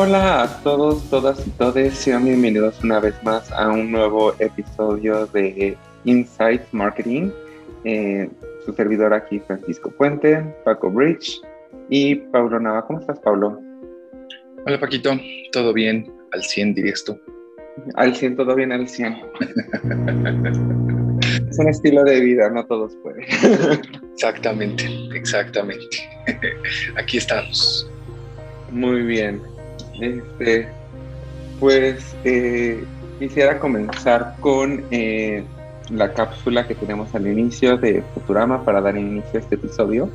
Hola 0.00 0.44
a 0.44 0.62
todos, 0.62 1.10
todas 1.10 1.44
y 1.44 1.50
todes, 1.50 1.92
sean 1.92 2.24
bienvenidos 2.24 2.84
una 2.84 3.00
vez 3.00 3.20
más 3.24 3.50
a 3.50 3.68
un 3.68 3.90
nuevo 3.90 4.32
episodio 4.38 5.26
de 5.26 5.76
Insights 6.04 6.72
Marketing. 6.72 7.32
Eh, 7.82 8.30
su 8.64 8.72
servidor 8.74 9.12
aquí, 9.12 9.40
Francisco 9.40 9.90
Puente, 9.90 10.40
Paco 10.64 10.88
Bridge 10.88 11.40
y 11.90 12.14
Pablo 12.14 12.60
Nava. 12.60 12.86
¿Cómo 12.86 13.00
estás, 13.00 13.18
Pablo? 13.18 13.60
Hola, 14.64 14.78
Paquito. 14.78 15.18
¿Todo 15.50 15.72
bien? 15.72 16.08
Al 16.30 16.44
100 16.44 16.74
dirías 16.74 17.04
tú. 17.04 17.18
Al 17.96 18.14
100, 18.14 18.36
todo 18.36 18.54
bien 18.54 18.70
al 18.70 18.88
100. 18.88 19.16
es 21.50 21.58
un 21.58 21.68
estilo 21.68 22.04
de 22.04 22.20
vida, 22.20 22.48
no 22.50 22.64
todos 22.66 22.94
pueden. 23.02 23.24
exactamente, 24.12 24.84
exactamente. 25.12 26.08
Aquí 26.96 27.18
estamos. 27.18 27.90
Muy 28.70 29.02
bien. 29.02 29.57
Este, 30.00 30.68
pues 31.58 32.16
eh, 32.24 32.84
quisiera 33.18 33.58
comenzar 33.58 34.36
con 34.40 34.84
eh, 34.90 35.44
la 35.90 36.12
cápsula 36.12 36.66
que 36.66 36.74
tenemos 36.74 37.14
al 37.14 37.26
inicio 37.26 37.76
de 37.76 38.02
Futurama 38.14 38.64
para 38.64 38.80
dar 38.80 38.96
inicio 38.96 39.38
a 39.40 39.42
este 39.42 39.56
episodio. 39.56 40.10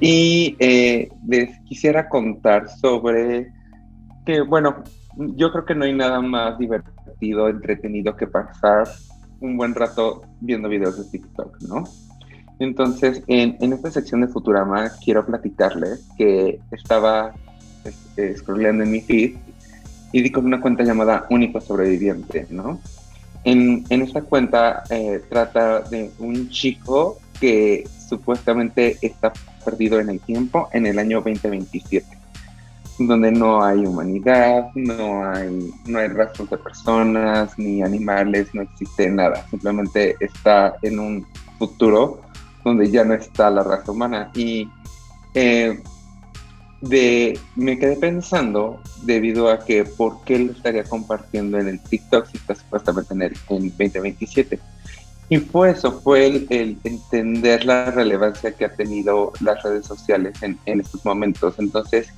Y 0.00 0.56
eh, 0.58 1.10
les 1.28 1.58
quisiera 1.60 2.08
contar 2.08 2.68
sobre 2.68 3.52
que, 4.24 4.40
bueno, 4.40 4.82
yo 5.16 5.52
creo 5.52 5.64
que 5.64 5.74
no 5.74 5.84
hay 5.84 5.92
nada 5.94 6.20
más 6.20 6.58
divertido, 6.58 7.48
entretenido 7.48 8.16
que 8.16 8.26
pasar 8.26 8.88
un 9.40 9.56
buen 9.56 9.74
rato 9.74 10.22
viendo 10.40 10.68
videos 10.68 10.98
de 10.98 11.18
TikTok, 11.18 11.60
¿no? 11.62 11.84
Entonces, 12.58 13.22
en, 13.26 13.56
en 13.60 13.72
esta 13.72 13.90
sección 13.90 14.20
de 14.20 14.28
Futurama 14.28 14.90
quiero 15.02 15.24
platicarles 15.24 16.06
que 16.16 16.60
estaba 16.70 17.32
scrolleando 18.36 18.84
en 18.84 18.90
mi 18.90 19.00
feed 19.00 19.36
y 20.12 20.22
di 20.22 20.30
con 20.30 20.46
una 20.46 20.60
cuenta 20.60 20.82
llamada 20.82 21.26
Único 21.30 21.60
Sobreviviente, 21.60 22.46
¿no? 22.50 22.80
En, 23.44 23.84
en 23.88 24.02
esta 24.02 24.22
cuenta 24.22 24.82
eh, 24.90 25.22
trata 25.28 25.80
de 25.80 26.10
un 26.18 26.48
chico 26.50 27.18
que 27.40 27.88
supuestamente 28.08 28.98
está 29.00 29.32
perdido 29.64 30.00
en 30.00 30.10
el 30.10 30.20
tiempo 30.20 30.68
en 30.72 30.86
el 30.86 30.98
año 30.98 31.18
2027, 31.18 32.06
donde 32.98 33.30
no 33.30 33.62
hay 33.62 33.86
humanidad, 33.86 34.66
no 34.74 35.24
hay, 35.24 35.70
no 35.86 35.98
hay 35.98 36.08
rastros 36.08 36.50
de 36.50 36.58
personas 36.58 37.58
ni 37.58 37.82
animales, 37.82 38.48
no 38.52 38.62
existe 38.62 39.08
nada, 39.08 39.46
simplemente 39.48 40.16
está 40.20 40.74
en 40.82 40.98
un 40.98 41.26
futuro 41.58 42.20
donde 42.64 42.90
ya 42.90 43.04
no 43.04 43.14
está 43.14 43.50
la 43.50 43.62
raza 43.62 43.92
humana. 43.92 44.30
Y 44.34 44.68
eh, 45.34 45.80
de, 46.80 47.38
me 47.56 47.78
quedé 47.78 47.96
pensando 47.96 48.80
debido 49.02 49.50
a 49.50 49.64
que 49.64 49.84
por 49.84 50.24
qué 50.24 50.38
lo 50.38 50.52
estaría 50.52 50.84
compartiendo 50.84 51.58
en 51.58 51.68
el 51.68 51.80
TikTok 51.80 52.26
si 52.26 52.38
está 52.38 52.54
supuestamente 52.54 53.14
en 53.14 53.22
el 53.22 53.36
en 53.48 53.68
2027. 53.68 54.58
Y 55.28 55.36
fue 55.38 55.70
eso, 55.70 56.00
fue 56.00 56.26
el, 56.50 56.78
entender 56.82 57.64
la 57.64 57.90
relevancia 57.90 58.52
que 58.52 58.64
ha 58.64 58.74
tenido 58.74 59.32
las 59.40 59.62
redes 59.62 59.86
sociales 59.86 60.42
en, 60.42 60.58
en 60.66 60.80
estos 60.80 61.04
momentos. 61.04 61.54
Entonces, 61.58 62.08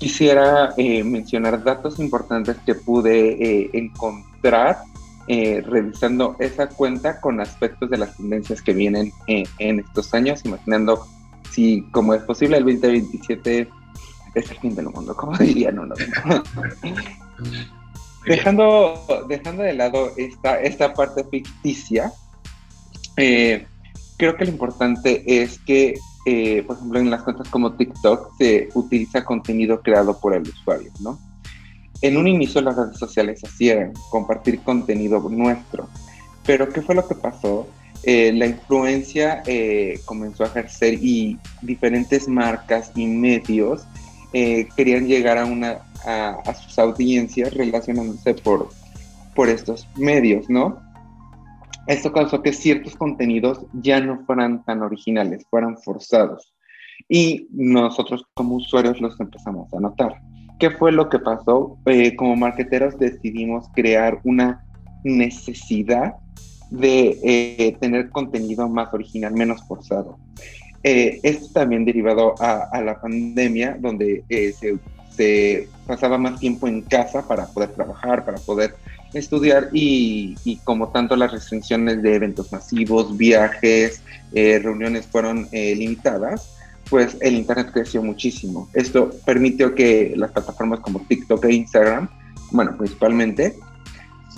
quisiera 0.00 0.72
eh, 0.78 1.04
mencionar 1.04 1.62
datos 1.62 1.98
importantes 1.98 2.56
que 2.64 2.74
pude 2.74 3.32
eh, 3.32 3.70
encontrar 3.74 4.78
eh, 5.28 5.62
revisando 5.64 6.34
esa 6.40 6.68
cuenta 6.68 7.20
con 7.20 7.38
aspectos 7.40 7.90
de 7.90 7.98
las 7.98 8.16
tendencias 8.16 8.62
que 8.62 8.72
vienen 8.72 9.12
en 9.26 9.78
estos 9.78 10.12
años, 10.14 10.44
imaginando 10.44 11.06
si 11.52 11.82
como 11.92 12.14
es 12.14 12.22
posible 12.22 12.56
el 12.56 12.64
2027 12.64 13.68
es 14.34 14.50
el 14.50 14.58
fin 14.58 14.74
del 14.74 14.86
mundo, 14.86 15.14
como 15.14 15.36
dirían 15.38 15.78
uno. 15.78 15.94
dejando, 18.26 18.94
dejando 19.28 19.62
de 19.62 19.72
lado 19.74 20.12
esta, 20.16 20.60
esta 20.60 20.94
parte 20.94 21.24
ficticia, 21.24 22.12
eh, 23.16 23.66
creo 24.16 24.36
que 24.36 24.44
lo 24.44 24.50
importante 24.50 25.42
es 25.42 25.58
que, 25.60 25.94
eh, 26.26 26.62
por 26.66 26.76
ejemplo, 26.76 27.00
en 27.00 27.10
las 27.10 27.22
cuentas 27.22 27.48
como 27.48 27.72
TikTok 27.72 28.36
se 28.38 28.68
utiliza 28.74 29.24
contenido 29.24 29.80
creado 29.80 30.18
por 30.18 30.34
el 30.34 30.42
usuario, 30.42 30.90
¿no? 31.00 31.18
En 32.02 32.16
un 32.16 32.26
inicio 32.28 32.62
las 32.62 32.76
redes 32.76 32.98
sociales 32.98 33.44
hacían 33.44 33.92
compartir 34.10 34.60
contenido 34.60 35.20
nuestro, 35.28 35.86
pero 36.46 36.68
¿qué 36.70 36.80
fue 36.80 36.94
lo 36.94 37.06
que 37.06 37.14
pasó? 37.14 37.66
Eh, 38.02 38.32
la 38.32 38.46
influencia 38.46 39.42
comenzó 40.06 40.44
a 40.44 40.46
ejercer 40.46 40.94
y 40.94 41.38
diferentes 41.60 42.26
marcas 42.26 42.90
y 42.94 43.06
medios 43.06 43.82
eh, 44.32 44.68
querían 44.76 45.06
llegar 45.06 45.38
a, 45.38 45.44
una, 45.44 45.78
a, 46.04 46.54
sus 46.54 46.78
audiencias 46.78 47.54
relacionándose 47.54 48.34
por, 48.34 48.68
por 49.34 49.48
estos 49.48 49.86
medios, 49.96 50.48
¿no? 50.48 50.80
Esto 51.86 52.12
causó 52.12 52.42
que 52.42 52.52
ciertos 52.52 52.94
contenidos 52.94 53.66
ya 53.72 54.00
no 54.00 54.24
fueran 54.24 54.64
tan 54.64 54.82
originales, 54.82 55.44
fueran 55.50 55.76
forzados. 55.78 56.54
Y 57.08 57.48
nosotros 57.50 58.24
como 58.34 58.56
usuarios 58.56 59.00
los 59.00 59.18
empezamos 59.18 59.72
a 59.74 59.80
notar. 59.80 60.20
¿Qué 60.60 60.70
fue 60.70 60.92
lo 60.92 61.08
que 61.08 61.18
pasó? 61.18 61.78
Eh, 61.86 62.14
como 62.14 62.36
marqueteros 62.36 62.98
decidimos 62.98 63.66
crear 63.74 64.20
una 64.24 64.64
necesidad 65.02 66.14
de 66.70 67.18
eh, 67.24 67.76
tener 67.80 68.10
contenido 68.10 68.68
más 68.68 68.92
original, 68.92 69.32
menos 69.32 69.66
forzado. 69.66 70.18
Eh, 70.82 71.20
esto 71.22 71.48
también 71.52 71.84
derivado 71.84 72.34
a, 72.40 72.80
la 72.82 73.00
pandemia, 73.00 73.76
donde 73.78 74.24
eh, 74.28 74.54
se, 75.10 75.68
pasaba 75.86 76.16
más 76.16 76.40
tiempo 76.40 76.66
en 76.66 76.80
casa 76.80 77.26
para 77.28 77.46
poder 77.46 77.70
trabajar, 77.70 78.24
para 78.24 78.38
poder 78.38 78.74
estudiar 79.12 79.68
y, 79.72 80.58
como 80.64 80.88
tanto 80.88 81.14
las 81.16 81.32
restricciones 81.32 82.02
de 82.02 82.14
eventos 82.14 82.50
masivos, 82.50 83.14
viajes, 83.18 84.02
eh, 84.32 84.58
reuniones 84.62 85.06
fueron 85.06 85.46
limitadas, 85.52 86.56
pues 86.88 87.18
el 87.20 87.34
Internet 87.34 87.70
creció 87.72 88.02
muchísimo. 88.02 88.70
Esto 88.72 89.10
permitió 89.26 89.74
que 89.74 90.14
las 90.16 90.30
plataformas 90.30 90.80
como 90.80 91.00
TikTok 91.00 91.44
e 91.44 91.52
Instagram, 91.52 92.08
bueno, 92.52 92.78
principalmente, 92.78 93.56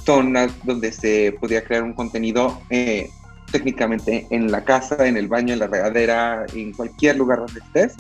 son 0.04 0.32
las 0.32 0.50
donde 0.64 0.90
se 0.90 1.36
podía 1.38 1.62
crear 1.62 1.84
un 1.84 1.92
contenido 1.92 2.60
técnicamente 3.52 4.26
en 4.30 4.50
la 4.50 4.64
casa, 4.64 5.06
en 5.06 5.16
el 5.16 5.28
baño, 5.28 5.52
en 5.52 5.60
la 5.60 5.68
regadera, 5.68 6.44
en 6.54 6.72
cualquier 6.72 7.16
lugar 7.16 7.38
donde 7.40 7.60
estés, 7.60 7.94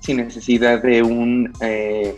sin 0.00 0.18
necesidad 0.18 0.82
de 0.82 1.02
un, 1.02 1.52
eh, 1.60 2.16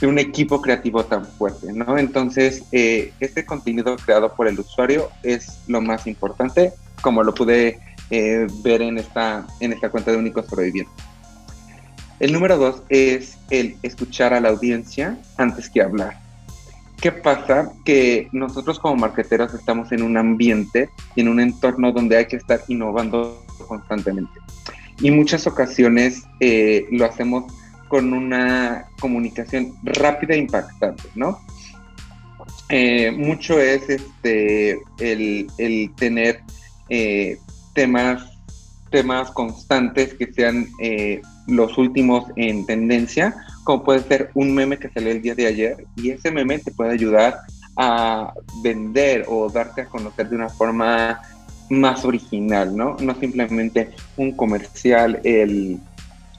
de 0.00 0.06
un 0.06 0.18
equipo 0.18 0.60
creativo 0.60 1.04
tan 1.04 1.24
fuerte, 1.24 1.72
¿no? 1.72 1.96
Entonces, 1.96 2.64
eh, 2.72 3.12
este 3.20 3.46
contenido 3.46 3.96
creado 3.96 4.34
por 4.34 4.48
el 4.48 4.58
usuario 4.58 5.08
es 5.22 5.60
lo 5.68 5.80
más 5.80 6.06
importante, 6.06 6.72
como 7.00 7.22
lo 7.22 7.32
pude 7.32 7.78
eh, 8.10 8.46
ver 8.62 8.82
en 8.82 8.98
esta, 8.98 9.46
en 9.60 9.72
esta 9.72 9.88
cuenta 9.88 10.10
de 10.10 10.18
Únicos 10.18 10.46
Sobrevivientes. 10.46 10.94
El 12.20 12.32
número 12.32 12.56
dos 12.56 12.82
es 12.88 13.38
el 13.50 13.76
escuchar 13.82 14.34
a 14.34 14.40
la 14.40 14.50
audiencia 14.50 15.18
antes 15.38 15.70
que 15.70 15.82
hablar. 15.82 16.21
¿Qué 17.02 17.10
pasa? 17.10 17.72
Que 17.84 18.28
nosotros 18.30 18.78
como 18.78 18.94
marqueteros 18.94 19.52
estamos 19.54 19.90
en 19.90 20.04
un 20.04 20.16
ambiente 20.16 20.88
en 21.16 21.26
un 21.26 21.40
entorno 21.40 21.90
donde 21.90 22.16
hay 22.16 22.26
que 22.26 22.36
estar 22.36 22.60
innovando 22.68 23.44
constantemente. 23.66 24.30
Y 25.00 25.10
muchas 25.10 25.48
ocasiones 25.48 26.22
eh, 26.38 26.86
lo 26.92 27.04
hacemos 27.04 27.52
con 27.88 28.12
una 28.12 28.86
comunicación 29.00 29.74
rápida 29.82 30.34
e 30.34 30.38
impactante, 30.38 31.02
¿no? 31.16 31.40
Eh, 32.68 33.10
mucho 33.10 33.58
es 33.58 33.82
este, 33.90 34.80
el, 35.00 35.90
tener 35.96 36.40
eh, 36.88 37.36
temas, 37.74 38.22
temas 38.92 39.32
constantes 39.32 40.14
que 40.14 40.32
sean 40.32 40.68
los 41.48 41.76
últimos 41.78 42.26
en 42.36 42.64
tendencia 42.64 43.34
como 43.64 43.84
puede 43.84 44.00
ser 44.00 44.30
un 44.34 44.54
meme 44.54 44.78
que 44.78 44.88
salió 44.88 45.10
el 45.12 45.22
día 45.22 45.34
de 45.34 45.46
ayer 45.46 45.86
y 45.96 46.10
ese 46.10 46.30
meme 46.30 46.58
te 46.58 46.72
puede 46.72 46.92
ayudar 46.92 47.40
a 47.76 48.32
vender 48.62 49.24
o 49.28 49.48
darte 49.48 49.82
a 49.82 49.86
conocer 49.86 50.28
de 50.28 50.36
una 50.36 50.48
forma 50.48 51.20
más 51.70 52.04
original, 52.04 52.76
¿no? 52.76 52.96
No 53.00 53.14
simplemente 53.14 53.90
un 54.16 54.32
comercial, 54.32 55.20
el, 55.24 55.80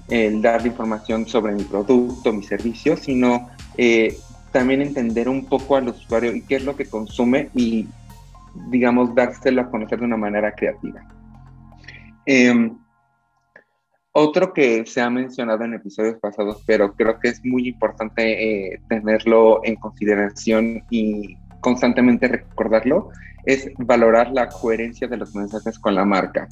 el 0.09 0.41
dar 0.41 0.65
información 0.65 1.27
sobre 1.27 1.53
mi 1.53 1.63
producto, 1.63 2.31
mi 2.31 2.43
servicio, 2.43 2.97
sino 2.97 3.49
eh, 3.77 4.17
también 4.51 4.81
entender 4.81 5.27
un 5.27 5.45
poco 5.45 5.75
al 5.75 5.89
usuario 5.89 6.35
y 6.35 6.41
qué 6.43 6.57
es 6.57 6.63
lo 6.63 6.75
que 6.75 6.85
consume 6.85 7.49
y, 7.55 7.87
digamos, 8.69 9.15
dárselo 9.15 9.61
a 9.61 9.71
conocer 9.71 9.99
de 9.99 10.05
una 10.05 10.17
manera 10.17 10.53
creativa. 10.53 11.01
Em, 12.25 12.77
otro 14.13 14.53
que 14.53 14.85
se 14.85 15.01
ha 15.01 15.09
mencionado 15.09 15.63
en 15.63 15.73
episodios 15.73 16.17
pasados, 16.19 16.63
pero 16.65 16.93
creo 16.93 17.19
que 17.19 17.29
es 17.29 17.43
muy 17.43 17.67
importante 17.67 18.73
eh, 18.73 18.81
tenerlo 18.87 19.61
en 19.63 19.75
consideración 19.75 20.83
y 20.89 21.35
constantemente 21.59 22.27
recordarlo, 22.27 23.09
es 23.45 23.71
valorar 23.77 24.31
la 24.31 24.49
coherencia 24.49 25.07
de 25.07 25.17
los 25.17 25.33
mensajes 25.33 25.79
con 25.79 25.95
la 25.95 26.05
marca. 26.05 26.47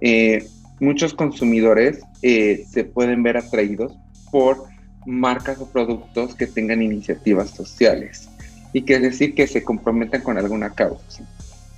Eh, 0.00 0.46
muchos 0.78 1.12
consumidores 1.12 2.02
eh, 2.22 2.64
se 2.68 2.84
pueden 2.84 3.22
ver 3.22 3.36
atraídos 3.36 3.96
por 4.30 4.64
marcas 5.04 5.58
o 5.60 5.70
productos 5.70 6.36
que 6.36 6.46
tengan 6.46 6.82
iniciativas 6.82 7.50
sociales 7.50 8.28
y 8.72 8.82
que 8.82 8.94
es 8.94 9.02
decir 9.02 9.34
que 9.34 9.48
se 9.48 9.64
comprometan 9.64 10.22
con 10.22 10.38
alguna 10.38 10.70
causa. 10.70 11.24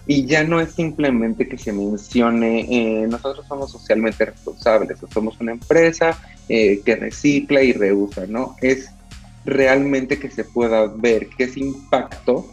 Y 0.07 0.27
ya 0.27 0.45
no 0.45 0.61
es 0.61 0.73
simplemente 0.73 1.49
que 1.49 1.57
se 1.57 1.73
mencione, 1.73 2.67
eh, 2.69 3.07
nosotros 3.09 3.47
somos 3.47 3.73
socialmente 3.73 4.27
responsables, 4.27 5.03
o 5.03 5.09
somos 5.09 5.41
una 5.41 5.53
empresa 5.53 6.19
eh, 6.49 6.83
que 6.85 6.97
recicla 6.97 7.63
y 7.63 7.73
reusa, 7.73 8.27
¿no? 8.27 8.57
Es 8.61 8.91
realmente 9.47 10.19
que 10.19 10.31
se 10.31 10.45
pueda 10.45 10.87
ver 10.87 11.29
que 11.29 11.45
ese 11.45 11.61
impacto 11.61 12.47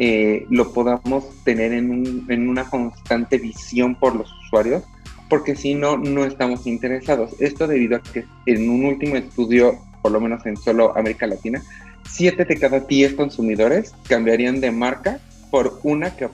eh, 0.00 0.46
lo 0.50 0.72
podamos 0.72 1.24
tener 1.44 1.72
en, 1.72 2.24
en, 2.28 2.48
una 2.48 2.68
constante 2.68 3.38
visión 3.38 3.94
por 3.94 4.16
los 4.16 4.32
usuarios, 4.44 4.82
porque 5.28 5.54
si 5.54 5.74
no, 5.74 5.98
no 5.98 6.24
estamos 6.24 6.66
interesados. 6.66 7.32
Esto 7.40 7.66
debido 7.66 7.96
a 7.96 8.02
que 8.02 8.24
en 8.46 8.68
un 8.68 8.84
último 8.86 9.16
estudio, 9.16 9.78
por 10.02 10.12
lo 10.12 10.20
menos 10.20 10.44
en 10.46 10.56
solo 10.56 10.96
América 10.96 11.26
Latina, 11.26 11.62
7 12.08 12.44
de 12.44 12.58
cada 12.58 12.80
10 12.80 13.14
consumidores 13.14 13.92
cambiarían 14.08 14.60
de 14.60 14.70
marca 14.70 15.20
por 15.50 15.80
una 15.82 16.16
que 16.16 16.24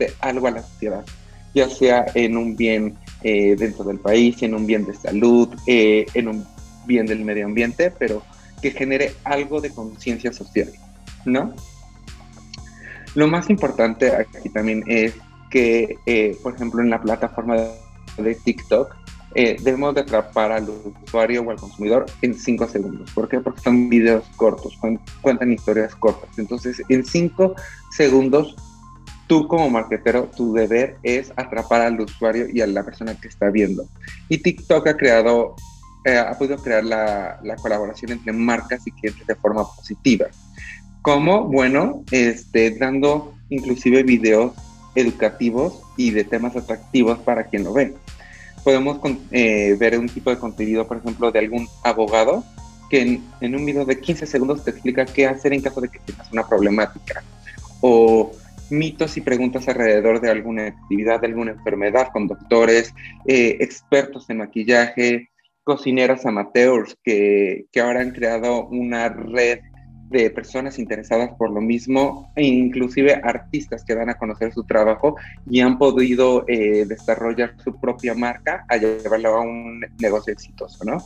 aporte 0.00 0.14
algo 0.20 0.46
a 0.46 0.50
la 0.50 0.62
sociedad, 0.62 1.04
ya 1.54 1.68
sea 1.68 2.06
en 2.14 2.36
un 2.36 2.56
bien 2.56 2.96
eh, 3.22 3.56
dentro 3.58 3.84
del 3.84 3.98
país, 3.98 4.42
en 4.42 4.54
un 4.54 4.66
bien 4.66 4.86
de 4.86 4.94
salud, 4.94 5.48
eh, 5.66 6.06
en 6.14 6.28
un 6.28 6.46
bien 6.86 7.06
del 7.06 7.24
medio 7.24 7.46
ambiente, 7.46 7.92
pero 7.98 8.22
que 8.62 8.70
genere 8.70 9.14
algo 9.24 9.60
de 9.60 9.70
conciencia 9.70 10.32
social, 10.32 10.70
¿no? 11.24 11.54
Lo 13.14 13.26
más 13.26 13.50
importante 13.50 14.12
aquí 14.14 14.48
también 14.50 14.84
es 14.86 15.14
que, 15.50 15.96
eh, 16.06 16.36
por 16.42 16.54
ejemplo, 16.54 16.80
en 16.80 16.90
la 16.90 17.00
plataforma 17.00 17.56
de 18.16 18.34
TikTok, 18.44 18.94
eh, 19.34 19.56
debemos 19.62 19.94
de 19.94 20.00
atrapar 20.00 20.50
al 20.50 20.68
usuario 21.04 21.42
o 21.42 21.50
al 21.50 21.56
consumidor 21.56 22.06
en 22.22 22.34
5 22.34 22.66
segundos. 22.66 23.10
¿Por 23.12 23.28
qué? 23.28 23.38
Porque 23.38 23.60
son 23.60 23.88
videos 23.88 24.24
cortos, 24.36 24.76
cuentan 25.22 25.52
historias 25.52 25.94
cortas. 25.94 26.36
Entonces, 26.36 26.82
en 26.88 27.04
5 27.04 27.54
segundos, 27.92 28.56
tú 29.30 29.46
como 29.46 29.70
marketero, 29.70 30.28
tu 30.36 30.52
deber 30.52 30.96
es 31.04 31.32
atrapar 31.36 31.82
al 31.82 32.00
usuario 32.00 32.48
y 32.52 32.62
a 32.62 32.66
la 32.66 32.82
persona 32.82 33.14
que 33.14 33.28
está 33.28 33.48
viendo. 33.48 33.86
Y 34.28 34.38
TikTok 34.38 34.88
ha 34.88 34.96
creado, 34.96 35.54
eh, 36.04 36.18
ha 36.18 36.36
podido 36.36 36.56
crear 36.56 36.82
la, 36.82 37.38
la, 37.44 37.54
colaboración 37.54 38.10
entre 38.10 38.32
marcas 38.32 38.84
y 38.88 38.90
clientes 38.90 39.24
de 39.24 39.36
forma 39.36 39.64
positiva. 39.72 40.26
Como, 41.02 41.44
bueno, 41.44 42.02
este, 42.10 42.72
dando 42.76 43.32
inclusive 43.50 44.02
videos 44.02 44.52
educativos 44.96 45.80
y 45.96 46.10
de 46.10 46.24
temas 46.24 46.56
atractivos 46.56 47.20
para 47.20 47.44
quien 47.44 47.62
lo 47.62 47.72
ve 47.72 47.94
podemos 48.64 48.98
eh, 49.30 49.74
ver 49.78 49.98
un 49.98 50.08
tipo 50.08 50.28
de 50.28 50.38
contenido, 50.38 50.86
por 50.86 50.98
ejemplo, 50.98 51.32
de 51.32 51.38
algún 51.38 51.66
abogado 51.82 52.44
que 52.90 53.20
en, 53.40 53.54
un 53.54 53.64
video 53.64 53.84
de 53.86 54.00
15 54.00 54.26
segundos 54.26 54.64
te 54.64 54.72
explica 54.72 55.06
qué 55.06 55.26
hacer 55.26 55.54
en 55.54 55.62
caso 55.62 55.80
de 55.80 55.88
que 55.88 55.98
tengas 56.00 56.30
una 56.30 56.46
problemática. 56.46 57.22
O 57.80 58.32
mitos 58.70 59.16
y 59.16 59.20
preguntas 59.20 59.68
alrededor 59.68 60.20
de 60.20 60.30
alguna 60.30 60.66
actividad, 60.66 61.20
de 61.20 61.28
alguna 61.28 61.52
enfermedad 61.52 62.08
con 62.12 62.26
doctores, 62.26 62.94
eh, 63.26 63.56
expertos 63.60 64.28
en 64.30 64.38
maquillaje, 64.38 65.30
cocineras 65.64 66.26
amateurs 66.26 66.96
que, 67.02 67.66
que 67.70 67.80
ahora 67.80 68.00
han 68.00 68.12
creado 68.12 68.66
una 68.66 69.08
red 69.08 69.60
de 70.10 70.28
personas 70.28 70.78
interesadas 70.80 71.30
por 71.38 71.50
lo 71.50 71.60
mismo, 71.60 72.32
e 72.34 72.44
inclusive 72.44 73.20
artistas 73.22 73.84
que 73.84 73.94
dan 73.94 74.10
a 74.10 74.18
conocer 74.18 74.52
su 74.52 74.64
trabajo 74.64 75.14
y 75.48 75.60
han 75.60 75.78
podido 75.78 76.44
eh, 76.48 76.84
desarrollar 76.84 77.54
su 77.62 77.78
propia 77.80 78.14
marca 78.14 78.64
a 78.68 78.76
llevarlo 78.76 79.36
a 79.36 79.40
un 79.40 79.80
negocio 80.00 80.32
exitoso, 80.32 80.84
¿no? 80.84 80.98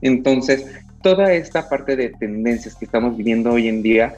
Entonces, 0.00 0.64
toda 1.02 1.32
esta 1.32 1.68
parte 1.68 1.96
de 1.96 2.10
tendencias 2.10 2.76
que 2.76 2.84
estamos 2.84 3.16
viviendo 3.16 3.50
hoy 3.50 3.66
en 3.66 3.82
día 3.82 4.14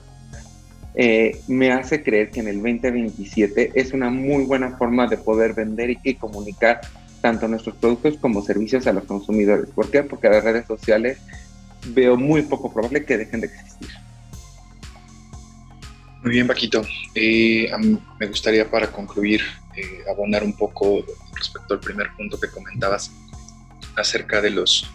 eh, 0.96 1.41
me 1.49 1.73
hace 1.73 2.05
creer 2.05 2.31
que 2.31 2.41
en 2.41 2.49
el 2.49 2.56
2027 2.56 3.73
es 3.75 3.93
una 3.93 4.11
muy 4.11 4.44
buena 4.44 4.76
forma 4.76 5.08
de 5.08 5.17
poder 5.17 5.52
vender 5.52 5.91
y, 6.02 6.14
comunicar 6.14 6.81
tanto 7.20 7.49
nuestros 7.49 7.76
productos 7.76 8.17
como 8.19 8.43
servicios 8.43 8.87
a 8.87 8.93
los 8.93 9.05
consumidores. 9.05 9.70
¿Por 9.70 9.91
qué? 9.91 10.05
Porque 10.05 10.29
las 10.29 10.44
redes 10.44 10.67
sociales 10.67 11.19
veo 11.88 12.17
muy 12.17 12.43
poco 12.43 12.73
probable 12.73 13.05
que 13.05 13.19
dejen 13.19 13.41
de 13.41 13.46
existir. 13.49 13.88
Muy 16.23 16.32
bien, 16.32 16.46
Paquito. 16.46 16.82
Eh, 17.14 17.70
me 18.20 18.26
gustaría 18.26 18.70
para 18.70 18.90
concluir 18.90 19.43
eh, 19.76 20.05
abonar 20.08 20.44
un 20.44 20.56
poco 20.56 21.05
respecto 21.35 21.75
al 21.75 21.81
primer 21.81 22.08
punto 22.17 22.38
que 22.38 22.49
comentabas 22.49 23.11
acerca 23.97 24.40
de 24.40 24.50
los 24.50 24.88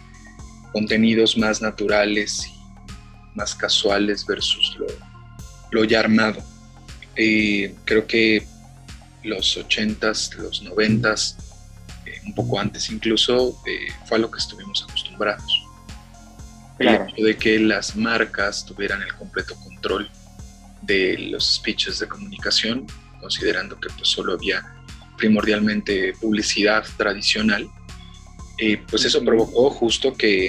contenidos 0.72 1.36
más 1.36 1.60
naturales 1.60 2.46
y 2.46 3.36
más 3.36 3.54
casuales 3.54 4.24
versus 4.26 4.76
lo, 4.78 5.09
ya 5.84 6.00
armado. 6.00 6.42
Eh, 7.16 7.74
creo 7.84 8.06
que 8.06 8.46
los 9.22 9.58
80s, 9.58 10.36
los 10.36 10.64
90s, 10.64 11.36
un 12.26 12.34
poco 12.34 12.60
antes 12.60 12.90
incluso, 12.90 13.60
fue 14.06 14.18
a 14.18 14.20
lo 14.20 14.30
que 14.30 14.38
estuvimos 14.38 14.84
acostumbrados. 14.88 15.66
El 16.78 16.88
hecho 16.88 17.24
de 17.24 17.36
que 17.36 17.58
las 17.58 17.94
marcas 17.96 18.64
tuvieran 18.64 19.02
el 19.02 19.14
completo 19.14 19.54
control 19.56 20.10
de 20.82 21.18
los 21.30 21.54
speeches 21.56 21.98
de 21.98 22.08
comunicación, 22.08 22.86
considerando 23.20 23.78
que 23.78 23.90
pues 23.90 24.08
solo 24.08 24.32
había 24.32 24.64
primordialmente 25.18 26.14
publicidad 26.20 26.84
tradicional, 26.96 27.68
eh, 28.58 28.82
pues 28.90 29.04
eso 29.04 29.22
provocó 29.24 29.70
justo 29.70 30.14
que, 30.14 30.48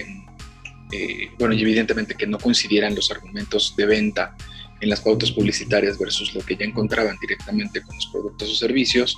eh, 0.92 1.32
bueno, 1.38 1.54
y 1.54 1.62
evidentemente 1.62 2.16
que 2.16 2.28
no 2.28 2.38
coincidieran 2.40 2.96
los 2.96 3.12
argumentos 3.12 3.76
de 3.76 3.86
venta 3.86 4.36
en 4.82 4.90
las 4.90 5.02
pautas 5.02 5.32
publicitarias 5.32 5.98
versus 5.98 6.34
lo 6.34 6.42
que 6.42 6.56
ya 6.56 6.66
encontraban 6.66 7.16
directamente 7.22 7.82
con 7.82 7.96
los 7.96 8.08
productos 8.08 8.50
o 8.52 8.56
servicios, 8.56 9.18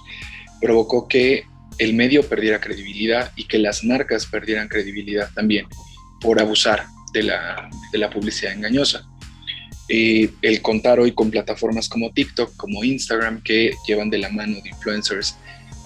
provocó 0.62 1.08
que 1.08 1.46
el 1.80 1.94
medio 1.94 2.28
perdiera 2.28 2.62
credibilidad 2.62 3.32
y 3.36 3.46
que 3.46 3.58
las 3.58 3.84
marcas 3.84 4.26
perdieran 4.26 4.68
credibilidad 4.68 5.32
también 5.34 5.66
por 6.22 6.40
abusar 6.40 6.86
de 7.14 7.24
la, 7.24 7.70
de 7.92 7.98
la 7.98 8.10
publicidad 8.10 8.54
engañosa. 8.54 9.08
Eh, 9.90 10.30
el 10.42 10.62
contar 10.62 11.00
hoy 11.00 11.14
con 11.14 11.32
plataformas 11.32 11.90
como 11.90 12.12
TikTok, 12.12 12.56
como 12.56 12.84
Instagram, 12.84 13.42
que 13.42 13.74
llevan 13.88 14.10
de 14.10 14.18
la 14.18 14.30
mano 14.30 14.58
de 14.62 14.70
influencers 14.70 15.36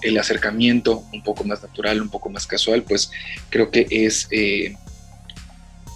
el 0.02 0.16
acercamiento 0.16 1.02
un 1.12 1.22
poco 1.22 1.42
más 1.44 1.62
natural, 1.62 2.00
un 2.00 2.08
poco 2.08 2.30
más 2.30 2.46
casual, 2.46 2.84
pues 2.84 3.10
creo 3.50 3.70
que 3.70 3.86
es, 3.90 4.28
eh, 4.30 4.76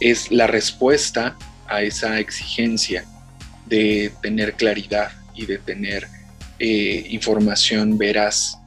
es 0.00 0.32
la 0.32 0.48
respuesta 0.48 1.36
a 1.68 1.82
esa 1.82 2.18
exigencia 2.18 3.06
de 3.72 4.12
tener 4.20 4.52
claridad 4.52 5.12
y 5.34 5.46
de 5.46 5.56
tener 5.56 6.06
eh, 6.58 7.06
información 7.08 7.96
veraz 7.96 8.58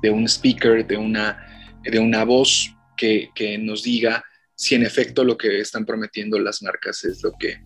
de 0.00 0.08
un 0.08 0.24
speaker, 0.26 0.86
de 0.86 0.96
una, 0.96 1.76
de 1.82 1.98
una 1.98 2.24
voz 2.24 2.74
que, 2.96 3.28
que 3.34 3.58
nos 3.58 3.82
diga 3.82 4.24
si 4.54 4.74
en 4.74 4.86
efecto 4.86 5.22
lo 5.22 5.36
que 5.36 5.60
están 5.60 5.84
prometiendo 5.84 6.38
las 6.38 6.62
marcas 6.62 7.04
es 7.04 7.22
lo 7.22 7.32
que, 7.38 7.60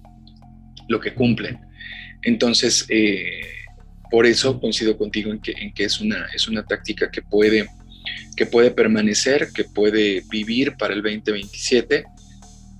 lo 0.88 0.98
que 0.98 1.14
cumplen. 1.14 1.60
Entonces, 2.22 2.84
eh, 2.88 3.42
por 4.10 4.26
eso 4.26 4.58
coincido 4.58 4.98
contigo 4.98 5.30
en 5.30 5.40
que, 5.40 5.52
en 5.52 5.72
que 5.72 5.84
es, 5.84 6.00
una, 6.00 6.26
es 6.34 6.48
una 6.48 6.64
táctica 6.64 7.12
que 7.12 7.22
puede, 7.22 7.68
que 8.36 8.46
puede 8.46 8.72
permanecer, 8.72 9.50
que 9.54 9.62
puede 9.62 10.24
vivir 10.28 10.74
para 10.76 10.94
el 10.94 11.02
2027, 11.02 12.06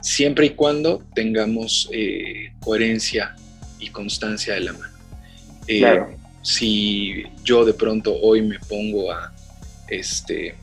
siempre 0.01 0.47
y 0.47 0.51
cuando 0.51 1.07
tengamos 1.15 1.89
eh, 1.93 2.51
coherencia 2.59 3.37
y 3.83 3.91
constancia 3.91 4.55
de 4.55 4.61
la 4.61 4.73
mano. 4.73 4.95
Eh, 5.67 6.03
si 6.43 7.25
yo 7.45 7.65
de 7.65 7.75
pronto 7.75 8.15
hoy 8.21 8.43
me 8.43 8.59
pongo 8.59 9.13
a, 9.13 9.33
este, 9.89 10.57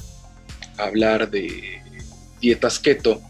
hablar 0.78 1.30
de 1.30 1.82
dietas 2.42 2.80
keto 2.80 3.22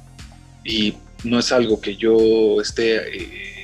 y 0.63 0.95
no 1.23 1.39
es 1.39 1.51
algo 1.51 1.81
que 1.81 1.95
yo 1.95 2.61
esté 2.61 3.59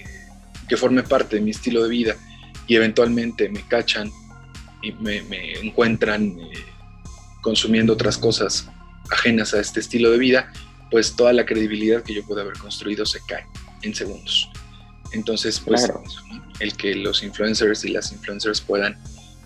que 0.67 0.77
forme 0.77 1.03
parte 1.03 1.37
de 1.37 1.41
mi 1.41 1.51
estilo 1.51 1.83
de 1.83 1.89
vida 1.89 2.15
y 2.67 2.75
eventualmente 2.75 3.49
me 3.49 3.61
cachan 3.67 4.11
y 4.81 4.91
me, 4.93 5.53
encuentran 5.61 6.37
eh, 6.39 6.65
consumiendo 7.41 7.93
otras 7.93 8.17
cosas 8.17 8.67
ajenas 9.11 9.53
a 9.53 9.59
este 9.59 9.79
estilo 9.79 10.11
de 10.11 10.17
vida, 10.17 10.51
pues 10.91 11.15
toda 11.15 11.33
la 11.33 11.45
credibilidad 11.45 12.03
que 12.03 12.13
yo 12.13 12.25
pude 12.25 12.41
haber 12.41 12.57
construido 12.57 13.05
se 13.05 13.19
cae 13.27 13.45
en 13.81 13.93
segundos. 13.93 14.49
Entonces, 15.15 15.59
pues 15.59 15.91
el 16.59 16.75
que 16.75 16.95
los 16.95 17.23
influencers 17.23 17.83
y 17.85 17.89
las 17.89 18.11
influencers 18.11 18.61
puedan 18.61 18.97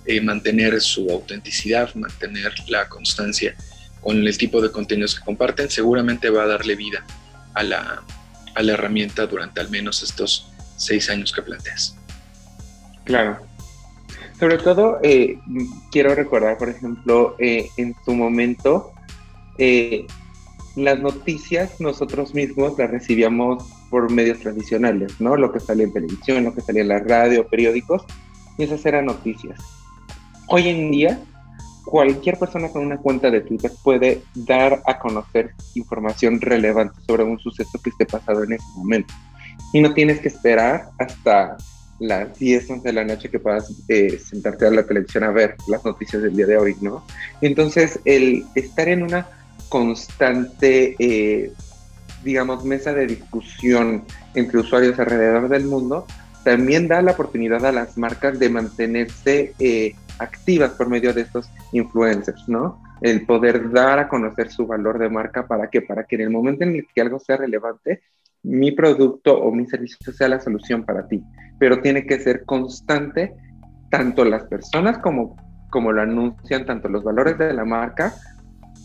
eh, 0.06 0.22
mantener 0.22 0.80
su 0.82 1.10
autenticidad, 1.10 1.94
mantener 1.96 2.54
la 2.68 2.88
constancia 2.90 3.56
con 4.02 4.18
el 4.18 4.38
tipo 4.38 4.62
de 4.62 4.72
contenidos 4.72 5.16
que 5.16 5.26
comparten, 5.26 5.70
seguramente 5.70 6.30
va 6.30 6.44
a 6.44 6.48
darle 6.48 6.76
vida 6.76 7.06
a 7.54 7.64
la, 7.64 8.04
a 8.56 8.64
la 8.64 8.74
herramienta 8.74 9.26
durante 9.28 9.60
al 9.62 9.70
menos 9.70 10.04
estos 10.04 10.48
seis 10.78 11.10
años 11.10 11.32
que 11.32 11.42
planteas. 11.42 11.96
Claro. 13.04 13.40
Sobre 14.40 14.58
todo, 14.58 15.00
eh, 15.04 15.38
quiero 15.92 16.16
recordar, 16.16 16.58
por 16.58 16.70
ejemplo, 16.70 17.36
eh, 17.40 17.68
en 17.76 17.94
su 18.06 18.14
momento, 18.14 18.94
eh, 19.58 20.08
las 20.76 21.00
noticias 21.00 21.82
nosotros 21.82 22.34
mismos 22.34 22.78
las 22.78 22.90
recibíamos 22.90 23.66
por 23.90 24.12
medios 24.12 24.40
tradicionales, 24.40 25.20
¿no? 25.20 25.36
Lo 25.36 25.52
que 25.52 25.60
salía 25.60 25.86
en 25.86 25.94
televisión, 25.94 26.44
lo 26.44 26.54
que 26.54 26.62
salía 26.62 26.82
en 26.82 26.90
la 26.90 27.00
radio, 27.00 27.48
periódicos, 27.48 28.04
y 28.58 28.64
esas 28.64 28.86
eran 28.86 29.06
noticias. 29.06 29.60
Hoy 30.48 30.68
en 30.68 30.92
día, 30.92 31.20
cualquier 31.86 32.38
persona 32.38 32.70
con 32.70 32.86
una 32.86 32.98
cuenta 32.98 33.30
de 33.30 33.42
Twitter 33.42 33.72
puede 33.84 34.22
dar 34.34 34.82
a 34.86 35.00
conocer 35.00 35.54
información 35.76 36.40
relevante 36.42 37.00
sobre 37.08 37.24
un 37.24 37.40
suceso 37.40 37.80
que 37.84 37.90
esté 37.90 38.06
pasado 38.06 38.44
en 38.44 38.54
ese 38.54 38.66
momento. 38.76 39.14
Y 39.74 39.82
no 39.82 39.94
tienes 39.94 40.20
que 40.20 40.30
esperar 40.30 40.90
hasta 40.98 41.58
las 42.00 42.38
10, 42.40 42.70
11 42.70 42.88
de 42.88 42.94
la 42.94 43.04
noche 43.04 43.30
que 43.30 43.40
puedas 43.40 43.74
eh, 43.88 44.18
sentarte 44.20 44.66
a 44.66 44.72
la 44.72 44.86
televisión 44.86 45.24
a 45.24 45.32
ver 45.32 45.56
las 45.68 45.84
noticias 45.84 46.22
del 46.22 46.36
día 46.36 46.48
de 46.48 46.58
hoy, 46.58 46.76
¿no? 46.82 47.04
Entonces, 47.42 48.00
el 48.06 48.46
estar 48.56 48.88
en 48.88 49.04
una 49.04 49.28
constante, 49.68 50.96
eh, 50.98 51.52
digamos, 52.24 52.66
mesa 52.66 52.94
de 52.94 53.08
discusión 53.08 54.04
entre 54.36 54.60
usuarios 54.60 55.00
alrededor 55.00 55.50
del 55.50 55.66
mundo, 55.66 56.06
también 56.44 56.88
da 56.88 57.02
la 57.02 57.12
oportunidad 57.12 57.66
a 57.66 57.72
las 57.72 57.98
marcas 57.98 58.40
de 58.40 58.50
mantenerse 58.50 59.54
eh, 59.60 59.96
activas 60.20 60.72
por 60.72 60.90
medio 60.90 61.14
de 61.14 61.22
estos 61.22 61.50
influencers, 61.74 62.48
¿no? 62.48 62.82
El 63.02 63.26
poder 63.26 63.72
dar 63.72 64.00
a 64.00 64.08
conocer 64.08 64.52
su 64.52 64.68
valor 64.68 65.00
de 65.00 65.10
marca 65.10 65.48
para 65.48 65.70
que, 65.70 65.82
para 65.82 66.04
que 66.04 66.16
en 66.16 66.22
el 66.22 66.30
momento 66.30 66.64
en 66.64 66.76
el 66.76 66.88
que 66.94 67.02
algo 67.02 67.20
sea 67.20 67.38
relevante, 67.38 68.02
mi 68.44 68.72
producto 68.72 69.38
o 69.38 69.52
mi 69.52 69.66
servicio 69.66 70.14
sea 70.14 70.30
la 70.30 70.40
solución 70.40 70.84
para 70.84 71.08
ti, 71.08 71.24
pero 71.60 71.82
tiene 71.82 72.06
que 72.06 72.20
ser 72.20 72.46
constante, 72.46 73.34
tanto 73.90 74.24
las 74.24 74.44
personas 74.46 74.98
como, 75.00 75.36
como 75.70 75.92
lo 75.92 76.02
anuncian, 76.02 76.66
tanto 76.66 76.88
los 76.88 77.04
valores 77.04 77.38
de 77.38 77.54
la 77.54 77.66
marca 77.66 78.14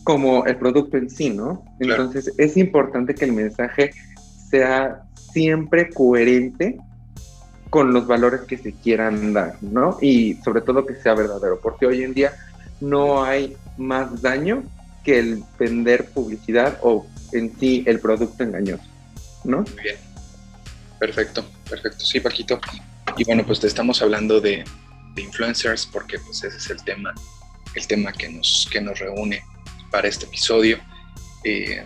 como 0.05 0.45
el 0.45 0.55
producto 0.55 0.97
en 0.97 1.09
sí, 1.09 1.31
¿no? 1.31 1.65
Entonces 1.79 2.31
es 2.37 2.55
importante 2.55 3.15
que 3.15 3.25
el 3.25 3.33
mensaje 3.33 3.91
sea 4.49 5.01
siempre 5.33 5.89
coherente 5.89 6.77
con 7.71 7.91
los 7.91 8.05
valores 8.05 8.41
que 8.41 8.57
se 8.57 8.71
quieran 8.71 9.33
dar, 9.33 9.57
¿no? 9.61 9.97
Y 9.99 10.35
sobre 10.35 10.61
todo 10.61 10.85
que 10.85 10.95
sea 10.95 11.15
verdadero, 11.15 11.59
porque 11.59 11.87
hoy 11.87 12.03
en 12.03 12.13
día 12.13 12.33
no 12.79 13.23
hay 13.23 13.57
más 13.77 14.21
daño 14.21 14.63
que 15.03 15.17
el 15.17 15.43
vender 15.57 16.05
publicidad 16.05 16.77
o 16.83 17.07
en 17.31 17.57
sí 17.59 17.83
el 17.87 17.99
producto 17.99 18.43
engañoso. 18.43 18.85
¿no? 19.43 19.61
Muy 19.61 19.83
bien. 19.83 19.97
Perfecto, 20.99 21.43
perfecto. 21.67 22.05
Sí, 22.05 22.19
Paquito. 22.19 22.59
Y 23.17 23.23
bueno, 23.23 23.43
pues 23.43 23.59
te 23.59 23.67
estamos 23.67 24.01
hablando 24.03 24.39
de, 24.39 24.63
influencers 25.17 25.85
porque 25.85 26.19
pues 26.19 26.43
ese 26.43 26.57
es 26.57 26.69
el 26.69 26.83
tema, 26.83 27.13
el 27.73 27.87
tema 27.87 28.11
que 28.11 28.29
nos, 28.29 28.67
que 28.69 28.81
nos 28.81 28.99
reúne 28.99 29.41
para 29.91 30.07
este 30.07 30.25
episodio. 30.25 30.79
Eh, 31.43 31.85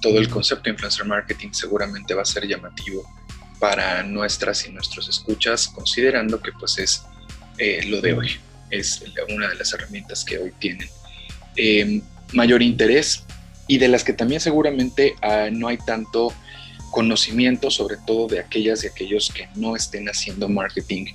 todo 0.00 0.18
el 0.18 0.28
concepto 0.28 0.64
de 0.64 0.70
influencer 0.70 1.06
marketing 1.06 1.48
seguramente 1.52 2.14
va 2.14 2.22
a 2.22 2.24
ser 2.24 2.46
llamativo 2.46 3.02
para 3.58 4.02
nuestras 4.02 4.66
y 4.66 4.72
nuestros 4.72 5.08
escuchas, 5.08 5.68
considerando 5.68 6.40
que 6.40 6.52
pues 6.52 6.78
es 6.78 7.02
eh, 7.58 7.84
lo 7.86 8.00
de 8.00 8.12
hoy, 8.12 8.30
es 8.70 9.02
una 9.34 9.48
de 9.48 9.56
las 9.56 9.72
herramientas 9.72 10.24
que 10.24 10.38
hoy 10.38 10.52
tienen 10.58 10.88
eh, 11.56 12.00
mayor 12.32 12.62
interés 12.62 13.24
y 13.66 13.78
de 13.78 13.88
las 13.88 14.04
que 14.04 14.12
también 14.12 14.40
seguramente 14.40 15.14
ah, 15.22 15.48
no 15.50 15.68
hay 15.68 15.78
tanto 15.78 16.32
conocimiento, 16.90 17.70
sobre 17.70 17.96
todo 18.06 18.28
de 18.28 18.40
aquellas 18.40 18.84
y 18.84 18.86
aquellos 18.86 19.30
que 19.30 19.48
no 19.56 19.76
estén 19.76 20.08
haciendo 20.08 20.48
marketing 20.48 21.06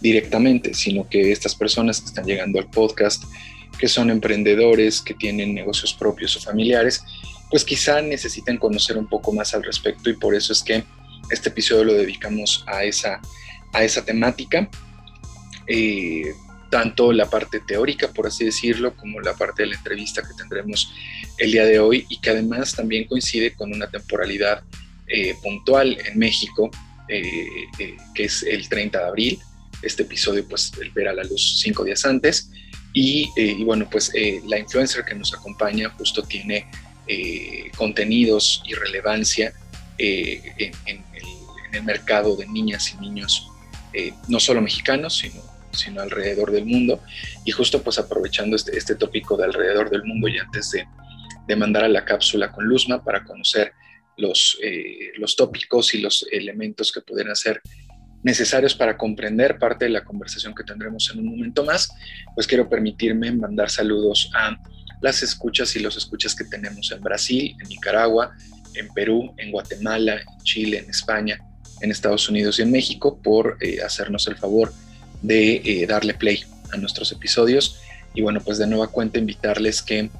directamente, 0.00 0.74
sino 0.74 1.08
que 1.08 1.32
estas 1.32 1.54
personas 1.54 2.00
que 2.00 2.06
están 2.06 2.26
llegando 2.26 2.58
al 2.58 2.68
podcast, 2.68 3.22
que 3.82 3.88
son 3.88 4.10
emprendedores, 4.10 5.00
que 5.00 5.12
tienen 5.12 5.56
negocios 5.56 5.92
propios 5.92 6.36
o 6.36 6.40
familiares, 6.40 7.02
pues 7.50 7.64
quizá 7.64 8.00
necesiten 8.00 8.56
conocer 8.56 8.96
un 8.96 9.08
poco 9.08 9.32
más 9.32 9.54
al 9.54 9.64
respecto 9.64 10.08
y 10.08 10.12
por 10.12 10.36
eso 10.36 10.52
es 10.52 10.62
que 10.62 10.84
este 11.30 11.48
episodio 11.48 11.82
lo 11.82 11.94
dedicamos 11.94 12.62
a 12.68 12.84
esa, 12.84 13.20
a 13.72 13.82
esa 13.82 14.04
temática. 14.04 14.70
Eh, 15.66 16.32
tanto 16.70 17.12
la 17.12 17.28
parte 17.28 17.58
teórica, 17.58 18.06
por 18.06 18.28
así 18.28 18.44
decirlo, 18.44 18.94
como 18.94 19.20
la 19.20 19.34
parte 19.34 19.64
de 19.64 19.70
la 19.70 19.74
entrevista 19.74 20.22
que 20.22 20.34
tendremos 20.38 20.94
el 21.38 21.50
día 21.50 21.64
de 21.64 21.80
hoy 21.80 22.06
y 22.08 22.20
que 22.20 22.30
además 22.30 22.76
también 22.76 23.08
coincide 23.08 23.52
con 23.56 23.72
una 23.72 23.90
temporalidad 23.90 24.62
eh, 25.08 25.34
puntual 25.42 25.98
en 26.06 26.16
México, 26.16 26.70
eh, 27.08 27.48
eh, 27.80 27.96
que 28.14 28.26
es 28.26 28.44
el 28.44 28.68
30 28.68 28.96
de 28.96 29.04
abril. 29.04 29.38
Este 29.82 30.04
episodio 30.04 30.46
pues 30.48 30.70
verá 30.94 31.12
la 31.12 31.24
luz 31.24 31.58
cinco 31.60 31.82
días 31.82 32.04
antes. 32.04 32.48
Y, 32.94 33.64
bueno, 33.64 33.88
pues 33.90 34.12
la 34.46 34.58
influencer 34.58 35.04
que 35.04 35.14
nos 35.14 35.32
acompaña 35.32 35.88
justo 35.90 36.22
tiene 36.22 36.66
contenidos 37.76 38.62
y 38.66 38.74
relevancia 38.74 39.52
en, 39.98 40.74
el, 40.86 41.82
mercado 41.84 42.36
de 42.36 42.46
niñas 42.46 42.94
y 42.94 43.00
niños, 43.00 43.48
no 44.28 44.38
solo 44.38 44.60
mexicanos, 44.60 45.16
sino 45.16 45.40
sino 45.72 46.02
alrededor 46.02 46.52
del 46.52 46.66
mundo. 46.66 47.00
Y 47.44 47.50
justo 47.50 47.82
pues 47.82 47.98
aprovechando 47.98 48.56
este, 48.56 48.76
este 48.76 48.94
tópico 48.94 49.36
de 49.36 49.44
alrededor 49.44 49.90
del 49.90 50.04
mundo 50.04 50.28
y 50.28 50.38
antes 50.38 50.70
de, 50.70 50.86
de 51.46 51.56
mandar 51.56 51.84
a 51.84 51.88
la 51.88 52.04
cápsula 52.04 52.52
con 52.52 52.66
Luzma 52.66 53.02
para 53.02 53.24
conocer 53.24 53.72
los, 54.16 54.58
eh, 54.62 55.12
los 55.16 55.36
tópicos 55.36 55.94
y 55.94 55.98
los 55.98 56.26
elementos 56.30 56.92
que 56.92 57.00
pudieran 57.00 57.34
ser 57.34 57.60
necesarios 58.22 58.74
para 58.74 58.96
comprender 58.96 59.58
parte 59.58 59.86
de 59.86 59.90
la 59.90 60.04
conversación 60.04 60.54
que 60.54 60.64
tendremos 60.64 61.10
en 61.12 61.20
un 61.20 61.26
momento 61.26 61.64
más, 61.64 61.92
pues 62.34 62.46
quiero 62.46 62.68
permitirme 62.68 63.32
mandar 63.32 63.70
saludos 63.70 64.30
a 64.34 64.56
las 65.00 65.22
escuchas 65.22 65.74
y 65.76 65.80
los 65.80 65.96
escuchas 65.96 66.34
que 66.34 66.44
tenemos 66.44 66.92
en 66.92 67.00
Brasil, 67.00 67.56
en 67.60 67.68
Nicaragua, 67.68 68.36
en 68.74 68.88
Perú, 68.88 69.34
en 69.36 69.50
Guatemala, 69.50 70.14
en 70.14 70.44
Chile, 70.44 70.78
en 70.78 70.90
España, 70.90 71.38
en 71.80 71.90
Estados 71.90 72.28
Unidos 72.28 72.58
y 72.58 72.62
en 72.62 72.70
México 72.70 73.18
por 73.20 73.58
eh, 73.60 73.78
hacernos 73.84 74.26
el 74.28 74.36
favor 74.36 74.72
de 75.20 75.56
eh, 75.64 75.86
darle 75.86 76.14
play 76.14 76.44
a 76.72 76.76
nuestros 76.76 77.10
episodios. 77.12 77.80
Y 78.14 78.22
bueno, 78.22 78.40
pues 78.40 78.58
de 78.58 78.66
nueva 78.66 78.88
cuenta 78.88 79.18
invitarles 79.18 79.82
que 79.82 80.10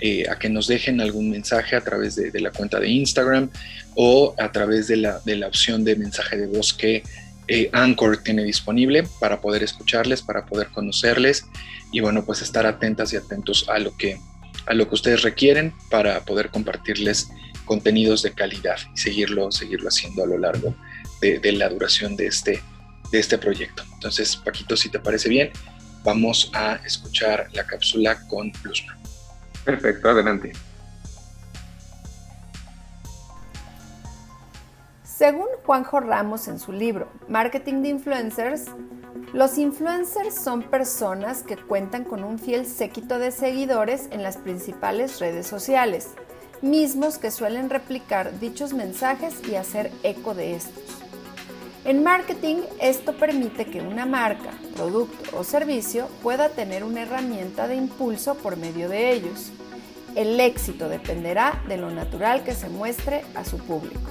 eh, 0.00 0.28
a 0.28 0.36
que 0.36 0.48
nos 0.48 0.66
dejen 0.66 1.00
algún 1.00 1.30
mensaje 1.30 1.76
a 1.76 1.80
través 1.80 2.16
de, 2.16 2.40
la 2.40 2.50
cuenta 2.50 2.80
de 2.80 2.88
Instagram 2.88 3.50
o 3.94 4.34
a 4.36 4.50
través 4.50 4.88
de 4.88 4.96
la, 4.96 5.20
de 5.24 5.36
la 5.36 5.46
opción 5.46 5.84
de 5.84 5.94
mensaje 5.94 6.36
de 6.36 6.48
voz 6.48 6.72
que 6.72 7.04
eh, 7.48 7.70
Anchor 7.72 8.18
tiene 8.18 8.44
disponible 8.44 9.04
para 9.20 9.40
poder 9.40 9.62
escucharles, 9.62 10.22
para 10.22 10.46
poder 10.46 10.68
conocerles 10.68 11.46
y 11.90 12.00
bueno, 12.00 12.24
pues 12.24 12.42
estar 12.42 12.66
atentas 12.66 13.12
y 13.12 13.16
atentos 13.16 13.68
a 13.68 13.78
lo 13.78 13.96
que, 13.96 14.18
a 14.66 14.74
lo 14.74 14.88
que 14.88 14.94
ustedes 14.94 15.22
requieren 15.22 15.74
para 15.90 16.20
poder 16.24 16.50
compartirles 16.50 17.30
contenidos 17.64 18.22
de 18.22 18.32
calidad 18.32 18.76
y 18.94 18.98
seguirlo, 18.98 19.50
seguirlo 19.50 19.88
haciendo 19.88 20.24
a 20.24 20.26
lo 20.26 20.38
largo 20.38 20.74
de, 21.20 21.52
la 21.52 21.68
duración 21.68 22.16
de 22.16 22.26
este, 22.26 22.62
de 23.10 23.18
este 23.18 23.38
proyecto. 23.38 23.84
Entonces, 23.94 24.36
Paquito, 24.36 24.76
si 24.76 24.88
te 24.88 24.98
parece 24.98 25.28
bien, 25.28 25.50
vamos 26.04 26.50
a 26.54 26.76
escuchar 26.84 27.48
la 27.52 27.64
cápsula 27.64 28.26
con 28.28 28.52
Luzma. 28.64 28.98
Perfecto, 29.64 30.08
adelante. 30.08 30.52
Según 35.22 35.46
Juanjo 35.64 36.00
Ramos 36.00 36.48
en 36.48 36.58
su 36.58 36.72
libro 36.72 37.06
Marketing 37.28 37.82
de 37.82 37.90
Influencers, 37.90 38.64
los 39.32 39.56
influencers 39.56 40.34
son 40.34 40.64
personas 40.64 41.44
que 41.44 41.56
cuentan 41.56 42.02
con 42.02 42.24
un 42.24 42.40
fiel 42.40 42.66
séquito 42.66 43.20
de 43.20 43.30
seguidores 43.30 44.08
en 44.10 44.24
las 44.24 44.36
principales 44.36 45.20
redes 45.20 45.46
sociales, 45.46 46.08
mismos 46.60 47.18
que 47.18 47.30
suelen 47.30 47.70
replicar 47.70 48.40
dichos 48.40 48.72
mensajes 48.72 49.36
y 49.48 49.54
hacer 49.54 49.92
eco 50.02 50.34
de 50.34 50.56
estos. 50.56 50.82
En 51.84 52.02
marketing, 52.02 52.56
esto 52.80 53.16
permite 53.16 53.66
que 53.66 53.80
una 53.80 54.06
marca, 54.06 54.50
producto 54.74 55.38
o 55.38 55.44
servicio 55.44 56.08
pueda 56.24 56.48
tener 56.48 56.82
una 56.82 57.02
herramienta 57.02 57.68
de 57.68 57.76
impulso 57.76 58.34
por 58.34 58.56
medio 58.56 58.88
de 58.88 59.12
ellos. 59.12 59.52
El 60.16 60.40
éxito 60.40 60.88
dependerá 60.88 61.62
de 61.68 61.76
lo 61.76 61.92
natural 61.92 62.42
que 62.42 62.56
se 62.56 62.68
muestre 62.68 63.24
a 63.36 63.44
su 63.44 63.58
público. 63.58 64.10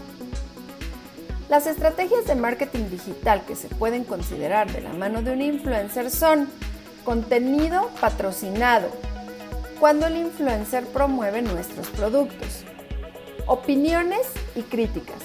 Las 1.52 1.68
estrategias 1.68 2.28
de 2.28 2.36
marketing 2.36 2.86
digital 2.90 3.44
que 3.46 3.58
se 3.58 3.68
pueden 3.68 4.06
considerar 4.06 4.72
de 4.72 4.80
la 4.80 4.94
mano 4.94 5.22
de 5.22 5.34
un 5.34 5.42
influencer 5.42 6.10
son 6.10 6.48
contenido 7.04 7.90
patrocinado, 8.00 8.88
cuando 9.78 10.08
el 10.08 10.16
influencer 10.16 10.86
promueve 10.86 11.42
nuestros 11.42 11.90
productos, 11.90 12.64
opiniones 13.48 14.22
y 14.56 14.62
críticas, 14.62 15.18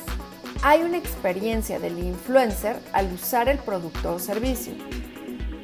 hay 0.63 0.83
una 0.83 0.97
experiencia 0.97 1.79
del 1.79 1.97
influencer 1.97 2.81
al 2.93 3.13
usar 3.13 3.49
el 3.49 3.59
producto 3.59 4.15
o 4.15 4.19
servicio. 4.19 4.73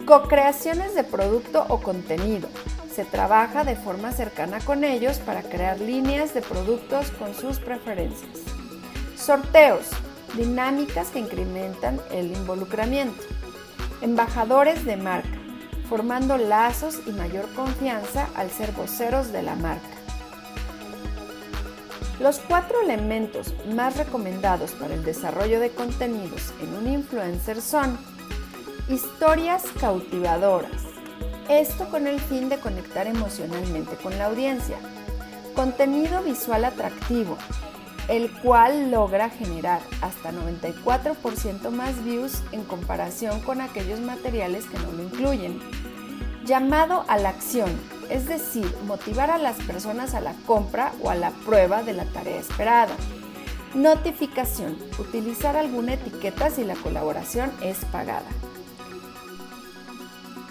Co-creaciones 0.06 0.94
de 0.94 1.02
producto 1.02 1.66
o 1.70 1.82
contenido. 1.82 2.48
Se 2.94 3.04
trabaja 3.04 3.64
de 3.64 3.74
forma 3.74 4.12
cercana 4.12 4.60
con 4.60 4.84
ellos 4.84 5.18
para 5.18 5.42
crear 5.42 5.80
líneas 5.80 6.34
de 6.34 6.40
productos 6.42 7.10
con 7.18 7.34
sus 7.34 7.58
preferencias. 7.58 8.30
Sorteos. 9.16 9.88
Dinámicas 10.34 11.08
que 11.08 11.18
incrementan 11.18 12.00
el 12.10 12.32
involucramiento. 12.32 13.22
Embajadores 14.00 14.84
de 14.84 14.96
marca. 14.96 15.28
Formando 15.88 16.38
lazos 16.38 17.00
y 17.06 17.10
mayor 17.10 17.52
confianza 17.54 18.28
al 18.34 18.50
ser 18.50 18.72
voceros 18.72 19.30
de 19.30 19.42
la 19.42 19.56
marca. 19.56 19.88
Los 22.18 22.38
cuatro 22.38 22.80
elementos 22.80 23.52
más 23.74 23.96
recomendados 23.96 24.72
para 24.72 24.94
el 24.94 25.04
desarrollo 25.04 25.60
de 25.60 25.70
contenidos 25.70 26.54
en 26.62 26.74
un 26.74 26.86
influencer 26.92 27.60
son 27.60 27.98
historias 28.88 29.64
cautivadoras, 29.80 30.82
esto 31.48 31.88
con 31.90 32.06
el 32.06 32.20
fin 32.20 32.48
de 32.48 32.58
conectar 32.58 33.06
emocionalmente 33.06 33.96
con 33.96 34.16
la 34.18 34.26
audiencia, 34.26 34.76
contenido 35.54 36.22
visual 36.22 36.64
atractivo, 36.64 37.36
el 38.08 38.30
cual 38.40 38.90
logra 38.90 39.30
generar 39.30 39.80
hasta 40.00 40.32
94% 40.32 41.70
más 41.70 42.04
views 42.04 42.42
en 42.52 42.64
comparación 42.64 43.40
con 43.40 43.60
aquellos 43.60 44.00
materiales 44.00 44.66
que 44.66 44.78
no 44.78 44.92
lo 44.92 45.02
incluyen. 45.02 45.60
Llamado 46.44 47.04
a 47.08 47.18
la 47.18 47.28
acción, 47.28 47.70
es 48.10 48.26
decir, 48.26 48.66
motivar 48.86 49.30
a 49.30 49.38
las 49.38 49.56
personas 49.58 50.14
a 50.14 50.20
la 50.20 50.34
compra 50.46 50.92
o 51.00 51.10
a 51.10 51.14
la 51.14 51.30
prueba 51.30 51.82
de 51.82 51.92
la 51.92 52.04
tarea 52.06 52.40
esperada. 52.40 52.94
Notificación, 53.74 54.76
utilizar 54.98 55.56
alguna 55.56 55.94
etiqueta 55.94 56.50
si 56.50 56.64
la 56.64 56.74
colaboración 56.74 57.50
es 57.62 57.84
pagada. 57.86 58.28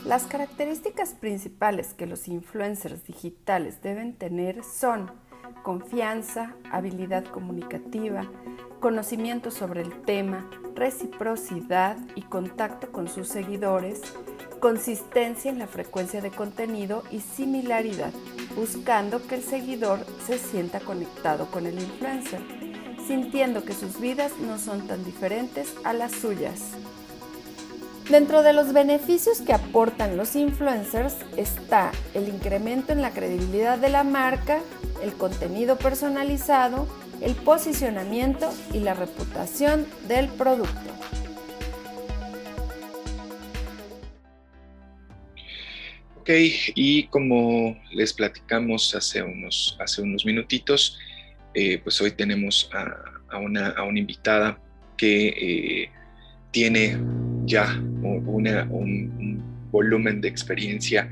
Las 0.06 0.24
características 0.24 1.10
principales 1.14 1.94
que 1.94 2.08
los 2.08 2.28
influencers 2.28 3.06
digitales 3.06 3.84
deben 3.84 4.16
tener 4.16 4.64
son 4.64 5.12
confianza, 5.64 6.56
habilidad 6.72 7.26
comunicativa, 7.26 8.26
conocimiento 8.80 9.52
sobre 9.52 9.82
el 9.82 10.02
tema, 10.02 10.50
reciprocidad 10.76 11.98
y 12.16 12.24
contacto 12.24 12.92
con 12.92 13.08
sus 13.08 13.28
seguidores, 13.28 14.02
consistencia 14.60 15.52
en 15.52 15.60
la 15.60 15.68
frecuencia 15.68 16.22
de 16.22 16.32
contenido 16.32 17.04
y 17.12 17.20
similaridad, 17.20 18.12
buscando 18.56 19.26
que 19.28 19.36
el 19.36 19.44
seguidor 19.44 20.00
se 20.26 20.38
sienta 20.38 20.80
conectado 20.80 21.48
con 21.52 21.66
el 21.66 21.80
influencer, 21.80 22.42
sintiendo 23.08 23.64
que 23.64 23.74
sus 23.74 24.00
vidas 24.00 24.34
no 24.40 24.58
son 24.58 24.88
tan 24.88 25.04
diferentes 25.04 25.76
a 25.84 25.94
las 25.94 26.12
suyas. 26.12 26.76
Dentro 28.12 28.44
de 28.44 28.52
los 28.52 28.74
beneficios 28.74 29.40
que 29.40 29.54
aportan 29.54 30.18
los 30.18 30.36
influencers 30.36 31.16
está 31.38 31.94
el 32.14 32.28
incremento 32.28 32.92
en 32.92 33.02
la 33.02 33.12
credibilidad 33.12 33.78
de 33.78 33.88
la 33.88 34.04
marca, 34.04 34.60
el 35.02 35.14
contenido 35.14 35.78
personalizado, 35.78 36.90
el 37.22 37.36
posicionamiento 37.36 38.54
y 38.74 38.82
la 38.82 38.96
reputación 38.96 39.88
del 40.10 40.28
producto. 40.28 40.92
Ok, 46.20 46.32
y 46.76 47.08
como 47.08 47.80
les 47.94 48.12
platicamos 48.12 48.94
hace 48.94 49.24
unos, 49.24 49.78
hace 49.80 50.02
unos 50.02 50.26
minutitos, 50.26 51.00
eh, 51.54 51.78
pues 51.78 52.02
hoy 52.02 52.12
tenemos 52.12 52.70
a, 52.74 53.38
una, 53.38 53.74
invitada 53.96 54.60
que 54.98 55.30
eh, 55.30 55.92
tiene 56.52 56.98
ya 57.46 57.80
una, 58.02 58.64
un, 58.70 59.42
volumen 59.72 60.20
de 60.20 60.28
experiencia 60.28 61.10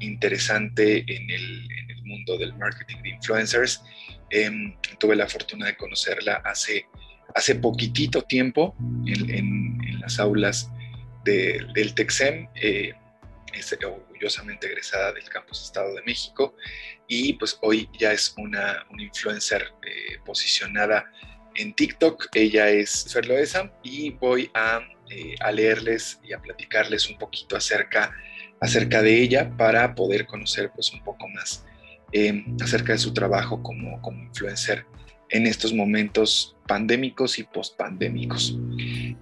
interesante 0.00 1.04
en 1.06 1.30
el, 1.30 1.68
mundo 2.04 2.36
del 2.36 2.52
marketing 2.54 2.96
de 3.02 3.08
influencers. 3.10 3.82
Em, 4.28 4.74
tuve 4.98 5.16
la 5.16 5.26
fortuna 5.26 5.66
de 5.66 5.76
conocerla 5.76 6.42
hace, 6.44 6.84
hace 7.34 7.54
poquitito 7.54 8.20
tiempo 8.22 8.76
en, 9.06 9.78
las 10.00 10.18
aulas 10.18 10.70
del 11.24 11.94
TEXEM. 11.94 12.48
Eh, 12.56 12.92
es 13.54 13.72
orgullosamente 13.84 14.66
egresada 14.66 15.12
del 15.12 15.24
Campus 15.24 15.62
Estado 15.62 15.94
de 15.94 16.02
México 16.02 16.54
y 17.08 17.34
pues 17.34 17.58
hoy 17.62 17.88
ya 17.98 18.12
es 18.12 18.34
una, 18.36 18.86
influencer 18.98 19.62
eh, 19.86 20.18
posicionada 20.24 21.10
en 21.54 21.74
TikTok. 21.74 22.28
Ella 22.34 22.68
es 22.68 23.06
Ferloesa 23.12 23.72
y 23.82 24.10
voy 24.10 24.50
a, 24.54 24.80
eh, 25.10 25.34
a, 25.40 25.52
leerles 25.52 26.20
y 26.24 26.32
a 26.32 26.40
platicarles 26.40 27.08
un 27.08 27.18
poquito 27.18 27.56
acerca, 27.56 28.14
acerca 28.60 29.02
de 29.02 29.20
ella 29.20 29.56
para 29.56 29.94
poder 29.94 30.26
conocer 30.26 30.70
pues 30.74 30.92
un 30.92 31.02
poco 31.02 31.28
más 31.28 31.64
eh, 32.12 32.44
acerca 32.60 32.92
de 32.92 32.98
su 32.98 33.12
trabajo 33.14 33.62
como, 33.62 34.00
como 34.02 34.22
influencer 34.22 34.84
en 35.32 35.46
estos 35.46 35.72
momentos 35.72 36.54
pandémicos 36.68 37.38
y 37.38 37.44
postpandémicos. 37.44 38.58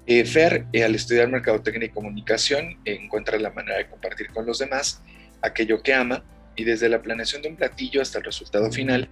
Eh, 0.07 0.25
Fer, 0.25 0.66
eh, 0.73 0.83
al 0.83 0.95
estudiar 0.97 1.29
Mercadotecnia 1.29 1.87
y 1.87 1.90
Comunicación, 1.90 2.81
encuentra 2.85 3.38
la 3.38 3.51
manera 3.51 3.79
de 3.79 3.88
compartir 3.88 4.29
con 4.29 4.45
los 4.45 4.59
demás 4.59 5.03
aquello 5.40 5.83
que 5.83 5.95
ama 5.95 6.25
y 6.57 6.64
desde 6.64 6.88
la 6.88 7.01
planeación 7.01 7.43
de 7.43 7.49
un 7.49 7.57
platillo 7.57 8.03
hasta 8.03 8.19
el 8.19 8.25
resultado 8.25 8.71
final, 8.73 9.09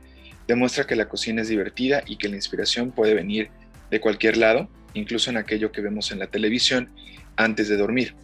demuestra 0.48 0.87
que 0.87 0.96
la 0.96 1.08
cocina 1.08 1.42
es 1.42 1.48
divertida 1.48 2.02
y 2.06 2.16
que 2.16 2.28
la 2.28 2.37
inspiración 2.37 2.90
puede 2.90 3.14
venir 3.14 3.50
de 3.90 4.00
cualquier 4.00 4.37
lado, 4.37 4.68
incluso 4.94 5.30
en 5.30 5.37
aquello 5.37 5.70
que 5.70 5.82
vemos 5.82 6.11
en 6.11 6.18
la 6.18 6.26
televisión 6.26 6.90
antes 7.37 7.68
de 7.68 7.76
dormir. 7.76 8.16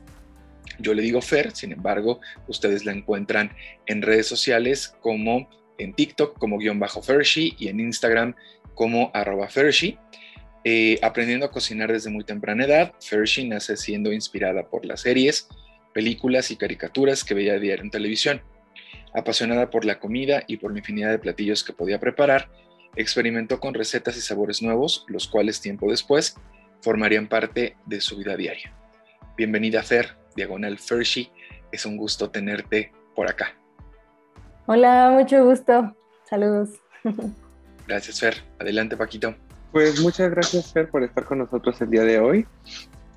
Yo 0.79 0.95
le 0.95 1.03
digo 1.03 1.21
Fer, 1.21 1.53
sin 1.53 1.73
embargo, 1.73 2.21
ustedes 2.49 2.85
la 2.85 2.93
encuentran 2.93 3.53
en 3.87 4.03
redes 4.03 4.27
sociales 4.27 4.97
como 5.01 5.49
en 5.79 5.93
TikTok 5.93 6.39
como 6.39 6.59
guion 6.59 6.81
bajo 6.81 7.03
Fershi 7.03 7.55
y 7.59 7.69
en 7.69 7.79
Instagram 7.79 8.35
como 8.75 9.11
arroba 9.15 9.49
Fershi. 9.49 9.99
Eh, 10.65 10.99
aprendiendo 11.03 11.45
a 11.45 11.51
cocinar 11.51 11.93
desde 11.93 12.11
muy 12.11 12.25
temprana 12.25 12.65
edad, 12.65 12.95
Fershi 13.01 13.47
nace 13.47 13.77
siendo 13.77 14.13
inspirada 14.13 14.69
por 14.69 14.87
las 14.87 15.03
series, 15.03 15.47
películas 15.93 16.51
y 16.51 16.57
caricaturas 16.57 17.23
que 17.23 17.35
veía 17.35 17.59
diario 17.59 17.85
en 17.85 17.91
televisión. 17.91 18.43
Apasionada 19.15 19.71
por 19.71 19.85
la 19.85 20.01
comida 20.01 20.43
y 20.47 20.57
por 20.57 20.73
la 20.73 20.79
infinidad 20.79 21.11
de 21.11 21.19
platillos 21.19 21.65
que 21.65 21.73
podía 21.73 22.01
preparar, 22.01 22.51
experimentó 22.97 23.61
con 23.61 23.75
recetas 23.75 24.17
y 24.17 24.21
sabores 24.21 24.63
nuevos, 24.63 25.05
los 25.09 25.29
cuales 25.29 25.61
tiempo 25.61 25.91
después 25.91 26.37
formarían 26.83 27.29
parte 27.29 27.77
de 27.87 28.01
su 28.01 28.17
vida 28.17 28.37
diaria. 28.37 28.75
Bienvenida 29.37 29.83
Fer, 29.83 30.17
diagonal 30.37 30.79
Fershi, 30.79 31.31
es 31.73 31.87
un 31.87 31.97
gusto 31.97 32.31
tenerte 32.31 32.93
por 33.15 33.29
acá. 33.29 33.55
Hola, 34.67 35.11
mucho 35.13 35.45
gusto. 35.45 35.95
Saludos. 36.29 36.71
Gracias, 37.87 38.21
Fer. 38.21 38.35
Adelante, 38.59 38.97
Paquito. 38.97 39.35
Pues 39.73 40.01
muchas 40.01 40.31
gracias, 40.31 40.73
Fer, 40.73 40.89
por 40.89 41.03
estar 41.03 41.25
con 41.25 41.39
nosotros 41.39 41.81
el 41.81 41.91
día 41.91 42.05
de 42.05 42.19
hoy. 42.19 42.47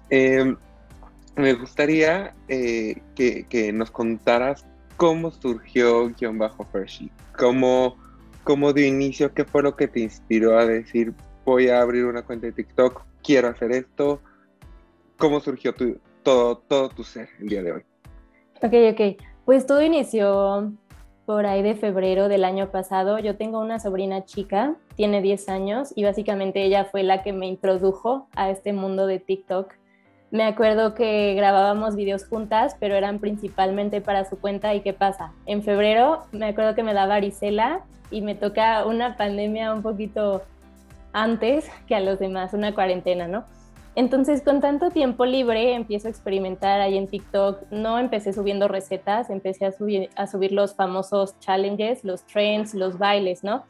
Em, 0.10 0.58
me 1.36 1.54
gustaría 1.54 2.34
eh, 2.48 3.02
que, 3.16 3.72
nos 3.74 3.92
contaras 3.92 4.66
cómo 4.98 5.32
surgió 5.32 6.10
guion 6.10 6.38
bajo 6.38 6.66
Fershi, 6.66 7.10
cómo, 7.38 7.96
cómo 8.44 8.74
de 8.74 8.88
inicio, 8.88 9.34
qué 9.34 9.46
fue 9.46 9.64
lo 9.64 9.76
que 9.76 9.88
te 9.88 10.02
inspiró 10.02 10.58
a 10.58 10.66
decir 10.66 11.14
voy 11.46 11.70
a 11.70 11.80
abrir 11.80 12.06
una 12.06 12.24
cuenta 12.24 12.48
de 12.48 12.52
TikTok, 12.52 13.04
quiero 13.24 13.48
hacer 13.48 13.72
esto, 13.72 14.20
cómo 15.18 15.40
surgió 15.40 15.74
todo, 16.24 16.58
todo 16.58 16.90
tu 16.90 17.06
ser 17.06 17.30
el 17.40 17.48
día 17.48 17.64
de 17.64 17.72
hoy. 17.72 17.82
Ok, 18.62 18.74
ok. 18.92 19.24
Pues 19.46 19.66
todo 19.66 19.82
inició 19.82 20.74
por 21.26 21.46
ahí 21.46 21.62
de 21.62 21.76
febrero 21.76 22.28
del 22.28 22.44
año 22.44 22.70
pasado. 22.70 23.20
Yo 23.20 23.38
tengo 23.38 23.60
una 23.60 23.80
sobrina 23.80 24.26
chica, 24.26 24.76
tiene 24.96 25.22
10 25.22 25.48
años 25.48 25.94
y 25.96 26.04
básicamente 26.04 26.64
ella 26.64 26.86
fue 26.86 27.04
la 27.04 27.24
que 27.24 27.32
me 27.32 27.48
introdujo 27.48 28.28
a 28.36 28.50
este 28.50 28.74
mundo 28.74 29.08
de 29.08 29.20
TikTok. 29.20 29.74
Me 30.30 30.44
acuerdo 30.44 30.94
que 30.94 31.34
grabábamos 31.36 31.96
videos 31.96 32.26
juntas, 32.26 32.76
pero 32.80 32.96
eran 32.96 33.20
principalmente 33.20 34.02
para 34.02 34.26
su 34.26 34.38
cuenta. 34.38 34.74
¿Y 34.76 34.82
qué 34.82 34.94
pasa? 34.94 35.32
En 35.46 35.64
febrero 35.64 36.26
me 36.32 36.48
acuerdo 36.48 36.76
que 36.76 36.84
me 36.84 36.94
daba 36.94 37.16
varicela 37.16 37.82
y 38.12 38.22
me 38.22 38.36
toca 38.36 38.86
una 38.86 39.16
pandemia 39.16 39.74
un 39.74 39.82
poquito 39.82 40.44
antes 41.14 41.70
que 41.88 41.96
a 41.96 42.02
los 42.02 42.20
demás, 42.20 42.54
una 42.54 42.76
cuarentena, 42.76 43.28
¿no? 43.28 43.46
Entonces, 43.96 44.44
con 44.44 44.62
tanto 44.62 44.92
tiempo 44.92 45.26
libre, 45.26 45.74
empiezo 45.74 46.08
a 46.08 46.12
experimentar 46.12 46.82
ahí 46.82 46.98
en 46.98 47.08
TikTok. 47.08 47.64
No 47.72 47.98
empecé 47.98 48.32
subiendo 48.32 48.68
recetas, 48.68 49.32
empecé 49.32 49.66
a 49.66 49.72
subir, 49.72 50.10
a 50.16 50.28
subir 50.28 50.52
los 50.52 50.76
famosos 50.76 51.40
challenges, 51.40 52.04
los 52.04 52.24
trends, 52.28 52.76
los 52.76 53.00
bailes, 53.00 53.44
¿no? 53.44 53.64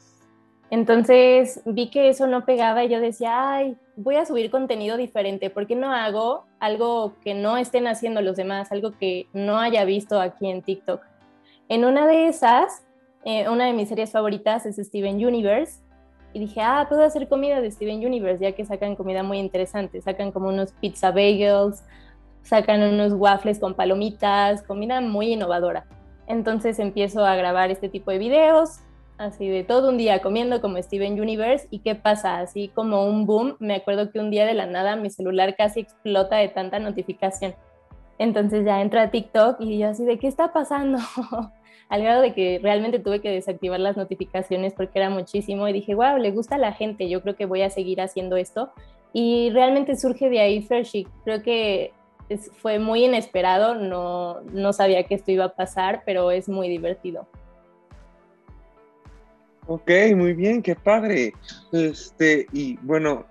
Entonces 0.70 1.62
vi 1.65 1.89
que 1.89 2.10
eso 2.10 2.28
no 2.28 2.43
pegaba 2.43 2.84
y 2.84 2.89
yo 2.89 3.00
decía, 3.00 3.54
ay, 3.54 3.78
voy 3.98 4.16
a 4.16 4.26
subir 4.26 4.52
contenido 4.52 4.96
diferente, 4.96 5.50
¿por 5.50 5.66
qué 5.66 5.76
no 5.76 5.92
hago 5.92 6.46
algo 6.60 7.16
que 7.24 7.34
no 7.34 7.58
estén 7.58 7.88
haciendo 7.88 8.22
los 8.22 8.38
demás, 8.38 8.72
algo 8.72 8.92
que 8.92 9.28
no 9.34 9.60
haya 9.60 9.84
visto 9.86 10.22
aquí 10.22 10.50
en 10.50 10.62
TikTok? 10.62 11.02
En 11.68 11.84
una 11.84 12.08
de 12.08 12.28
esas, 12.28 12.86
eh, 13.26 13.50
una 13.50 13.66
de 13.66 13.74
mis 13.74 13.90
series 13.90 14.12
favoritas 14.12 14.66
es 14.68 14.78
Steven 14.78 15.16
Universe 15.16 15.82
y 16.32 16.40
dije, 16.40 16.62
ah, 16.62 16.86
puedo 16.88 17.04
hacer 17.04 17.28
comida 17.28 17.60
de 17.60 17.72
Steven 17.72 18.06
Universe, 18.06 18.44
ya 18.44 18.52
que 18.52 18.66
sacan 18.66 18.96
comida 18.96 19.24
muy 19.24 19.40
interesante, 19.40 20.00
sacan 20.02 20.32
como 20.32 20.50
unos 20.50 20.74
pizza 20.74 21.10
bagels, 21.10 21.84
sacan 22.44 22.84
unos 22.84 23.14
waffles 23.14 23.60
con 23.60 23.74
palomitas, 23.74 24.62
comida 24.62 25.02
muy 25.02 25.34
innovadora. 25.34 25.88
Entonces 26.28 26.78
empiezo 26.78 27.26
a 27.26 27.36
grabar 27.36 27.72
este 27.72 27.90
tipo 27.90 28.12
de 28.12 28.20
videos, 28.20 28.82
así 29.17 29.47
de 29.47 29.63
todo 29.63 29.89
un 29.89 29.97
día 29.97 30.21
comiendo 30.21 30.62
como 30.62 30.82
Steven 30.82 31.19
Universe 31.19 31.67
y 31.71 31.80
qué 31.80 31.95
pasa, 31.95 32.39
así 32.39 32.69
como 32.69 33.06
un 33.06 33.25
boom, 33.25 33.56
me 33.60 33.75
acuerdo 33.75 34.12
que 34.12 34.19
un 34.19 34.30
día 34.30 34.45
de 34.45 34.53
la 34.53 34.65
nada 34.65 34.95
mi 34.95 35.10
celular 35.10 35.56
casi 35.56 35.82
explota 35.82 36.38
de 36.38 36.49
tanta 36.49 36.80
notificación. 36.80 37.56
Entonces 38.19 38.65
ya 38.65 38.82
entro 38.82 38.99
a 38.99 39.12
TikTok 39.12 39.58
y 39.60 39.80
yo 39.80 39.89
así 39.89 40.06
de, 40.06 40.17
¿qué 40.17 40.27
está 40.27 40.53
pasando? 40.53 40.99
Al 41.89 42.03
grado 42.03 42.21
de 42.21 42.34
que 42.34 42.60
realmente 42.62 42.99
tuve 42.99 43.21
que 43.21 43.32
desactivar 43.32 43.80
las 43.80 43.95
notificaciones 43.95 44.73
porque 44.73 44.99
era 44.99 45.10
muchísimo 45.10 45.67
y 45.67 45.73
dije, 45.73 45.95
wow, 45.95 46.17
le 46.17 46.32
gusta 46.32 46.56
a 46.56 46.60
la 46.60 46.73
gente, 46.73 47.08
yo 47.08 47.21
creo 47.21 47.36
que 47.36 47.45
voy 47.45 47.62
a 47.62 47.69
seguir 47.69 48.01
haciendo 48.01 48.36
esto. 48.36 48.71
Y 49.13 49.51
realmente 49.51 49.95
surge 49.95 50.30
de 50.30 50.41
ahí 50.41 50.62
Freshik. 50.62 51.08
Creo 51.23 51.41
que 51.41 51.93
fue 52.58 52.77
muy 52.77 53.06
inesperado, 53.06 53.75
no, 53.75 54.41
no 54.51 54.73
sabía 54.73 55.03
que 55.03 55.15
esto 55.15 55.32
iba 55.32 55.45
a 55.45 55.56
pasar, 55.56 56.03
pero 56.06 56.32
es 56.32 56.49
muy 56.49 56.67
divertido. 56.67 57.25
Ok, 59.67 59.91
muy 60.15 60.34
bien, 60.34 60.62
qué 60.62 60.75
padre. 60.75 61.34
Este, 61.73 62.47
y 62.53 62.77
bueno, 62.77 63.25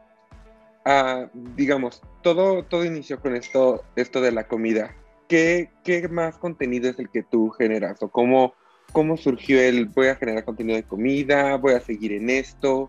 ah, 0.84 1.30
digamos, 1.56 2.02
todo, 2.22 2.62
todo 2.62 2.84
inició 2.84 3.18
con 3.20 3.34
esto, 3.34 3.82
esto 3.96 4.20
de 4.20 4.32
la 4.32 4.46
comida. 4.46 4.94
¿Qué, 5.28 5.70
¿Qué, 5.82 6.06
más 6.08 6.36
contenido 6.36 6.90
es 6.90 6.98
el 6.98 7.08
que 7.08 7.22
tú 7.22 7.48
generas? 7.50 8.02
¿O 8.02 8.08
cómo, 8.08 8.52
cómo 8.92 9.16
surgió 9.16 9.58
el 9.60 9.86
voy 9.86 10.08
a 10.08 10.16
generar 10.16 10.44
contenido 10.44 10.76
de 10.76 10.82
comida? 10.82 11.56
¿Voy 11.56 11.72
a 11.72 11.80
seguir 11.80 12.12
en 12.12 12.28
esto? 12.28 12.86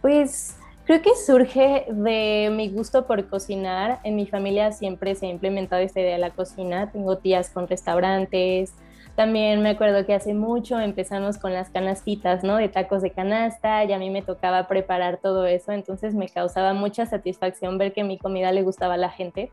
Pues 0.00 0.56
creo 0.86 1.02
que 1.02 1.10
surge 1.16 1.84
de 1.90 2.50
mi 2.50 2.70
gusto 2.70 3.06
por 3.06 3.28
cocinar. 3.28 4.00
En 4.04 4.16
mi 4.16 4.26
familia 4.26 4.72
siempre 4.72 5.14
se 5.14 5.26
ha 5.26 5.28
implementado 5.28 5.82
esta 5.82 6.00
idea 6.00 6.14
de 6.14 6.18
la 6.18 6.30
cocina. 6.30 6.90
Tengo 6.90 7.18
tías 7.18 7.50
con 7.50 7.68
restaurantes, 7.68 8.72
también 9.18 9.62
me 9.62 9.70
acuerdo 9.70 10.06
que 10.06 10.14
hace 10.14 10.32
mucho 10.32 10.78
empezamos 10.78 11.38
con 11.38 11.52
las 11.52 11.70
canastitas, 11.70 12.44
¿no? 12.44 12.58
De 12.58 12.68
tacos 12.68 13.02
de 13.02 13.10
canasta 13.10 13.82
y 13.82 13.92
a 13.92 13.98
mí 13.98 14.10
me 14.10 14.22
tocaba 14.22 14.68
preparar 14.68 15.16
todo 15.16 15.44
eso, 15.44 15.72
entonces 15.72 16.14
me 16.14 16.28
causaba 16.28 16.72
mucha 16.72 17.04
satisfacción 17.04 17.78
ver 17.78 17.92
que 17.92 18.04
mi 18.04 18.16
comida 18.16 18.52
le 18.52 18.62
gustaba 18.62 18.94
a 18.94 18.96
la 18.96 19.10
gente. 19.10 19.50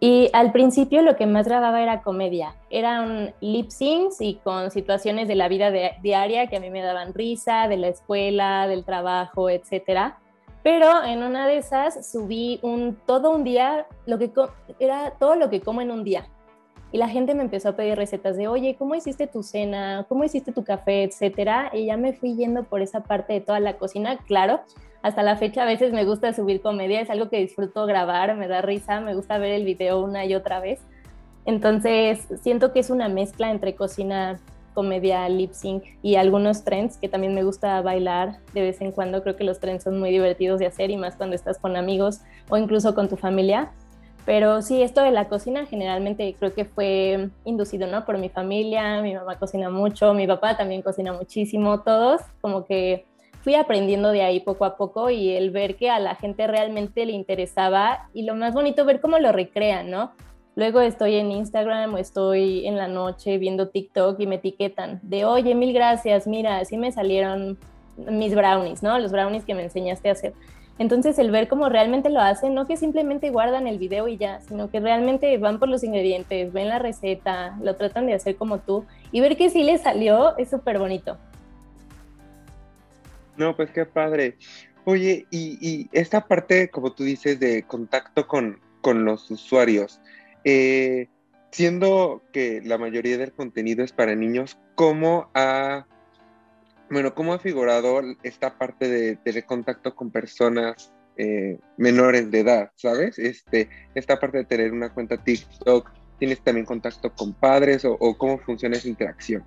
Y 0.00 0.30
al 0.32 0.52
principio 0.52 1.02
lo 1.02 1.16
que 1.16 1.26
más 1.26 1.46
grababa 1.46 1.82
era 1.82 2.00
comedia, 2.00 2.54
eran 2.70 3.34
lip 3.42 3.68
syncs 3.68 4.22
y 4.22 4.36
con 4.36 4.70
situaciones 4.70 5.28
de 5.28 5.34
la 5.34 5.48
vida 5.48 5.70
diaria 6.00 6.46
que 6.46 6.56
a 6.56 6.60
mí 6.60 6.70
me 6.70 6.80
daban 6.80 7.12
risa, 7.12 7.68
de 7.68 7.76
la 7.76 7.88
escuela, 7.88 8.66
del 8.68 8.86
trabajo, 8.86 9.50
etcétera. 9.50 10.16
Pero 10.62 11.04
en 11.04 11.22
una 11.22 11.46
de 11.46 11.58
esas 11.58 12.10
subí 12.10 12.58
un 12.62 12.96
todo 13.04 13.32
un 13.32 13.44
día, 13.44 13.86
lo 14.06 14.18
que 14.18 14.32
era 14.78 15.10
todo 15.18 15.34
lo 15.34 15.50
que 15.50 15.60
como 15.60 15.82
en 15.82 15.90
un 15.90 16.04
día 16.04 16.26
y 16.90 16.98
la 16.98 17.08
gente 17.08 17.34
me 17.34 17.42
empezó 17.42 17.70
a 17.70 17.76
pedir 17.76 17.96
recetas 17.96 18.36
de, 18.36 18.48
oye, 18.48 18.76
¿cómo 18.78 18.94
hiciste 18.94 19.26
tu 19.26 19.42
cena? 19.42 20.06
¿Cómo 20.08 20.24
hiciste 20.24 20.52
tu 20.52 20.64
café? 20.64 21.02
Etcétera. 21.02 21.70
Y 21.74 21.86
ya 21.86 21.96
me 21.96 22.14
fui 22.14 22.34
yendo 22.34 22.64
por 22.64 22.80
esa 22.80 23.02
parte 23.02 23.34
de 23.34 23.40
toda 23.40 23.60
la 23.60 23.76
cocina. 23.76 24.16
Claro, 24.26 24.60
hasta 25.02 25.22
la 25.22 25.36
fecha 25.36 25.62
a 25.62 25.66
veces 25.66 25.92
me 25.92 26.04
gusta 26.04 26.32
subir 26.32 26.60
comedia, 26.60 27.00
es 27.00 27.10
algo 27.10 27.28
que 27.28 27.38
disfruto 27.38 27.86
grabar, 27.86 28.36
me 28.36 28.48
da 28.48 28.62
risa, 28.62 29.00
me 29.00 29.14
gusta 29.14 29.38
ver 29.38 29.52
el 29.52 29.64
video 29.64 30.02
una 30.02 30.24
y 30.24 30.34
otra 30.34 30.60
vez. 30.60 30.80
Entonces, 31.44 32.26
siento 32.42 32.72
que 32.72 32.80
es 32.80 32.90
una 32.90 33.08
mezcla 33.08 33.50
entre 33.50 33.74
cocina, 33.74 34.40
comedia, 34.74 35.28
lip 35.28 35.52
sync 35.52 35.84
y 36.02 36.16
algunos 36.16 36.64
trends 36.64 36.98
que 36.98 37.08
también 37.08 37.34
me 37.34 37.42
gusta 37.42 37.80
bailar 37.80 38.38
de 38.54 38.62
vez 38.62 38.80
en 38.80 38.92
cuando. 38.92 39.22
Creo 39.22 39.36
que 39.36 39.44
los 39.44 39.60
trends 39.60 39.84
son 39.84 39.98
muy 39.98 40.10
divertidos 40.10 40.58
de 40.58 40.66
hacer 40.66 40.90
y 40.90 40.96
más 40.96 41.16
cuando 41.16 41.36
estás 41.36 41.58
con 41.58 41.76
amigos 41.76 42.20
o 42.48 42.56
incluso 42.56 42.94
con 42.94 43.08
tu 43.08 43.16
familia. 43.16 43.72
Pero 44.28 44.60
sí, 44.60 44.82
esto 44.82 45.00
de 45.00 45.10
la 45.10 45.26
cocina 45.26 45.64
generalmente 45.64 46.36
creo 46.38 46.52
que 46.52 46.66
fue 46.66 47.30
inducido, 47.46 47.86
¿no? 47.86 48.04
Por 48.04 48.18
mi 48.18 48.28
familia, 48.28 49.00
mi 49.00 49.14
mamá 49.14 49.38
cocina 49.38 49.70
mucho, 49.70 50.12
mi 50.12 50.26
papá 50.26 50.54
también 50.54 50.82
cocina 50.82 51.14
muchísimo, 51.14 51.80
todos 51.80 52.20
como 52.42 52.66
que 52.66 53.06
fui 53.40 53.54
aprendiendo 53.54 54.10
de 54.10 54.20
ahí 54.20 54.40
poco 54.40 54.66
a 54.66 54.76
poco 54.76 55.08
y 55.08 55.30
el 55.30 55.50
ver 55.50 55.76
que 55.76 55.88
a 55.88 55.98
la 55.98 56.14
gente 56.14 56.46
realmente 56.46 57.06
le 57.06 57.12
interesaba 57.12 58.10
y 58.12 58.24
lo 58.24 58.34
más 58.34 58.52
bonito 58.52 58.84
ver 58.84 59.00
cómo 59.00 59.18
lo 59.18 59.32
recrean, 59.32 59.90
¿no? 59.90 60.12
Luego 60.56 60.82
estoy 60.82 61.14
en 61.14 61.32
Instagram 61.32 61.94
o 61.94 61.96
estoy 61.96 62.66
en 62.66 62.76
la 62.76 62.86
noche 62.86 63.38
viendo 63.38 63.70
TikTok 63.70 64.20
y 64.20 64.26
me 64.26 64.34
etiquetan 64.34 65.00
de, 65.04 65.24
oye, 65.24 65.54
mil 65.54 65.72
gracias, 65.72 66.26
mira, 66.26 66.58
así 66.58 66.76
me 66.76 66.92
salieron 66.92 67.56
mis 67.96 68.34
brownies, 68.34 68.82
¿no? 68.82 68.98
Los 68.98 69.10
brownies 69.10 69.46
que 69.46 69.54
me 69.54 69.62
enseñaste 69.62 70.10
a 70.10 70.12
hacer. 70.12 70.34
Entonces 70.78 71.18
el 71.18 71.30
ver 71.30 71.48
cómo 71.48 71.68
realmente 71.68 72.08
lo 72.08 72.20
hacen, 72.20 72.54
no 72.54 72.66
que 72.66 72.76
simplemente 72.76 73.30
guardan 73.30 73.66
el 73.66 73.78
video 73.78 74.06
y 74.06 74.16
ya, 74.16 74.40
sino 74.42 74.70
que 74.70 74.78
realmente 74.78 75.36
van 75.38 75.58
por 75.58 75.68
los 75.68 75.82
ingredientes, 75.82 76.52
ven 76.52 76.68
la 76.68 76.78
receta, 76.78 77.58
lo 77.60 77.74
tratan 77.76 78.06
de 78.06 78.14
hacer 78.14 78.36
como 78.36 78.58
tú 78.58 78.84
y 79.10 79.20
ver 79.20 79.36
que 79.36 79.50
sí 79.50 79.64
les 79.64 79.82
salió 79.82 80.36
es 80.38 80.50
súper 80.50 80.78
bonito. 80.78 81.18
No, 83.36 83.56
pues 83.56 83.70
qué 83.70 83.86
padre. 83.86 84.36
Oye, 84.84 85.26
y, 85.30 85.88
esta 85.92 86.26
parte, 86.26 86.70
como 86.70 86.92
tú 86.92 87.04
dices, 87.04 87.38
de 87.38 87.62
contacto 87.64 88.26
con, 88.26 88.60
los 88.82 89.30
usuarios, 89.30 90.00
eh, 90.44 91.08
siendo 91.50 92.22
que 92.32 92.62
la 92.64 92.78
mayoría 92.78 93.18
del 93.18 93.32
contenido 93.32 93.84
es 93.84 93.92
para 93.92 94.14
niños, 94.14 94.56
¿cómo 94.74 95.28
ha 95.34 95.86
bueno, 96.90 97.14
¿cómo 97.14 97.32
ha 97.32 97.38
figurado 97.38 98.00
esta 98.22 98.56
parte 98.56 98.88
de 98.88 99.16
tener 99.16 99.44
contacto 99.44 99.94
con 99.94 100.10
personas 100.10 100.92
eh, 101.16 101.58
menores 101.76 102.30
de 102.30 102.40
edad, 102.40 102.70
¿sabes? 102.76 103.18
Este, 103.18 103.68
esta 103.94 104.20
parte 104.20 104.38
de 104.38 104.44
tener 104.44 104.72
una 104.72 104.94
cuenta 104.94 105.16
TikTok, 105.16 105.90
¿tienes 106.18 106.40
también 106.40 106.64
contacto 106.64 107.12
con 107.12 107.34
padres 107.34 107.84
o, 107.84 107.98
cómo 108.16 108.38
funciona 108.38 108.76
esa 108.76 108.88
interacción? 108.88 109.44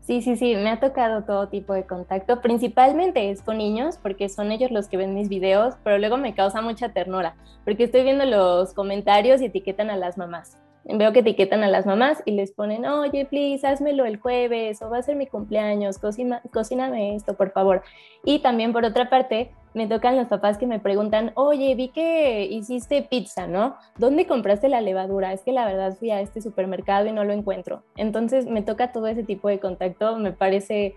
Sí, 0.00 0.22
sí, 0.22 0.36
sí, 0.36 0.54
me 0.56 0.70
ha 0.70 0.80
tocado 0.80 1.24
todo 1.24 1.48
tipo 1.48 1.74
de 1.74 1.84
contacto. 1.84 2.40
Principalmente 2.40 3.30
es 3.30 3.42
con 3.42 3.58
niños, 3.58 3.98
porque 3.98 4.28
son 4.28 4.50
ellos 4.50 4.70
los 4.70 4.88
que 4.88 4.96
ven 4.96 5.14
mis 5.14 5.28
videos, 5.28 5.74
pero 5.84 5.98
luego 5.98 6.16
me 6.16 6.34
causa 6.34 6.60
mucha 6.60 6.90
ternura, 6.90 7.36
porque 7.64 7.84
estoy 7.84 8.02
viendo 8.02 8.24
los 8.24 8.74
comentarios 8.74 9.40
y 9.40 9.46
etiquetan 9.46 9.90
a 9.90 9.96
las 9.96 10.18
mamás 10.18 10.58
veo 10.84 11.12
que 11.12 11.20
etiquetan 11.20 11.62
a 11.62 11.68
las 11.68 11.86
mamás 11.86 12.22
y 12.24 12.32
les 12.32 12.52
ponen, 12.52 12.84
oye, 12.86 13.24
please, 13.24 13.66
házmelo 13.66 14.04
el 14.04 14.18
jueves 14.18 14.82
o 14.82 14.90
va 14.90 14.98
a 14.98 15.02
ser 15.02 15.16
mi 15.16 15.26
cumpleaños, 15.26 15.98
cocina, 15.98 16.42
cocíname 16.52 17.16
esto, 17.16 17.34
por 17.34 17.52
favor. 17.52 17.82
Y 18.24 18.40
también 18.40 18.72
por 18.72 18.84
otra 18.84 19.08
parte, 19.08 19.50
me 19.72 19.88
tocan 19.88 20.16
los 20.16 20.28
papás 20.28 20.56
que 20.56 20.66
me 20.66 20.78
preguntan, 20.78 21.32
oye, 21.34 21.74
vi 21.74 21.88
que 21.88 22.44
hiciste 22.44 23.02
pizza, 23.02 23.46
¿no? 23.46 23.76
¿Dónde 23.98 24.26
compraste 24.26 24.68
la 24.68 24.80
levadura? 24.80 25.32
Es 25.32 25.42
que 25.42 25.52
la 25.52 25.66
verdad 25.66 25.96
fui 25.98 26.10
a 26.10 26.20
este 26.20 26.40
supermercado 26.40 27.06
y 27.06 27.12
no 27.12 27.24
lo 27.24 27.32
encuentro. 27.32 27.82
Entonces 27.96 28.46
me 28.46 28.62
toca 28.62 28.92
todo 28.92 29.08
ese 29.08 29.24
tipo 29.24 29.48
de 29.48 29.58
contacto, 29.58 30.16
me 30.16 30.32
parece 30.32 30.94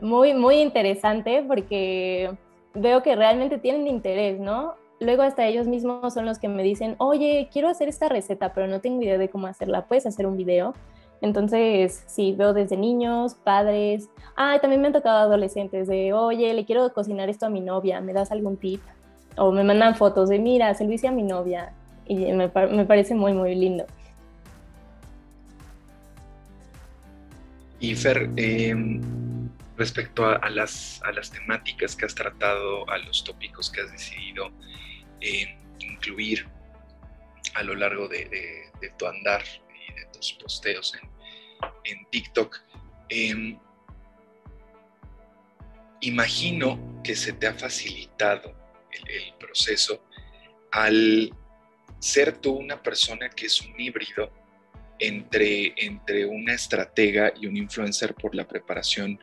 muy, 0.00 0.32
muy 0.32 0.56
interesante 0.56 1.44
porque 1.46 2.30
veo 2.72 3.02
que 3.02 3.14
realmente 3.14 3.58
tienen 3.58 3.86
interés, 3.86 4.40
¿no? 4.40 4.74
Luego 5.04 5.22
hasta 5.22 5.46
ellos 5.46 5.66
mismos 5.66 6.14
son 6.14 6.26
los 6.26 6.38
que 6.38 6.48
me 6.48 6.62
dicen, 6.62 6.96
oye, 6.98 7.48
quiero 7.52 7.68
hacer 7.68 7.88
esta 7.88 8.08
receta, 8.08 8.52
pero 8.52 8.66
no 8.66 8.80
tengo 8.80 9.02
idea 9.02 9.18
de 9.18 9.28
cómo 9.28 9.46
hacerla, 9.46 9.86
¿puedes 9.86 10.06
hacer 10.06 10.26
un 10.26 10.36
video? 10.36 10.74
Entonces, 11.20 12.04
sí, 12.06 12.34
veo 12.36 12.52
desde 12.52 12.76
niños, 12.76 13.34
padres, 13.34 14.08
ah, 14.36 14.58
también 14.60 14.80
me 14.82 14.88
han 14.88 14.92
tocado 14.92 15.18
adolescentes 15.18 15.88
de, 15.88 16.12
oye, 16.12 16.52
le 16.52 16.64
quiero 16.64 16.92
cocinar 16.92 17.30
esto 17.30 17.46
a 17.46 17.50
mi 17.50 17.60
novia, 17.60 18.00
¿me 18.00 18.12
das 18.12 18.30
algún 18.32 18.56
tip? 18.56 18.82
O 19.36 19.50
me 19.52 19.64
mandan 19.64 19.96
fotos 19.96 20.28
de, 20.28 20.38
mira, 20.38 20.74
se 20.74 20.84
lo 20.84 20.92
hice 20.92 21.08
a 21.08 21.12
mi 21.12 21.22
novia, 21.22 21.72
y 22.06 22.16
me, 22.32 22.48
me 22.48 22.84
parece 22.84 23.14
muy, 23.14 23.32
muy 23.32 23.54
lindo. 23.54 23.86
Y 27.80 27.94
Fer, 27.94 28.30
em, 28.36 29.00
respecto 29.76 30.26
a, 30.26 30.48
las, 30.50 31.02
a 31.04 31.12
las 31.12 31.30
temáticas 31.30 31.96
que 31.96 32.06
has 32.06 32.14
tratado, 32.14 32.88
a 32.88 32.98
los 32.98 33.24
tópicos 33.24 33.70
que 33.70 33.80
has 33.82 33.90
decidido 33.92 34.50
incluir 35.80 36.46
a 37.54 37.62
lo 37.62 37.74
largo 37.74 38.08
de, 38.08 38.70
tu 38.98 39.06
andar 39.06 39.42
y 39.88 39.92
de 39.94 40.06
tus 40.12 40.32
posteos 40.34 40.94
en, 41.84 42.06
TikTok. 42.10 42.60
Em, 43.08 43.58
imagino 46.00 47.00
que 47.02 47.14
se 47.14 47.32
te 47.32 47.46
ha 47.46 47.54
facilitado 47.54 48.54
el, 48.90 49.34
proceso 49.38 50.04
al 50.72 51.32
ser 51.98 52.36
tú 52.38 52.52
una 52.52 52.82
persona 52.82 53.28
que 53.28 53.46
es 53.46 53.60
un 53.60 53.78
híbrido 53.80 54.32
entre, 54.98 55.74
entre 55.76 56.26
una 56.26 56.54
estratega 56.54 57.32
y 57.40 57.46
un 57.46 57.56
influencer 57.56 58.14
por 58.14 58.34
la 58.34 58.46
preparación 58.46 59.18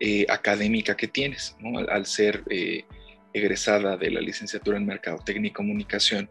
eh, 0.00 0.26
académica 0.28 0.96
que 0.96 1.08
tienes, 1.08 1.56
al, 1.88 2.06
ser 2.06 2.42
eh, 2.50 2.84
egresada 3.32 3.96
de 3.96 4.10
la 4.10 4.20
licenciatura 4.20 4.76
en 4.78 4.86
Mercadotecnia 4.86 5.48
y 5.48 5.52
Comunicación, 5.52 6.28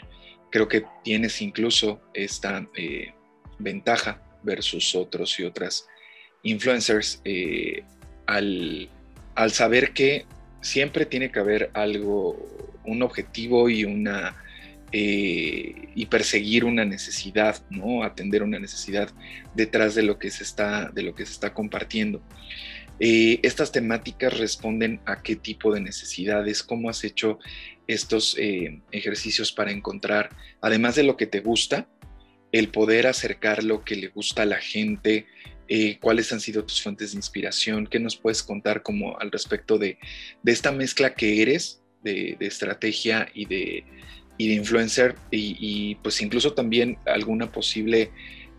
creo 0.49 0.67
que 0.67 0.83
tienes 1.03 1.41
incluso 1.41 2.01
esta 2.13 2.67
eh, 2.75 3.13
ventaja 3.57 4.21
versus 4.43 4.95
otros 4.95 5.39
y 5.39 5.43
otras 5.43 5.87
influencers 6.43 7.21
eh, 7.25 7.83
al, 8.25 8.89
saber 9.49 9.93
que 9.93 10.25
siempre 10.61 11.05
tiene 11.05 11.31
que 11.31 11.39
haber 11.39 11.71
algo, 11.73 12.37
un 12.83 13.01
objetivo 13.01 13.69
y 13.69 13.85
una 13.85 14.35
eh, 14.91 15.89
y 15.93 16.05
perseguir 16.07 16.65
una 16.65 16.83
necesidad, 16.83 17.61
¿no? 17.69 18.03
Atender 18.03 18.41
una 18.41 18.57
necesidad 18.57 19.09
detrás 19.53 19.93
de 19.93 20.01
lo 20.01 20.17
que 20.17 20.31
se 20.31 20.43
está, 20.43 20.89
de 20.89 21.03
lo 21.03 21.13
que 21.13 21.25
se 21.25 21.33
está 21.33 21.53
compartiendo. 21.53 22.21
Eh, 22.99 23.39
estas 23.43 23.71
temáticas 23.71 24.37
responden 24.37 24.99
a 25.05 25.21
qué 25.21 25.35
tipo 25.35 25.73
de 25.73 25.79
necesidades, 25.79 26.63
cómo 26.63 26.89
has 26.89 27.03
hecho 27.03 27.39
estos 27.87 28.35
eh, 28.37 28.81
ejercicios 28.91 29.51
para 29.51 29.71
encontrar, 29.71 30.29
además 30.61 30.95
de 30.95 31.03
lo 31.03 31.15
que 31.15 31.25
te 31.25 31.39
gusta, 31.39 31.87
el 32.51 32.69
poder 32.69 33.07
acercar 33.07 33.63
lo 33.63 33.83
que 33.83 33.95
le 33.95 34.07
gusta 34.07 34.41
a 34.41 34.45
la 34.45 34.59
gente, 34.59 35.27
eh, 35.67 35.97
cuáles 36.01 36.33
han 36.33 36.41
sido 36.41 36.65
tus 36.65 36.81
fuentes 36.81 37.11
de 37.11 37.17
inspiración, 37.17 37.87
qué 37.87 37.99
nos 37.99 38.17
puedes 38.17 38.43
contar 38.43 38.81
como 38.83 39.17
al 39.19 39.31
respecto 39.31 39.77
de, 39.77 39.97
esta 40.45 40.71
mezcla 40.71 41.13
que 41.13 41.41
eres 41.41 41.81
de, 42.03 42.35
estrategia 42.39 43.29
y 43.33 43.45
de, 43.45 43.85
influencer 44.39 45.15
y, 45.31 45.95
pues 45.95 46.21
incluso 46.21 46.53
también 46.53 46.97
alguna 47.05 47.51
posible 47.51 48.09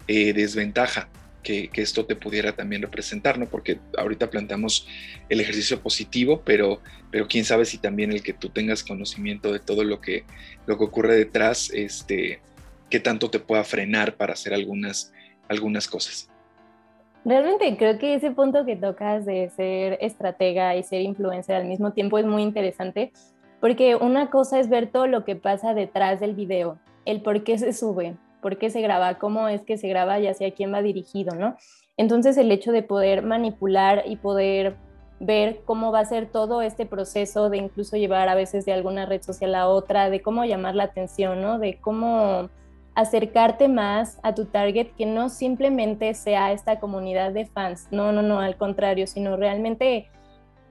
desventaja 0.07 1.09
que, 1.42 1.70
esto 1.74 2.07
te 2.07 2.16
pudiera 2.16 2.53
también 2.53 2.83
representar, 2.83 3.38
¿no? 3.38 3.46
Porque 3.46 3.79
ahorita 3.96 4.31
planteamos 4.31 4.87
el 5.29 5.40
ejercicio 5.40 5.81
positivo, 5.81 6.42
pero, 6.44 6.81
pero 7.11 7.26
quién 7.29 7.44
sabe 7.44 7.64
si 7.64 7.79
también 7.79 8.12
el 8.12 8.22
que 8.22 8.33
tú 8.33 8.48
tengas 8.48 8.83
conocimiento 8.83 9.53
de 9.53 9.59
todo 9.59 9.85
lo 9.85 10.00
que, 10.00 10.24
lo 10.66 10.79
que 10.79 10.85
ocurre 10.85 11.16
detrás, 11.16 11.70
este, 11.72 12.40
qué 12.88 13.00
tanto 13.00 13.31
te 13.31 13.38
pueda 13.38 13.64
frenar 13.64 14.16
para 14.16 14.35
hacer 14.35 14.55
algunas, 14.55 15.12
algunas 15.48 15.88
cosas. 15.88 16.29
Realmente 17.24 17.76
creo 17.76 17.98
que 17.98 18.14
ese 18.14 18.31
punto 18.31 18.64
que 18.64 18.76
tocas 18.76 19.26
de 19.26 19.50
ser 19.50 19.98
estratega 20.00 20.74
y 20.76 20.83
ser 20.83 21.03
influencer 21.03 21.57
al 21.57 21.66
mismo 21.66 21.92
tiempo 21.92 22.18
es 22.18 22.24
muy 22.24 22.42
interesante 22.42 23.12
porque 23.61 23.94
una 23.94 24.31
cosa 24.31 24.59
es 24.59 24.68
ver 24.68 24.90
todo 24.90 25.07
lo 25.07 25.24
que 25.24 25.37
pasa 25.37 25.74
detrás 25.74 26.18
del 26.18 26.35
video, 26.35 26.79
el 27.05 27.20
por 27.20 27.44
qué 27.44 27.59
se 27.59 27.72
sube, 27.72 28.16
por 28.40 28.59
qué 28.59 28.70
se 28.70 28.81
graba, 28.81 29.18
cómo 29.18 29.48
es 29.48 29.62
que 29.62 29.79
se 29.79 29.88
graba 29.88 30.18
y 30.20 30.26
hacia 30.26 30.53
quién 30.53 30.72
va 30.72 30.83
dirigido, 30.83 31.35
¿no? 31.35 31.57
Entonces 31.96 32.37
el 32.37 32.50
hecho 32.50 32.72
de 32.72 32.83
poder 32.83 33.22
manipular 33.22 34.05
y 34.07 34.16
poder 34.16 34.76
ver 35.20 35.61
cómo 35.66 35.92
va 35.92 36.00
a 36.00 36.05
ser 36.05 36.26
todo 36.26 36.62
este 36.62 36.87
proceso 36.87 37.50
de 37.50 37.59
incluso 37.59 37.96
llevar 37.96 38.29
a 38.29 38.35
veces 38.35 38.64
de 38.64 38.72
alguna 38.72 39.05
red 39.05 39.22
social 39.22 39.55
a 39.55 39.68
otra, 39.68 40.09
de 40.09 40.22
cómo 40.22 40.44
llamar 40.44 40.74
la 40.74 40.85
atención, 40.85 41.42
¿no? 41.42 41.59
De 41.59 41.79
cómo 41.79 42.48
acercarte 42.94 43.68
más 43.68 44.18
a 44.22 44.35
tu 44.35 44.46
target, 44.46 44.88
que 44.96 45.07
no 45.07 45.29
simplemente 45.29 46.14
sea 46.14 46.53
esta 46.53 46.81
comunidad 46.81 47.33
de 47.33 47.46
fans, 47.46 47.88
no, 47.90 48.12
no, 48.12 48.22
no, 48.22 48.40
al 48.40 48.57
contrario, 48.57 49.07
sino 49.07 49.37
realmente 49.37 50.09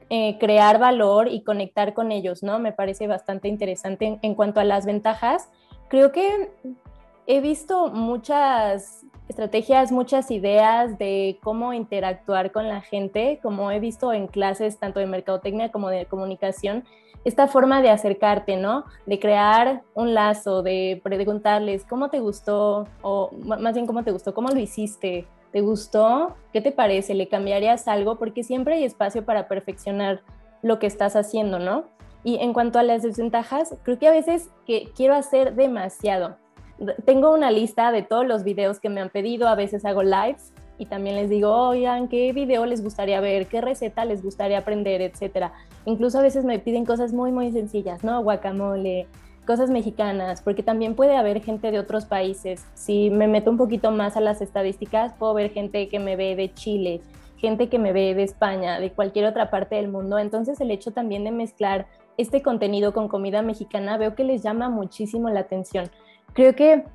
eh, 0.09 0.37
crear 0.39 0.79
valor 0.79 1.27
y 1.27 1.43
conectar 1.43 1.93
con 1.93 2.11
ellos, 2.11 2.41
¿no? 2.41 2.57
Me 2.57 2.71
parece 2.71 3.05
bastante 3.05 3.47
interesante. 3.47 4.17
En, 4.21 4.33
cuanto 4.33 4.59
a 4.59 4.63
las 4.63 4.87
ventajas, 4.87 5.49
creo 5.87 6.11
que 6.11 6.49
he 7.29 7.41
visto 7.41 7.89
muchas 7.89 9.05
estrategias, 9.27 9.91
muchas 9.91 10.31
ideas 10.31 10.97
de 10.97 11.37
cómo 11.43 11.73
interactuar 11.73 12.51
con 12.51 12.67
la 12.67 12.81
gente, 12.81 13.39
como 13.43 13.69
he 13.69 13.79
visto 13.79 14.11
en 14.11 14.25
clases 14.25 14.79
tanto 14.79 14.99
de 14.99 15.05
mercadotecnia 15.05 15.71
como 15.71 15.89
de 15.89 16.07
comunicación, 16.07 16.85
esta 17.25 17.45
forma 17.45 17.83
de 17.83 17.91
acercarte, 17.91 18.55
¿no? 18.55 18.85
De 19.05 19.19
crear 19.19 19.83
un 19.93 20.15
lazo, 20.15 20.63
de 20.63 20.99
preguntarles 21.03 21.85
cómo 21.85 22.09
te 22.09 22.19
gustó, 22.19 22.87
o 23.03 23.29
más 23.45 23.75
bien 23.75 23.85
cómo 23.85 24.03
te 24.03 24.11
gustó, 24.11 24.33
cómo 24.33 24.49
lo 24.49 24.59
hiciste, 24.59 25.27
¿te 25.51 25.61
gustó? 25.61 26.35
¿Qué 26.51 26.61
te 26.61 26.71
parece? 26.71 27.13
¿Le 27.13 27.27
cambiarías 27.27 27.87
algo? 27.87 28.17
Porque 28.17 28.43
siempre 28.43 28.73
hay 28.73 28.85
espacio 28.85 29.23
para 29.23 29.47
perfeccionar 29.47 30.21
lo 30.63 30.79
que 30.79 30.87
estás 30.87 31.15
haciendo, 31.15 31.59
¿no? 31.59 31.83
Y 32.23 32.37
en 32.37 32.53
cuanto 32.53 32.79
a 32.79 32.83
las 32.83 33.03
desventajas, 33.03 33.75
creo 33.83 33.99
que 33.99 34.07
a 34.07 34.11
veces 34.11 34.49
que 34.65 34.89
quiero 34.95 35.13
hacer 35.13 35.53
demasiado. 35.53 36.38
Tengo 37.05 37.31
una 37.33 37.51
lista 37.51 37.91
de 37.91 38.03
todos 38.03 38.25
los 38.25 38.43
videos 38.43 38.79
que 38.79 38.89
me 38.89 39.01
han 39.01 39.09
pedido, 39.09 39.47
a 39.47 39.55
veces 39.55 39.83
hago 39.83 40.01
lives 40.03 40.53
y 40.77 40.85
también 40.85 41.17
les 41.17 41.29
digo, 41.29 41.53
oigan, 41.53 42.07
¿qué 42.07 42.31
video 42.31 42.65
les 42.65 42.81
gustaría 42.81 43.19
ver? 43.19 43.47
¿Qué 43.47 43.59
receta 43.59 44.05
les 44.05 44.23
gustaría 44.23 44.59
aprender? 44.59 45.01
Etcétera. 45.01 45.51
Incluso 45.85 46.19
a 46.19 46.21
veces 46.21 46.45
me 46.45 46.57
piden 46.57 46.85
cosas 46.85 47.11
muy, 47.11 47.33
muy 47.33 47.51
sencillas, 47.51 48.03
¿no? 48.05 48.23
Guacamole, 48.23 49.07
cosas 49.45 49.69
mexicanas, 49.69 50.41
porque 50.41 50.63
también 50.63 50.95
puede 50.95 51.17
haber 51.17 51.41
gente 51.41 51.71
de 51.71 51.79
otros 51.79 52.05
países. 52.05 52.65
Si 52.75 53.09
me 53.09 53.27
meto 53.27 53.51
un 53.51 53.57
poquito 53.57 53.91
más 53.91 54.15
a 54.15 54.21
las 54.21 54.41
estadísticas, 54.41 55.13
puedo 55.13 55.33
ver 55.33 55.51
gente 55.51 55.89
que 55.89 55.99
me 55.99 56.15
ve 56.15 56.37
de 56.37 56.53
Chile, 56.53 57.01
gente 57.35 57.67
que 57.67 57.77
me 57.77 57.91
ve 57.91 58.15
de 58.15 58.23
España, 58.23 58.79
de 58.79 58.91
cualquier 58.91 59.25
otra 59.25 59.49
parte 59.49 59.75
del 59.75 59.89
mundo. 59.89 60.17
Entonces 60.17 60.61
el 60.61 60.71
hecho 60.71 60.91
también 60.91 61.25
de 61.25 61.31
mezclar 61.31 61.87
este 62.17 62.41
contenido 62.41 62.93
con 62.93 63.07
comida 63.07 63.41
mexicana 63.41 63.97
veo 63.97 64.15
que 64.15 64.23
les 64.23 64.43
llama 64.43 64.69
muchísimo 64.69 65.29
la 65.29 65.41
atención. 65.41 65.89
Creo 66.33 66.55
que 66.55 66.85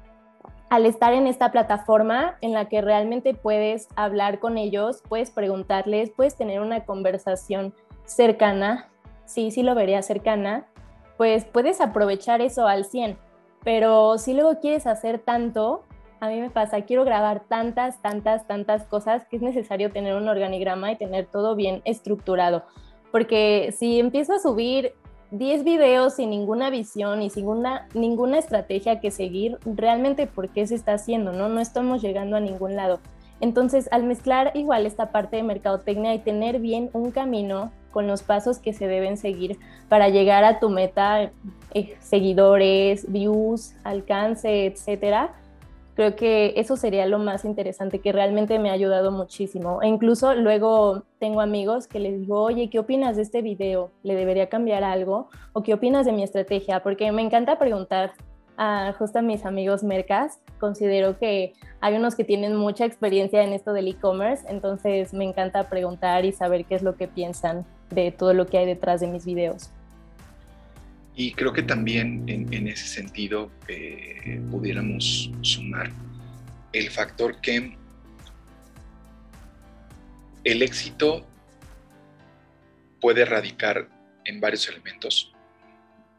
al 0.70 0.87
estar 0.87 1.12
en 1.12 1.27
esta 1.27 1.53
plataforma 1.53 2.37
en 2.40 2.53
la 2.53 2.68
que 2.68 2.81
realmente 2.81 3.35
puedes 3.35 3.88
hablar 3.97 4.40
con 4.40 4.59
ellos, 4.59 5.03
puedes 5.09 5.31
preguntarles, 5.31 6.11
puedes 6.11 6.37
tener 6.37 6.61
una 6.61 6.85
conversación 6.85 7.75
cercana, 8.05 8.88
sí, 9.25 9.51
sí 9.51 9.62
lo 9.62 9.75
vería 9.75 10.03
cercana, 10.03 10.66
pues 11.16 11.44
puedes 11.44 11.81
aprovechar 11.81 12.40
eso 12.40 12.66
al 12.66 12.85
100. 12.85 13.18
Pero 13.62 14.18
si 14.18 14.35
luego 14.35 14.61
quieres 14.61 14.87
hacer 14.87 15.18
tanto, 15.18 15.85
a 16.20 16.29
mí 16.29 16.40
me 16.40 16.51
pasa, 16.51 16.83
quiero 16.83 17.05
grabar 17.05 17.44
tantas, 17.49 18.01
tantas, 18.03 18.47
tantas 18.47 18.85
cosas 18.85 19.27
que 19.27 19.37
es 19.37 19.42
necesario 19.42 19.90
tener 19.90 20.16
un 20.16 20.29
organigrama 20.29 20.90
y 20.92 20.97
tener 20.97 21.27
todo 21.27 21.55
bien 21.55 21.83
estructurado. 21.85 22.64
Porque 23.12 23.73
si 23.77 24.01
empiezo 24.01 24.35
a 24.35 24.38
subir 24.38 24.94
10 25.38 25.64
videos 25.64 26.14
sin 26.14 26.31
ninguna 26.31 26.70
visión 26.70 27.20
y 27.20 27.29
sin 27.29 27.49
una, 27.49 27.88
ninguna 27.92 28.38
estrategia 28.38 29.01
que 29.01 29.11
seguir, 29.11 29.59
realmente 29.64 30.29
por 30.29 30.49
qué 30.51 30.64
se 30.66 30.77
está 30.77 30.92
haciendo, 30.92 31.33
¿no? 31.33 31.49
No 31.49 31.61
estamos 31.61 32.03
llegando 32.03 32.37
a 32.37 32.40
ningún 32.40 32.77
lado. 32.77 33.01
Entonces, 33.40 33.88
al 33.90 34.05
mezclar 34.05 34.53
igual 34.55 34.87
esta 34.87 35.11
parte 35.11 35.37
de 35.37 35.42
mercadotecnia 35.42 36.14
y 36.14 36.20
tener 36.20 36.61
bien 36.61 36.88
un 36.92 37.11
camino 37.11 37.73
con 37.90 38.07
los 38.07 38.23
pasos 38.23 38.59
que 38.59 38.73
se 38.73 38.87
deben 38.87 39.16
seguir 39.16 39.59
para 39.88 40.09
llegar 40.09 40.44
a 40.44 40.61
tu 40.61 40.70
meta, 40.70 41.33
eh, 41.75 41.97
seguidores, 42.01 43.11
views, 43.11 43.75
alcance, 43.83 44.66
etcétera, 44.66 45.35
creo 45.94 46.16
que 46.16 46.54
eso 46.57 46.76
sería 46.76 47.07
lo 47.07 47.18
más 47.18 47.44
interesante 47.44 48.00
que 48.00 48.12
realmente 48.12 48.59
me 48.59 48.70
ha 48.70 48.72
ayudado 48.72 49.11
muchísimo. 49.11 49.83
E 49.83 49.88
incluso 49.88 50.35
luego 50.35 51.04
tengo 51.18 51.40
amigos 51.40 51.87
que 51.87 52.00
les 52.00 52.20
digo, 52.20 52.42
oye, 52.42 52.68
¿qué 52.70 52.78
opinas 52.78 53.16
de 53.16 53.22
este 53.22 53.42
video? 53.42 53.90
¿Le 54.02 54.14
debería 54.14 54.48
cambiar 54.48 54.85
algo? 54.85 55.28
¿O 55.52 55.62
qué 55.62 55.74
opinas 55.74 56.07
de 56.07 56.12
mi 56.12 56.22
estrategia? 56.22 56.83
Porque 56.83 57.11
me 57.12 57.22
encanta 57.22 57.59
preguntar 57.59 58.12
a 58.57 58.94
justo 58.98 59.18
a 59.18 59.22
mis 59.22 59.44
amigos 59.44 59.83
mercas. 59.83 60.40
Considero 60.59 61.18
que 61.18 61.52
hay 61.80 61.94
unos 61.96 62.14
que 62.14 62.24
tienen 62.24 62.57
mucha 62.57 62.85
experiencia 62.85 63.42
en 63.42 63.52
esto 63.52 63.72
del 63.72 63.88
e-commerce, 63.88 64.44
entonces 64.48 65.12
me 65.12 65.24
encanta 65.24 65.68
preguntar 65.68 66.24
y 66.24 66.33
saber 66.33 66.64
qué 66.64 66.76
es 66.76 66.83
lo 66.83 66.96
que 66.96 67.09
piensan 67.09 67.66
de 67.90 68.12
todo 68.12 68.33
lo 68.33 68.46
que 68.46 68.59
hay 68.59 68.66
detrás 68.66 69.00
de 69.00 69.09
mis 69.09 69.24
videos. 69.24 69.70
Y 71.16 71.33
creo 71.33 71.53
que 71.53 71.62
también 71.62 72.24
en, 72.27 72.68
ese 72.68 72.88
sentido 72.88 73.53
eh, 73.68 74.40
pudiéramos 74.50 75.31
sumar 75.42 75.90
el 76.72 76.90
factor 76.90 77.40
que 77.40 77.77
el 80.42 80.62
éxito 80.62 81.27
puede 83.00 83.24
radicar 83.24 83.88
en 84.24 84.40
varios 84.40 84.68
elementos. 84.68 85.33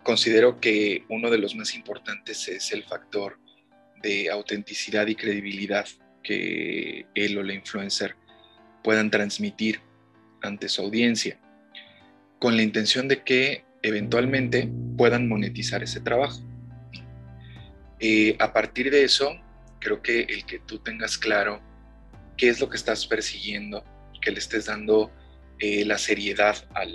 Considero 0.03 0.59
que 0.59 1.03
uno 1.09 1.29
de 1.29 1.39
los 1.39 1.55
más 1.55 1.75
importantes 1.75 2.47
es 2.47 2.71
el 2.71 2.83
factor 2.83 3.37
de 4.01 4.29
autenticidad 4.29 5.07
y 5.07 5.15
credibilidad 5.15 5.87
que 6.23 7.05
él 7.15 7.37
o 7.37 7.43
la 7.43 7.53
influencer 7.53 8.15
puedan 8.83 9.09
transmitir 9.09 9.81
ante 10.41 10.69
su 10.69 10.83
audiencia, 10.83 11.39
con 12.39 12.55
la 12.55 12.63
intención 12.63 13.07
de 13.07 13.23
que 13.23 13.65
eventualmente 13.85 14.67
puedan 14.97 15.27
monetizar 15.27 15.83
ese 15.83 15.99
trabajo. 15.99 16.41
Eh, 17.99 18.35
a 18.39 18.51
partir 18.51 18.89
de 18.89 19.03
eso, 19.03 19.39
creo 19.79 20.01
que 20.01 20.21
el 20.21 20.45
que 20.45 20.57
tú 20.59 20.79
tengas 20.79 21.19
claro 21.19 21.61
qué 22.35 22.49
es 22.49 22.59
lo 22.59 22.67
que 22.67 22.77
estás 22.77 23.05
persiguiendo, 23.05 23.83
que 24.21 24.31
le 24.31 24.39
estés 24.39 24.65
dando 24.65 25.11
eh, 25.59 25.85
la 25.85 25.99
seriedad 25.99 26.55
al, 26.73 26.91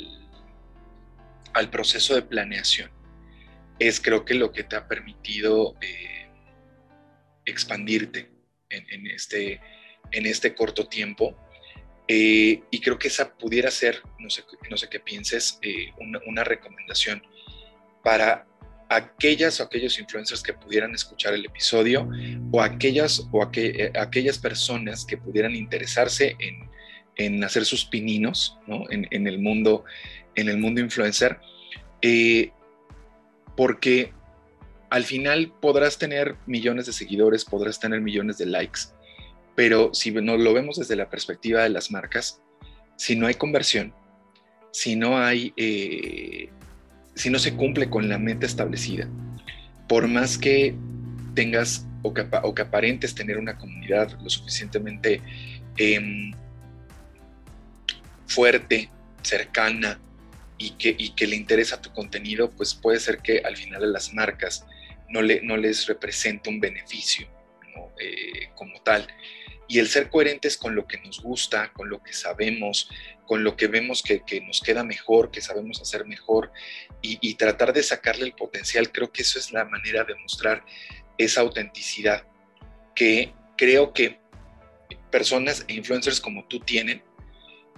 al, 1.55 1.71
proceso 1.71 2.17
de 2.17 2.23
planeación, 2.23 2.91
es 3.79 4.01
creo 4.01 4.25
que 4.25 4.35
lo 4.35 4.51
que 4.51 4.65
te 4.65 4.75
ha 4.75 4.89
permitido 4.89 5.77
eh, 5.81 6.29
expandirte 7.45 8.33
en, 8.69 9.07
este, 9.07 9.61
en 10.11 10.27
este 10.27 10.55
corto 10.55 10.89
tiempo 10.89 11.37
eh, 12.13 12.65
y 12.73 12.81
creo 12.81 12.99
que 12.99 13.07
esa 13.07 13.33
pudiera 13.39 13.71
ser, 13.71 14.03
no 14.19 14.29
sé, 14.31 14.43
no 14.69 14.77
sé 14.77 14.89
qué 14.89 14.99
pienses, 14.99 15.61
eh, 15.63 15.93
una, 16.27 16.43
recomendación 16.43 17.23
para 18.03 18.49
aquellas 18.89 19.61
o 19.61 19.63
aquellos 19.63 19.97
influencers 19.97 20.43
que 20.43 20.53
pudieran 20.53 20.93
escuchar 20.93 21.35
el 21.35 21.45
episodio 21.45 22.11
o 22.51 22.63
aquellas 22.63 23.29
o 23.31 23.49
eh, 23.53 23.93
aquellas 23.95 24.39
personas 24.39 25.05
que 25.05 25.19
pudieran 25.19 25.55
interesarse 25.55 26.35
en, 26.41 26.69
en 27.15 27.45
hacer 27.45 27.65
sus 27.65 27.85
pininos 27.85 28.59
en, 28.91 29.27
el 29.29 29.39
mundo, 29.39 29.85
en 30.35 30.49
el 30.49 30.59
mundo 30.59 30.81
influencer, 30.81 31.39
porque 33.57 34.13
al 34.91 35.05
final 35.05 35.53
podrás 35.61 35.97
tener 35.97 36.35
millones 36.47 36.87
de 36.87 36.93
seguidores, 36.93 37.45
podrás 37.45 37.79
tener 37.79 38.01
millones 38.01 38.37
de 38.37 38.47
likes, 38.47 38.81
pero 39.61 39.93
si 39.93 40.11
no 40.11 40.39
lo 40.39 40.55
vemos 40.55 40.79
desde 40.79 40.97
la 40.97 41.11
perspectiva 41.11 41.63
de 41.63 41.69
las 41.69 41.91
marcas, 41.91 42.41
si 42.97 43.15
no 43.15 43.27
hay 43.27 43.35
conversión, 43.35 43.93
si 44.73 44.97
no 44.97 45.19
hay, 45.19 45.53
eh, 45.59 46.49
si 47.15 47.29
no 47.29 47.39
se 47.39 47.55
cumple 47.55 47.91
con 47.91 48.09
la 48.09 48.19
meta 48.19 48.47
establecida, 48.47 49.07
por 49.87 50.09
más 50.09 50.39
que 50.39 50.75
tengas 51.35 51.87
o 52.01 52.15
que, 52.15 52.23
aparentes 52.63 53.15
tener 53.15 53.37
una 53.37 53.59
comunidad 53.59 54.19
lo 54.23 54.31
suficientemente 54.31 55.21
em, 55.77 56.33
fuerte, 58.29 58.89
cercana 59.21 60.01
y 60.57 60.71
que, 60.71 61.27
le 61.27 61.37
interesa 61.37 61.83
tu 61.83 61.93
contenido, 61.93 62.51
pues 62.51 62.73
puede 62.73 62.99
ser 62.99 63.19
que 63.19 63.41
al 63.41 63.59
final 63.59 63.83
a 63.83 63.89
las 63.89 64.15
marcas 64.15 64.65
no 65.11 65.21
les 65.21 65.87
represente 65.87 66.49
un 66.49 66.61
beneficio 66.61 67.29
eh, 68.01 68.49
como 68.55 68.81
tal. 68.81 69.07
Y 69.71 69.79
el 69.79 69.87
ser 69.87 70.11
coherentes 70.11 70.57
con 70.57 70.75
lo 70.75 70.89
que 70.89 70.99
nos 70.99 71.23
gusta, 71.23 71.73
con 71.73 71.89
lo 71.89 72.03
que 72.03 72.13
sabemos, 72.13 72.91
con 73.25 73.45
lo 73.45 73.55
que 73.55 73.69
vemos 73.69 74.03
que, 74.03 74.41
nos 74.41 74.61
queda 74.61 74.83
mejor, 74.83 75.31
que 75.31 75.41
sabemos 75.41 75.81
hacer 75.81 76.07
mejor, 76.07 76.51
y, 77.03 77.19
y, 77.21 77.35
tratar 77.35 77.73
de 77.73 77.85
sacarle 77.85 78.25
el 78.25 78.33
potencial, 78.33 78.91
creo 78.91 79.13
que 79.13 79.23
eso 79.23 79.39
es 79.39 79.53
la 79.53 79.65
manera 79.65 80.03
de 80.03 80.17
mostrar 80.17 80.65
esa 81.19 81.43
autenticidad 81.43 82.27
que 82.97 83.33
creo 83.57 83.93
que 83.93 84.19
personas 85.13 85.65
e 85.69 85.75
influencers 85.75 86.21
como 86.21 86.49
tú 86.49 86.59
tienen, 86.59 87.05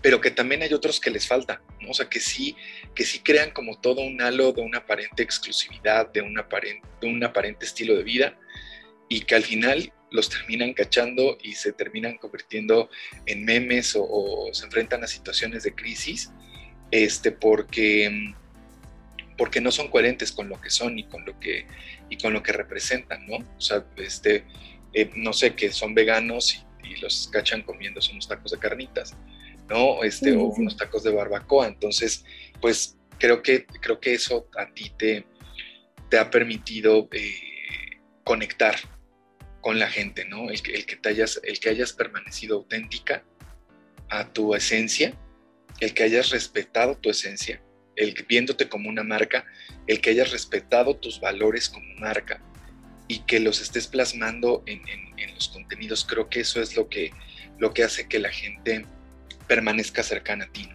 pero 0.01 0.19
que 0.23 0.31
también 0.31 0.63
hay 0.63 0.73
otros 0.73 0.99
que 0.99 1.11
les 1.11 1.29
falta, 1.29 1.63
¿no? 1.79 1.91
O 1.91 1.95
sea, 1.95 2.09
que 2.09 2.21
sí, 2.21 2.57
que 2.95 3.05
sí 3.05 3.19
crean 3.19 3.51
como 3.51 3.79
todo 3.79 4.01
un 4.01 4.23
halo 4.23 4.53
de 4.53 4.63
una 4.63 4.79
aparente 4.79 5.23
exclusividad, 5.23 6.11
de, 6.11 6.23
una 6.23 6.41
aparente, 6.41 6.89
de 7.03 7.07
un 7.07 7.23
aparente 7.23 7.67
estilo 7.67 7.95
de 7.95 8.03
vida, 8.03 8.39
y 9.11 9.21
que 9.21 9.35
al 9.35 9.43
final 9.43 9.93
los 10.12 10.29
terminan 10.29 10.72
cachando 10.75 11.38
y 11.42 11.55
se 11.55 11.72
terminan 11.72 12.16
convirtiendo 12.18 12.90
en 13.27 13.44
memes 13.44 13.96
o, 13.96 14.48
se 14.53 14.64
enfrentan 14.64 15.03
a 15.03 15.07
situaciones 15.07 15.62
de 15.62 15.75
crisis, 15.75 16.31
este, 16.90 17.33
porque, 17.33 18.35
porque 19.37 19.61
no 19.61 19.72
son 19.72 19.88
coherentes 19.88 20.31
con 20.33 20.48
lo 20.48 20.61
que 20.61 20.70
son 20.70 20.98
y 20.98 21.05
con 21.05 21.25
lo 21.25 21.38
que, 21.40 21.66
y 22.11 22.16
con 22.16 22.33
lo 22.33 22.42
que 22.42 22.53
representan, 22.53 23.27
¿no? 23.27 23.37
O 23.37 23.61
sea, 23.61 23.85
este, 23.96 24.44
eh, 24.92 25.11
no 25.16 25.33
sé, 25.33 25.55
que 25.55 25.72
son 25.72 25.94
veganos 25.94 26.55
y, 26.55 26.72
los 27.01 27.29
cachan 27.33 27.62
comiendo 27.62 28.01
unos 28.12 28.29
tacos 28.29 28.53
de 28.53 28.59
carnitas, 28.59 29.16
¿no? 29.68 30.05
Este, 30.05 30.33
o 30.33 30.44
unos 30.44 30.77
tacos 30.77 31.03
de 31.03 31.11
barbacoa. 31.11 31.66
Entonces, 31.66 32.25
pues 32.61 32.98
creo 33.18 33.42
que, 33.42 33.64
creo 33.64 33.98
que 33.98 34.12
eso 34.12 34.46
a 34.59 34.66
ti 34.75 34.92
te, 34.98 35.25
te 36.11 36.18
ha 36.18 36.31
permitido 36.31 37.09
eh, 37.12 37.33
conectar 38.25 38.77
con 39.62 39.79
la 39.79 39.87
gente, 39.87 40.27
¿no? 40.27 40.51
El 40.51 40.61
que, 40.61 40.96
te 40.96 41.09
hayas, 41.09 41.40
el 41.44 41.59
que 41.61 41.70
hayas 41.70 41.92
permanecido 41.92 42.57
auténtica 42.57 43.25
a 44.11 44.31
tu 44.31 44.55
esencia, 44.55 45.14
el 45.81 45.94
que 45.94 46.03
hayas 46.03 46.31
respetado 46.31 46.96
tu 46.98 47.09
esencia, 47.09 47.62
el 47.96 48.12
viéndote 48.29 48.68
como 48.68 48.90
una 48.90 49.05
marca, 49.05 49.46
el 49.87 50.01
que 50.01 50.11
hayas 50.11 50.33
respetado 50.33 50.96
tus 50.96 51.20
valores 51.20 51.68
como 51.68 51.87
marca 52.01 52.42
y 53.09 53.20
que 53.20 53.38
los 53.40 53.62
estés 53.62 53.87
plasmando 53.87 54.64
en, 54.66 54.83
los 55.35 55.48
contenidos, 55.48 56.05
creo 56.05 56.29
que 56.29 56.40
eso 56.40 56.61
es 56.61 56.77
lo 56.77 56.88
que, 56.88 57.12
lo 57.59 57.72
que 57.72 57.85
hace 57.85 58.09
que 58.09 58.18
la 58.18 58.31
gente 58.31 58.85
permanezca 59.46 60.03
cercana 60.03 60.46
a 60.46 60.48
ti. 60.48 60.68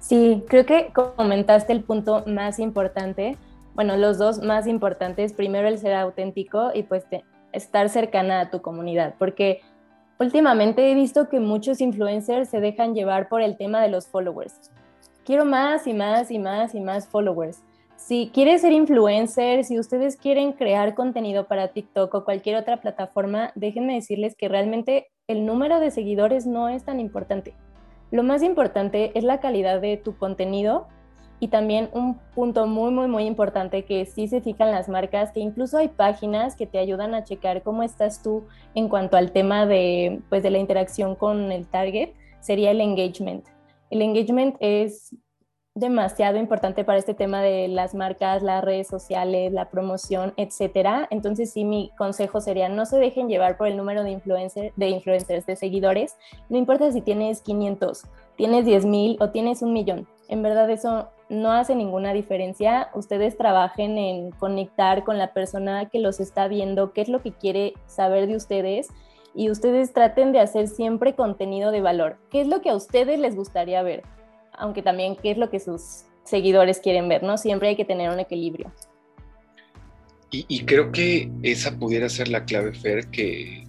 Sí, 0.00 0.44
creo 0.48 0.64
que 0.64 0.90
comentaste 0.94 1.72
el 1.72 1.82
punto 1.82 2.24
más 2.26 2.60
importante 2.60 3.36
bueno, 3.76 3.98
los 3.98 4.16
dos 4.16 4.42
más 4.42 4.66
importantes, 4.66 5.34
primero 5.34 5.68
el 5.68 5.78
ser 5.78 5.92
auténtico 5.92 6.70
y 6.74 6.82
pues 6.82 7.04
estar 7.52 7.90
cercana 7.90 8.40
a 8.40 8.50
tu 8.50 8.62
comunidad, 8.62 9.14
porque 9.18 9.60
últimamente 10.18 10.90
he 10.90 10.94
visto 10.94 11.28
que 11.28 11.40
muchos 11.40 11.82
influencers 11.82 12.48
se 12.48 12.60
dejan 12.60 12.94
llevar 12.94 13.28
por 13.28 13.42
el 13.42 13.58
tema 13.58 13.82
de 13.82 13.90
los 13.90 14.08
followers. 14.08 14.72
Quiero 15.26 15.44
más 15.44 15.86
y 15.86 15.92
más 15.92 16.30
y 16.30 16.38
más 16.38 16.74
y 16.74 16.80
más 16.80 17.06
followers. 17.06 17.62
Si 17.96 18.30
quieres 18.32 18.62
ser 18.62 18.72
influencer, 18.72 19.62
si 19.64 19.78
ustedes 19.78 20.16
quieren 20.16 20.52
crear 20.52 20.94
contenido 20.94 21.46
para 21.46 21.68
TikTok 21.68 22.14
o 22.14 22.24
cualquier 22.24 22.56
otra 22.56 22.78
plataforma, 22.78 23.52
déjenme 23.56 23.94
decirles 23.94 24.36
que 24.36 24.48
realmente 24.48 25.08
el 25.28 25.44
número 25.44 25.80
de 25.80 25.90
seguidores 25.90 26.46
no 26.46 26.70
es 26.70 26.84
tan 26.84 26.98
importante. 26.98 27.54
Lo 28.10 28.22
más 28.22 28.42
importante 28.42 29.12
es 29.18 29.24
la 29.24 29.40
calidad 29.40 29.82
de 29.82 29.98
tu 29.98 30.16
contenido 30.16 30.88
y 31.40 31.48
también 31.48 31.88
un 31.92 32.18
punto 32.34 32.66
muy, 32.66 32.90
muy, 32.90 33.08
muy 33.08 33.24
importante 33.24 33.84
que 33.84 34.06
sí 34.06 34.28
se 34.28 34.40
fijan 34.40 34.70
las 34.70 34.88
marcas, 34.88 35.32
que 35.32 35.40
incluso 35.40 35.78
hay 35.78 35.88
páginas 35.88 36.56
que 36.56 36.66
te 36.66 36.78
ayudan 36.78 37.14
a 37.14 37.24
checar 37.24 37.62
cómo 37.62 37.82
estás 37.82 38.22
tú 38.22 38.44
en 38.74 38.88
cuanto 38.88 39.16
al 39.16 39.32
tema 39.32 39.66
de, 39.66 40.20
pues, 40.28 40.42
de 40.42 40.50
la 40.50 40.58
interacción 40.58 41.14
con 41.14 41.52
el 41.52 41.66
target, 41.66 42.10
sería 42.40 42.70
el 42.70 42.80
engagement. 42.80 43.44
El 43.90 44.02
engagement 44.02 44.56
es 44.60 45.14
demasiado 45.76 46.38
importante 46.38 46.84
para 46.84 46.98
este 46.98 47.12
tema 47.12 47.42
de 47.42 47.68
las 47.68 47.94
marcas, 47.94 48.42
las 48.42 48.64
redes 48.64 48.88
sociales, 48.88 49.52
la 49.52 49.68
promoción, 49.68 50.32
etcétera. 50.38 51.06
Entonces, 51.10 51.52
sí, 51.52 51.64
mi 51.64 51.92
consejo 51.98 52.40
sería 52.40 52.70
no 52.70 52.86
se 52.86 52.96
dejen 52.96 53.28
llevar 53.28 53.58
por 53.58 53.68
el 53.68 53.76
número 53.76 54.02
de, 54.02 54.10
influencer, 54.10 54.72
de 54.74 54.88
influencers, 54.88 55.44
de 55.44 55.54
seguidores. 55.54 56.16
No 56.48 56.56
importa 56.56 56.90
si 56.92 57.02
tienes 57.02 57.42
500, 57.42 58.04
tienes 58.36 58.64
10 58.64 58.86
mil 58.86 59.16
o 59.20 59.28
tienes 59.28 59.60
un 59.60 59.74
millón. 59.74 60.08
En 60.28 60.42
verdad, 60.42 60.70
eso 60.70 61.10
no 61.28 61.52
hace 61.52 61.74
ninguna 61.74 62.12
diferencia. 62.12 62.88
Ustedes 62.94 63.36
trabajen 63.36 63.98
en 63.98 64.30
conectar 64.30 65.04
con 65.04 65.18
la 65.18 65.32
persona 65.32 65.88
que 65.88 65.98
los 65.98 66.20
está 66.20 66.48
viendo, 66.48 66.92
qué 66.92 67.00
es 67.00 67.08
lo 67.08 67.22
que 67.22 67.32
quiere 67.32 67.74
saber 67.86 68.26
de 68.26 68.36
ustedes 68.36 68.88
y 69.34 69.50
ustedes 69.50 69.92
traten 69.92 70.32
de 70.32 70.40
hacer 70.40 70.66
siempre 70.68 71.14
contenido 71.14 71.70
de 71.70 71.82
valor. 71.82 72.16
¿Qué 72.30 72.40
es 72.40 72.46
lo 72.46 72.62
que 72.62 72.70
a 72.70 72.74
ustedes 72.74 73.18
les 73.18 73.36
gustaría 73.36 73.82
ver? 73.82 74.02
Aunque 74.52 74.82
también 74.82 75.16
qué 75.16 75.30
es 75.30 75.38
lo 75.38 75.50
que 75.50 75.60
sus 75.60 76.04
seguidores 76.24 76.80
quieren 76.80 77.08
ver, 77.08 77.22
¿no? 77.22 77.36
Siempre 77.36 77.68
hay 77.68 77.76
que 77.76 77.84
tener 77.84 78.10
un 78.10 78.18
equilibrio. 78.18 78.72
Y, 80.30 80.64
creo 80.64 80.92
que 80.92 81.30
esa 81.42 81.78
pudiera 81.78 82.10
ser 82.10 82.28
la 82.28 82.44
clave, 82.44 82.74
Fer, 82.74 83.06
que 83.06 83.64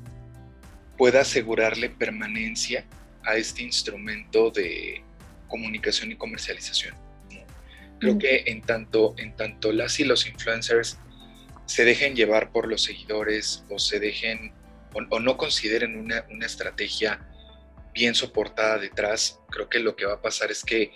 pueda 0.97 1.21
asegurarle 1.21 1.89
permanencia 1.89 2.83
a 3.23 3.35
este 3.35 3.63
instrumento 3.63 4.49
de 4.49 5.01
comunicación 5.47 6.11
y 6.11 6.15
comercialización. 6.15 7.06
Creo 7.99 8.17
que 8.19 8.43
en 8.47 8.61
tanto, 8.61 9.15
en 9.17 9.35
tanto 9.35 9.71
las 9.71 9.99
y 9.99 10.05
los 10.05 10.27
influencers 10.27 10.99
se 11.65 11.83
dejen 11.83 12.15
llevar 12.15 12.51
por 12.51 12.67
los 12.67 12.83
seguidores 12.83 13.65
o 13.69 13.79
se 13.79 13.99
dejen 13.99 14.53
o, 15.09 15.19
no 15.19 15.37
consideren 15.37 15.97
una, 15.97 16.25
una, 16.31 16.45
estrategia 16.45 17.19
bien 17.93 18.15
soportada 18.15 18.77
detrás, 18.77 19.39
creo 19.49 19.69
que 19.69 19.79
lo 19.79 19.95
que 19.95 20.05
va 20.05 20.13
a 20.13 20.21
pasar 20.21 20.49
es 20.49 20.63
que 20.63 20.91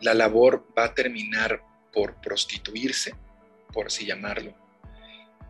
la 0.00 0.14
labor 0.14 0.66
va 0.76 0.84
a 0.84 0.94
terminar 0.94 1.62
por 1.92 2.20
prostituirse, 2.20 3.14
por 3.72 3.86
así 3.86 4.06
llamarlo, 4.06 4.54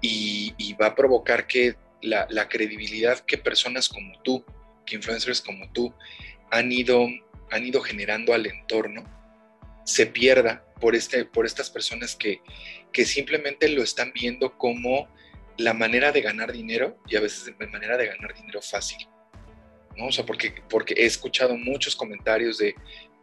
y, 0.01 0.55
y 0.59 0.75
va 0.75 0.89
a 0.89 0.95
provocar 0.95 1.47
que 1.47 1.77
la, 2.03 2.27
la, 2.31 2.49
credibilidad 2.49 3.21
que 3.21 3.39
personas 3.39 3.89
como 3.89 4.21
tú, 4.23 4.45
que 4.85 4.97
influencers 4.97 5.41
como 5.41 5.71
tú, 5.73 5.95
han 6.51 6.71
ido, 6.71 7.07
han 7.51 7.65
ido 7.65 7.81
generando 7.81 8.35
al 8.35 8.47
entorno, 8.47 9.05
se 9.87 10.05
pierda 10.05 10.65
por, 10.81 10.97
este, 10.97 11.25
por 11.25 11.47
estas 11.47 11.71
personas 11.71 12.17
que, 12.17 12.41
que 12.93 13.07
simplemente 13.07 13.69
lo 13.69 13.83
están 13.83 14.13
viendo 14.13 14.59
como 14.59 15.09
la 15.57 15.73
manera 15.73 16.11
de 16.11 16.21
ganar 16.21 16.53
dinero 16.53 16.99
y 17.09 17.17
a 17.17 17.21
veces 17.21 17.57
de 17.57 17.67
manera 17.69 17.97
de 17.97 18.07
ganar 18.09 18.35
dinero 18.35 18.61
fácil. 18.61 18.99
¿no? 19.97 20.09
O 20.09 20.13
sea, 20.13 20.27
porque, 20.27 20.55
porque 20.69 20.95
he 20.99 21.07
escuchado 21.07 21.57
muchos 21.57 21.95
comentarios 21.95 22.59
de, 22.59 22.75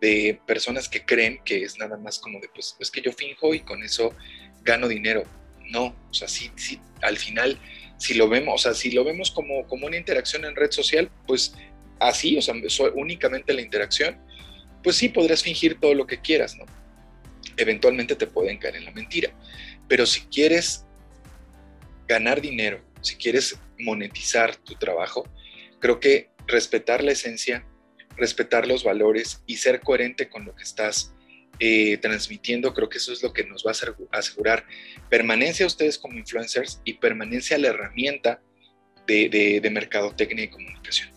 de 0.01 0.39
personas 0.47 0.87
que 0.87 1.03
creen 1.03 1.41
que 1.43 1.63
es 1.63 1.77
nada 1.77 1.97
más 1.97 2.17
como 2.17 2.39
de, 2.39 2.47
pues 2.47 2.77
es 2.79 2.89
que 2.89 3.01
yo 3.01 3.11
finjo 3.11 3.53
y 3.53 3.59
con 3.59 3.83
eso 3.83 4.15
gano 4.61 4.87
dinero. 4.87 5.23
No, 5.69 5.95
o 6.09 6.13
sea, 6.13 6.29
sí, 6.29 6.49
sí, 6.55 6.79
al 7.01 7.17
final, 7.17 7.59
si 7.97 8.13
lo 8.13 8.29
vemos, 8.29 8.55
o 8.55 8.57
sea, 8.57 8.73
si 8.73 8.91
lo 8.91 9.03
vemos 9.03 9.31
como, 9.31 9.67
como 9.67 9.85
una 9.85 9.97
interacción 9.97 10.45
en 10.45 10.55
red 10.55 10.71
social, 10.71 11.11
pues 11.27 11.55
así, 11.99 12.37
o 12.37 12.41
sea, 12.41 12.55
únicamente 12.95 13.53
la 13.53 13.61
interacción, 13.61 14.17
pues 14.83 14.97
sí 14.97 15.09
podrás 15.09 15.43
fingir 15.43 15.79
todo 15.79 15.93
lo 15.93 16.05
que 16.05 16.19
quieras, 16.19 16.55
¿no? 16.55 16.65
eventualmente 17.57 18.15
te 18.15 18.27
pueden 18.27 18.57
caer 18.57 18.77
en 18.77 18.85
la 18.85 18.91
mentira. 18.91 19.31
Pero 19.87 20.05
si 20.05 20.21
quieres 20.21 20.85
ganar 22.07 22.41
dinero, 22.41 22.83
si 23.01 23.15
quieres 23.15 23.59
monetizar 23.79 24.55
tu 24.55 24.75
trabajo, 24.75 25.27
creo 25.79 25.99
que 25.99 26.29
respetar 26.47 27.03
la 27.03 27.11
esencia, 27.11 27.65
respetar 28.17 28.67
los 28.67 28.83
valores 28.83 29.43
y 29.45 29.57
ser 29.57 29.81
coherente 29.81 30.29
con 30.29 30.45
lo 30.45 30.55
que 30.55 30.63
estás 30.63 31.13
eh, 31.59 31.97
transmitiendo, 31.97 32.73
creo 32.73 32.89
que 32.89 32.97
eso 32.97 33.13
es 33.13 33.21
lo 33.21 33.31
que 33.31 33.43
nos 33.43 33.65
va 33.65 33.71
a 33.71 34.17
asegurar 34.17 34.65
permanencia 35.09 35.65
a 35.65 35.67
ustedes 35.67 35.97
como 35.97 36.17
influencers 36.17 36.81
y 36.83 36.93
permanencia 36.93 37.57
a 37.57 37.59
la 37.59 37.69
herramienta 37.69 38.41
de, 39.05 39.29
de, 39.29 39.59
de 39.61 39.69
mercadotecnia 39.69 40.45
y 40.45 40.49
comunicación. 40.49 41.12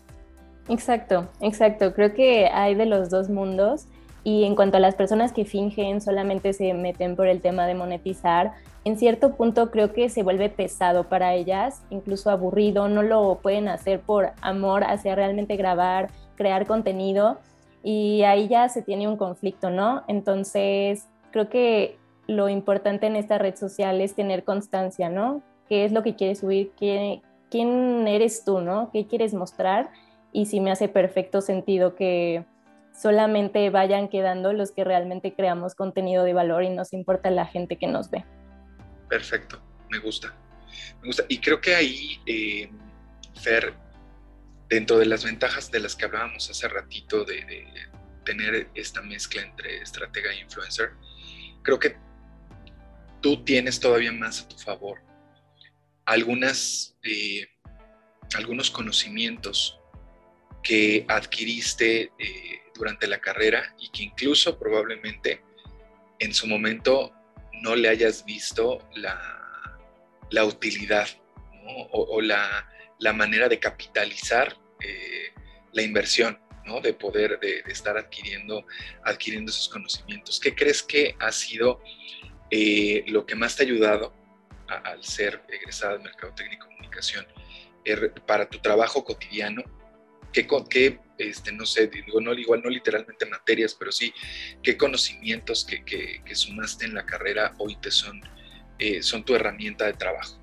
Exacto, 0.69 1.27
exacto. 1.39 1.93
Creo 1.93 2.13
que 2.13 2.47
hay 2.47 2.75
de 2.75 2.85
los 2.85 3.09
dos 3.09 3.29
mundos 3.29 3.87
y 4.23 4.43
en 4.43 4.55
cuanto 4.55 4.77
a 4.77 4.81
las 4.81 4.95
personas 4.95 5.31
que 5.31 5.45
fingen, 5.45 6.01
solamente 6.01 6.51
se 6.51 6.73
meten 6.73 7.15
por 7.15 7.27
el 7.27 7.41
tema 7.41 7.65
de 7.65 7.75
monetizar, 7.75 8.53
en 8.83 8.97
cierto 8.97 9.35
punto 9.35 9.69
creo 9.69 9.91
que 9.91 10.09
se 10.09 10.23
vuelve 10.23 10.49
pesado 10.49 11.09
para 11.09 11.33
ellas, 11.33 11.81
incluso 11.89 12.29
aburrido, 12.29 12.87
no 12.87 13.03
lo 13.03 13.39
pueden 13.41 13.67
hacer 13.67 13.99
por 13.99 14.31
amor 14.41 14.83
hacia 14.85 15.13
realmente 15.13 15.57
grabar, 15.57 16.09
crear 16.35 16.65
contenido 16.65 17.37
y 17.83 18.23
ahí 18.23 18.47
ya 18.47 18.69
se 18.69 18.81
tiene 18.81 19.07
un 19.07 19.17
conflicto, 19.17 19.69
¿no? 19.69 20.03
Entonces, 20.07 21.07
creo 21.31 21.49
que 21.49 21.97
lo 22.27 22.49
importante 22.49 23.07
en 23.07 23.15
esta 23.15 23.37
red 23.37 23.55
social 23.55 23.99
es 24.01 24.15
tener 24.15 24.43
constancia, 24.43 25.09
¿no? 25.09 25.41
¿Qué 25.67 25.85
es 25.85 25.91
lo 25.91 26.03
que 26.03 26.15
quieres 26.15 26.39
subir? 26.39 26.71
¿Quién, 26.77 27.21
quién 27.49 28.07
eres 28.07 28.45
tú, 28.45 28.61
¿no? 28.61 28.89
¿Qué 28.91 29.05
quieres 29.05 29.33
mostrar? 29.33 29.89
Y 30.37 30.45
si 30.45 30.59
me 30.59 30.69
hace 30.69 30.87
perfecto 30.87 31.41
sentido 31.41 31.95
que 31.95 32.45
solamente 32.93 33.71
vayan 33.71 34.07
quedando 34.07 34.53
los 34.53 34.71
que 34.71 34.83
realmente 34.83 35.33
creamos 35.33 35.73
contenido 35.73 36.23
de 36.23 36.33
valor 36.33 36.63
y 36.63 36.69
nos 36.69 36.93
importa 36.93 37.31
la 37.31 37.47
gente 37.47 37.79
que 37.79 37.87
nos 37.87 38.11
ve. 38.11 38.23
Perfecto, 39.09 39.59
me 39.89 39.97
gusta. 39.97 40.37
Me 41.01 41.07
gusta. 41.07 41.23
Y 41.27 41.39
creo 41.39 41.59
que 41.59 41.73
ahí, 41.73 42.21
eh, 42.27 42.69
Fer, 43.41 43.73
dentro 44.69 44.99
de 44.99 45.07
las 45.07 45.25
ventajas 45.25 45.71
de 45.71 45.79
las 45.79 45.95
que 45.95 46.05
hablábamos 46.05 46.47
hace 46.51 46.67
ratito 46.67 47.25
de, 47.25 47.65
tener 48.23 48.69
esta 48.75 49.01
mezcla 49.01 49.41
entre 49.41 49.81
estratega 49.81 50.29
e 50.33 50.41
influencer, 50.41 50.91
creo 51.63 51.79
que 51.79 51.97
tú 53.21 53.43
tienes 53.43 53.79
todavía 53.79 54.11
más 54.11 54.43
a 54.43 54.47
tu 54.49 54.57
favor 54.59 55.01
algunas, 56.05 56.95
eh, 57.01 57.47
algunos 58.35 58.69
conocimientos 58.69 59.79
que 60.67 61.05
adquiriste 61.07 62.11
eh, 62.19 62.61
durante 62.75 63.07
la 63.07 63.19
carrera 63.19 63.73
y 63.79 63.87
que 63.87 64.03
incluso 64.03 64.59
probablemente 64.59 65.41
en 66.19 66.33
su 66.33 66.45
momento 66.45 67.13
no 67.61 67.73
le 67.73 67.87
hayas 67.87 68.25
visto 68.25 68.85
la, 68.93 70.43
utilidad 70.43 71.07
o, 71.93 72.19
la, 72.21 72.67
manera 73.13 73.47
de 73.47 73.59
capitalizar 73.59 74.57
eh, 74.81 75.31
la 75.71 75.83
inversión, 75.83 76.37
¿no? 76.65 76.81
de 76.81 76.93
poder 76.93 77.39
de, 77.39 77.63
estar 77.67 77.97
adquiriendo, 77.97 78.65
adquiriendo 79.05 79.51
esos 79.51 79.69
conocimientos. 79.69 80.37
¿Qué 80.37 80.53
crees 80.53 80.83
que 80.83 81.15
ha 81.19 81.31
sido 81.31 81.81
eh, 82.51 83.05
lo 83.07 83.25
que 83.25 83.35
más 83.35 83.55
te 83.55 83.63
ha 83.63 83.65
ayudado 83.65 84.13
al 84.67 85.01
ser 85.01 85.41
egresada 85.47 85.93
de 85.93 86.03
Mercadotecnia 86.03 86.55
y 86.55 86.59
Comunicación 86.59 87.25
para 88.25 88.49
tu 88.49 88.59
trabajo 88.59 89.05
cotidiano? 89.05 89.63
¿Qué, 90.37 90.47
qué 90.69 90.99
este, 91.17 91.51
no 91.51 91.65
sé, 91.65 91.87
digo, 91.87 92.21
no, 92.21 92.31
igual 92.33 92.61
no 92.63 92.69
literalmente 92.69 93.25
materias, 93.25 93.73
pero 93.73 93.91
sí 93.91 94.13
qué 94.61 94.77
conocimientos 94.77 95.65
que, 95.65 95.83
que, 95.83 96.35
sumaste 96.35 96.85
en 96.85 96.93
la 96.93 97.05
carrera 97.05 97.53
hoy 97.57 97.75
te 97.77 97.89
son, 97.89 98.21
eh, 98.77 99.01
son 99.01 99.23
tu 99.23 99.33
herramienta 99.33 99.85
de 99.85 99.93
trabajo? 99.93 100.37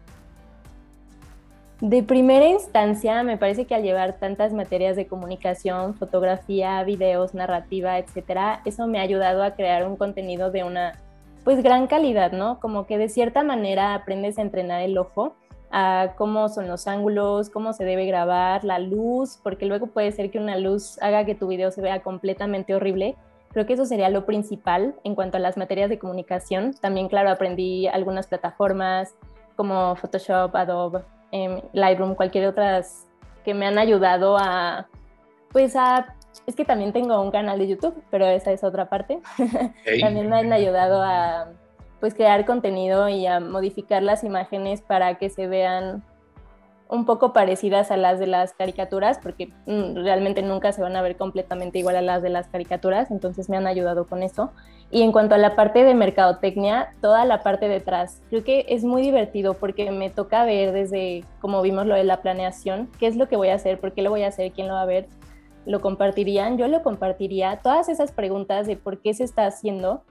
De 1.80 2.02
primera 2.02 2.48
instancia, 2.48 3.22
me 3.22 3.36
parece 3.36 3.66
que 3.66 3.74
al 3.76 3.84
llevar 3.84 4.18
tantas 4.18 4.52
materias 4.52 4.96
de 4.96 5.06
comunicación, 5.06 5.94
fotografía, 5.94 6.82
videos, 6.82 7.34
narrativa, 7.34 7.98
etcétera, 7.98 8.62
eso 8.64 8.88
me 8.88 8.98
ha 8.98 9.02
ayudado 9.02 9.44
a 9.44 9.54
crear 9.54 9.86
un 9.86 9.96
contenido 9.96 10.50
de 10.50 10.64
una 10.64 10.98
pues 11.44 11.62
gran 11.62 11.86
calidad, 11.86 12.32
¿no? 12.32 12.58
Como 12.58 12.86
que 12.86 12.98
de 12.98 13.08
cierta 13.08 13.44
manera 13.44 13.94
aprendes 13.94 14.38
a 14.38 14.42
entrenar 14.42 14.80
el 14.80 14.96
ojo 14.98 15.36
a 15.70 16.14
cómo 16.16 16.48
son 16.48 16.68
los 16.68 16.86
ángulos, 16.86 17.50
cómo 17.50 17.72
se 17.72 17.84
debe 17.84 18.06
grabar, 18.06 18.64
la 18.64 18.78
luz, 18.78 19.38
porque 19.42 19.66
luego 19.66 19.88
puede 19.88 20.12
ser 20.12 20.30
que 20.30 20.38
una 20.38 20.56
luz 20.56 21.00
haga 21.02 21.24
que 21.24 21.34
tu 21.34 21.48
video 21.48 21.70
se 21.70 21.82
vea 21.82 22.02
completamente 22.02 22.74
horrible. 22.74 23.16
Creo 23.52 23.66
que 23.66 23.74
eso 23.74 23.86
sería 23.86 24.08
lo 24.08 24.26
principal 24.26 24.94
en 25.04 25.14
cuanto 25.14 25.36
a 25.36 25.40
las 25.40 25.56
materias 25.56 25.88
de 25.88 25.98
comunicación. 25.98 26.74
También, 26.80 27.08
claro, 27.08 27.30
aprendí 27.30 27.86
algunas 27.86 28.26
plataformas 28.26 29.14
como 29.56 29.94
Photoshop, 29.96 30.54
Adobe, 30.56 31.02
em, 31.30 31.60
Lightroom, 31.72 32.14
cualquier 32.14 32.48
otras 32.48 33.06
que 33.44 33.54
me 33.54 33.66
han 33.66 33.78
ayudado 33.78 34.36
a, 34.38 34.88
pues 35.52 35.76
a, 35.76 36.16
es 36.46 36.56
que 36.56 36.64
también 36.64 36.92
tengo 36.92 37.20
un 37.20 37.30
canal 37.30 37.58
de 37.58 37.68
YouTube, 37.68 38.02
pero 38.10 38.26
esa 38.26 38.52
es 38.52 38.64
otra 38.64 38.88
parte. 38.88 39.20
también 40.00 40.28
me 40.28 40.38
han 40.38 40.52
ayudado 40.52 41.02
a 41.02 41.48
pues 42.00 42.14
crear 42.14 42.44
contenido 42.44 43.08
y 43.08 43.26
modificar 43.40 44.02
las 44.02 44.24
imágenes 44.24 44.82
para 44.82 45.16
que 45.16 45.30
se 45.30 45.46
vean 45.46 46.02
un 46.88 47.06
poco 47.06 47.32
parecidas 47.32 47.90
a 47.90 47.96
las 47.96 48.18
de 48.18 48.26
las 48.26 48.52
caricaturas, 48.52 49.18
porque 49.22 49.48
mm, 49.66 49.96
realmente 49.96 50.42
nunca 50.42 50.72
se 50.72 50.82
van 50.82 50.96
a 50.96 51.02
ver 51.02 51.16
completamente 51.16 51.78
igual 51.78 51.96
a 51.96 52.02
las 52.02 52.22
de 52.22 52.28
las 52.28 52.48
caricaturas, 52.48 53.10
entonces 53.10 53.48
me 53.48 53.56
han 53.56 53.66
ayudado 53.66 54.06
con 54.06 54.22
eso. 54.22 54.52
Y 54.90 55.02
en 55.02 55.10
cuanto 55.10 55.34
a 55.34 55.38
la 55.38 55.56
parte 55.56 55.82
de 55.82 55.94
mercadotecnia, 55.94 56.92
toda 57.00 57.24
la 57.24 57.42
parte 57.42 57.68
detrás, 57.68 58.22
creo 58.28 58.44
que 58.44 58.66
es 58.68 58.84
muy 58.84 59.02
divertido 59.02 59.54
porque 59.54 59.90
me 59.90 60.10
toca 60.10 60.44
ver 60.44 60.72
desde, 60.72 61.24
como 61.40 61.62
vimos 61.62 61.86
lo 61.86 61.94
de 61.94 62.04
la 62.04 62.22
planeación, 62.22 62.90
qué 62.98 63.06
es 63.06 63.16
lo 63.16 63.28
que 63.28 63.36
voy 63.36 63.48
a 63.48 63.54
hacer, 63.54 63.80
por 63.80 63.92
qué 63.92 64.02
lo 64.02 64.10
voy 64.10 64.22
a 64.22 64.28
hacer, 64.28 64.52
quién 64.52 64.68
lo 64.68 64.74
va 64.74 64.82
a 64.82 64.86
ver, 64.86 65.08
lo 65.66 65.80
compartirían, 65.80 66.58
yo 66.58 66.68
lo 66.68 66.82
compartiría, 66.82 67.60
todas 67.62 67.88
esas 67.88 68.12
preguntas 68.12 68.66
de 68.66 68.76
por 68.76 69.00
qué 69.00 69.14
se 69.14 69.24
está 69.24 69.46
haciendo, 69.46 70.04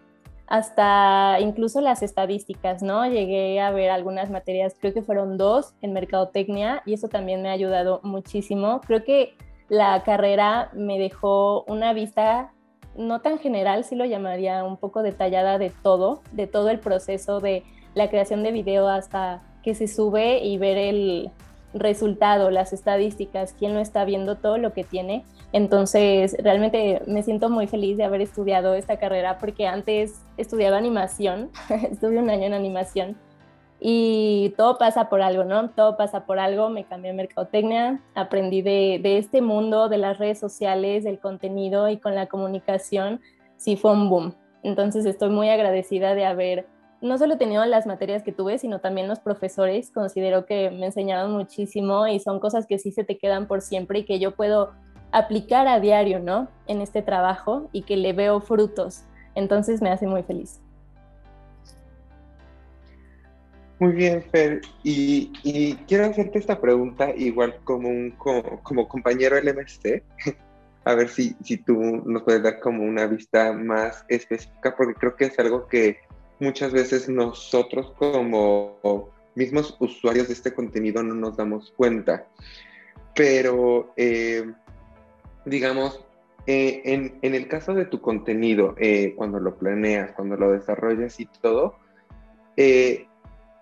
hasta 0.53 1.39
incluso 1.39 1.81
las 1.81 2.03
estadísticas, 2.03 2.83
¿no? 2.83 3.07
Llegué 3.07 3.59
a 3.59 3.71
ver 3.71 3.89
algunas 3.89 4.29
materias, 4.29 4.75
creo 4.79 4.93
que 4.93 5.01
fueron 5.01 5.35
dos 5.35 5.73
en 5.81 5.93
mercadotecnia 5.93 6.83
y 6.85 6.93
eso 6.93 7.07
también 7.07 7.41
me 7.41 7.49
ha 7.49 7.53
ayudado 7.53 8.01
muchísimo. 8.03 8.79
Creo 8.85 9.03
que 9.03 9.35
la 9.67 10.03
carrera 10.03 10.69
me 10.73 10.99
dejó 10.99 11.63
una 11.63 11.93
vista 11.93 12.51
no 12.95 13.19
tan 13.21 13.39
general, 13.39 13.83
sí 13.83 13.95
lo 13.95 14.05
llamaría 14.05 14.63
un 14.63 14.77
poco 14.77 15.01
detallada 15.01 15.57
de 15.57 15.71
todo, 15.71 16.21
de 16.33 16.45
todo 16.45 16.69
el 16.69 16.79
proceso 16.79 17.39
de 17.39 17.63
la 17.95 18.11
creación 18.11 18.43
de 18.43 18.51
video 18.51 18.87
hasta 18.87 19.41
que 19.63 19.73
se 19.73 19.87
sube 19.87 20.37
y 20.45 20.59
ver 20.59 20.77
el 20.77 21.31
resultado, 21.73 22.51
las 22.51 22.73
estadísticas, 22.73 23.53
quién 23.57 23.73
lo 23.73 23.79
está 23.79 24.05
viendo, 24.05 24.37
todo 24.37 24.57
lo 24.57 24.73
que 24.73 24.83
tiene. 24.83 25.25
Entonces, 25.51 26.35
realmente 26.39 27.01
me 27.07 27.23
siento 27.23 27.49
muy 27.49 27.67
feliz 27.67 27.97
de 27.97 28.03
haber 28.03 28.21
estudiado 28.21 28.73
esta 28.75 28.97
carrera 28.97 29.37
porque 29.37 29.67
antes 29.67 30.21
estudiaba 30.37 30.77
animación, 30.77 31.49
estuve 31.91 32.17
un 32.19 32.29
año 32.29 32.45
en 32.45 32.53
animación 32.53 33.17
y 33.85 34.53
todo 34.55 34.77
pasa 34.77 35.09
por 35.09 35.21
algo, 35.21 35.43
¿no? 35.43 35.69
Todo 35.71 35.97
pasa 35.97 36.25
por 36.25 36.39
algo, 36.39 36.69
me 36.69 36.85
cambié 36.85 37.11
a 37.11 37.13
mercadotecnia, 37.13 38.01
aprendí 38.15 38.61
de, 38.61 38.99
de 39.03 39.17
este 39.17 39.41
mundo, 39.41 39.89
de 39.89 39.97
las 39.97 40.19
redes 40.19 40.39
sociales, 40.39 41.03
del 41.03 41.19
contenido 41.19 41.89
y 41.89 41.97
con 41.97 42.15
la 42.15 42.27
comunicación, 42.27 43.19
sí 43.57 43.75
fue 43.75 43.91
un 43.91 44.09
boom. 44.09 44.35
Entonces 44.63 45.05
estoy 45.05 45.29
muy 45.29 45.49
agradecida 45.49 46.15
de 46.15 46.25
haber 46.25 46.65
no 47.03 47.17
solo 47.17 47.37
tenido 47.37 47.65
las 47.65 47.85
materias 47.85 48.23
que 48.23 48.31
tuve, 48.31 48.57
sino 48.57 48.79
también 48.79 49.09
los 49.09 49.19
profesores. 49.19 49.91
Considero 49.91 50.45
que 50.45 50.71
me 50.71 50.85
enseñaron 50.85 51.33
muchísimo 51.33 52.07
y 52.07 52.19
son 52.21 52.39
cosas 52.39 52.65
que 52.65 52.79
sí 52.79 52.91
se 52.93 53.03
te 53.03 53.17
quedan 53.17 53.45
por 53.45 53.61
siempre 53.61 53.99
y 53.99 54.05
que 54.05 54.19
yo 54.19 54.35
puedo 54.35 54.71
aplicar 55.11 55.67
a 55.67 55.81
diario, 55.81 56.19
¿no? 56.19 56.47
En 56.65 56.79
este 56.79 57.01
trabajo 57.01 57.69
y 57.73 57.81
que 57.81 57.97
le 57.97 58.13
veo 58.13 58.39
frutos. 58.39 59.03
Entonces 59.35 59.81
me 59.81 59.89
hace 59.89 60.07
muy 60.07 60.23
feliz. 60.23 60.61
Muy 63.79 63.91
bien, 63.91 64.23
Fer. 64.31 64.61
Y, 64.83 65.75
quiero 65.87 66.05
hacerte 66.05 66.39
esta 66.39 66.61
pregunta 66.61 67.13
igual 67.17 67.59
como, 67.65 67.89
un, 67.89 68.11
como, 68.11 68.87
compañero 68.87 69.35
LMC, 69.35 70.03
a 70.85 70.95
ver 70.95 71.09
si, 71.09 71.35
si 71.43 71.57
tú 71.57 72.01
nos 72.05 72.23
puedes 72.23 72.43
dar 72.43 72.61
como 72.61 72.83
una 72.83 73.07
vista 73.07 73.51
más 73.51 74.05
específica, 74.07 74.73
porque 74.77 74.93
creo 74.93 75.15
que 75.17 75.25
es 75.25 75.37
algo 75.37 75.67
que 75.67 75.97
muchas 76.43 76.71
veces 76.71 77.09
nosotros 77.09 77.93
como 77.97 79.09
mismos 79.35 79.75
usuarios 79.79 80.27
de 80.27 80.33
este 80.33 80.53
contenido 80.53 81.01
no 81.01 81.15
nos 81.15 81.37
damos 81.37 81.73
cuenta. 81.75 82.27
Pero 83.15 83.93
eh, 83.95 84.45
digamos, 85.45 86.03
eh, 86.45 86.81
en, 86.85 87.35
el 87.35 87.47
caso 87.47 87.73
de 87.73 87.85
tu 87.85 88.01
contenido, 88.01 88.75
eh, 88.77 89.13
cuando 89.15 89.39
lo 89.39 89.55
planeas, 89.55 90.11
cuando 90.11 90.35
lo 90.35 90.51
desarrollas 90.51 91.19
y 91.19 91.25
todo, 91.25 91.75
eh, 92.57 93.07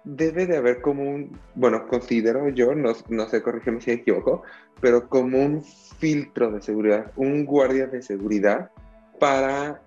debe 0.03 0.47
de 0.47 0.57
haber 0.57 0.81
como 0.81 1.03
un, 1.03 1.39
bueno, 1.53 1.87
considero 1.87 2.49
yo, 2.49 2.73
no, 2.73 2.93
no 3.09 3.29
sé, 3.29 3.43
corrígeme 3.43 3.81
si 3.81 3.91
me 3.91 3.97
equivoco, 3.97 4.41
pero 4.79 5.07
como 5.07 5.39
un 5.39 5.63
filtro 5.63 6.51
de 6.51 6.61
seguridad, 6.61 7.11
un 7.15 7.45
guardia 7.45 7.85
de 7.85 8.01
seguridad 8.01 8.71
para 9.19 9.81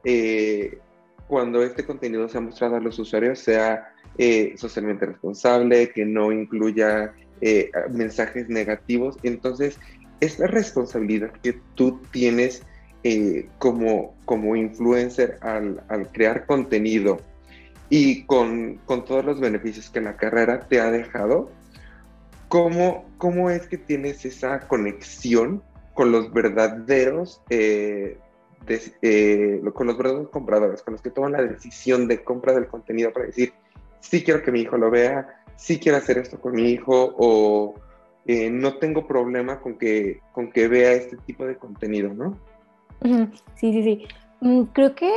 cuando 1.28 1.62
este 1.62 1.84
contenido 1.84 2.28
sea 2.28 2.40
mostrado 2.40 2.76
a 2.76 2.80
los 2.80 2.98
usuarios 2.98 3.38
sea 3.38 3.90
socialmente 4.56 5.06
responsable, 5.06 5.90
que 5.90 6.04
no 6.04 6.30
incluya 6.30 7.12
mensajes 7.90 8.48
negativos. 8.48 9.16
Entonces, 9.22 9.78
es 10.20 10.38
la 10.38 10.46
responsabilidad 10.46 11.32
que 11.42 11.60
tú 11.74 12.00
tienes 12.12 12.62
eh, 13.06 13.48
como, 13.58 14.14
como 14.24 14.56
influencer 14.56 15.38
al, 15.42 15.82
crear 16.12 16.46
contenido 16.46 17.18
y 17.90 18.24
con, 18.24 18.80
todos 18.86 19.22
los 19.24 19.40
beneficios 19.40 19.90
que 19.90 20.00
la 20.00 20.16
carrera 20.16 20.60
te 20.60 20.80
ha 20.80 20.90
dejado, 20.90 21.50
¿cómo, 22.48 23.04
cómo 23.18 23.50
es 23.50 23.66
que 23.66 23.76
tienes 23.76 24.24
esa 24.24 24.60
conexión 24.60 25.62
con 25.92 26.12
los 26.12 26.32
verdaderos 26.32 27.42
eh, 28.68 29.60
con 29.74 29.86
los 29.86 29.96
verdaderos 29.96 30.30
compradores, 30.30 30.82
con 30.82 30.92
los 30.92 31.02
que 31.02 31.10
toman 31.10 31.32
la 31.32 31.42
decisión 31.42 32.08
de 32.08 32.22
compra 32.22 32.52
del 32.52 32.66
contenido 32.66 33.12
para 33.12 33.26
decir, 33.26 33.52
sí 34.00 34.22
quiero 34.22 34.42
que 34.42 34.52
mi 34.52 34.60
hijo 34.60 34.76
lo 34.76 34.90
vea, 34.90 35.42
sí 35.56 35.78
quiero 35.78 35.98
hacer 35.98 36.18
esto 36.18 36.40
con 36.40 36.52
mi 36.54 36.70
hijo, 36.70 37.14
o, 37.16 37.74
eh, 38.26 38.50
no 38.50 38.78
tengo 38.78 39.06
problema 39.06 39.60
con 39.60 39.76
que, 39.78 40.20
con 40.32 40.50
que 40.50 40.68
vea 40.68 40.92
este 40.92 41.16
tipo 41.18 41.44
de 41.46 41.56
contenido, 41.56 42.12
¿no? 42.14 42.38
Sí, 43.56 43.72
sí, 43.72 43.82
sí. 43.82 44.06
Mm, 44.40 44.62
creo 44.72 44.94
que 44.94 45.10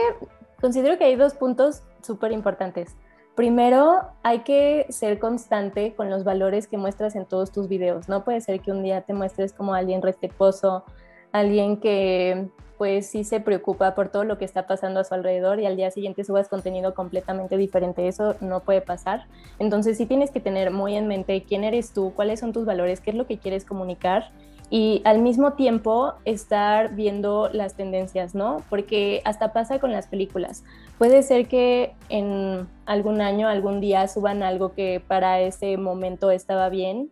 Considero 0.59 0.97
que 0.97 1.03
hay 1.03 1.15
dos 1.15 1.33
puntos 1.35 1.83
súper 2.01 2.31
importantes. 2.31 2.95
Primero, 3.35 4.01
hay 4.23 4.39
que 4.39 4.87
ser 4.89 5.19
constante 5.19 5.93
con 5.93 6.09
los 6.09 6.23
valores 6.23 6.67
que 6.67 6.77
muestras 6.77 7.15
en 7.15 7.25
todos 7.25 7.51
tus 7.51 7.67
videos. 7.67 8.09
No 8.09 8.23
puede 8.23 8.41
ser 8.41 8.61
que 8.61 8.71
un 8.71 8.81
día 8.81 9.01
te 9.01 9.13
muestres 9.13 9.53
como 9.53 9.75
alguien 9.75 10.01
resteposo, 10.01 10.83
alguien 11.31 11.79
que 11.79 12.47
pues 12.77 13.07
sí 13.07 13.23
se 13.23 13.39
preocupa 13.39 13.95
por 13.95 14.09
todo 14.09 14.23
lo 14.23 14.37
que 14.37 14.45
está 14.45 14.67
pasando 14.67 14.99
a 14.99 15.03
su 15.03 15.13
alrededor 15.13 15.59
y 15.59 15.65
al 15.65 15.75
día 15.75 15.91
siguiente 15.91 16.23
subas 16.23 16.47
contenido 16.47 16.93
completamente 16.93 17.57
diferente. 17.57 18.07
Eso 18.07 18.35
no 18.41 18.61
puede 18.61 18.81
pasar. 18.81 19.25
Entonces 19.59 19.97
sí 19.97 20.05
tienes 20.05 20.31
que 20.31 20.39
tener 20.39 20.71
muy 20.71 20.95
en 20.95 21.07
mente 21.07 21.43
quién 21.43 21.63
eres 21.63 21.93
tú, 21.93 22.13
cuáles 22.15 22.39
son 22.39 22.53
tus 22.53 22.65
valores, 22.65 23.01
qué 23.01 23.11
es 23.11 23.15
lo 23.15 23.25
que 23.25 23.37
quieres 23.37 23.65
comunicar 23.65 24.31
y 24.69 25.01
al 25.05 25.19
mismo 25.19 25.53
tiempo 25.53 26.13
estar 26.25 26.93
viendo 26.93 27.49
las 27.53 27.75
tendencias, 27.75 28.35
¿no? 28.35 28.63
Porque 28.69 29.21
hasta 29.23 29.53
pasa 29.53 29.79
con 29.79 29.91
las 29.91 30.07
películas. 30.07 30.63
Puede 30.97 31.23
ser 31.23 31.47
que 31.47 31.93
en 32.09 32.67
algún 32.85 33.21
año, 33.21 33.47
algún 33.47 33.79
día 33.79 34.07
suban 34.07 34.43
algo 34.43 34.73
que 34.73 35.01
para 35.05 35.39
ese 35.39 35.77
momento 35.77 36.31
estaba 36.31 36.67
bien 36.69 37.09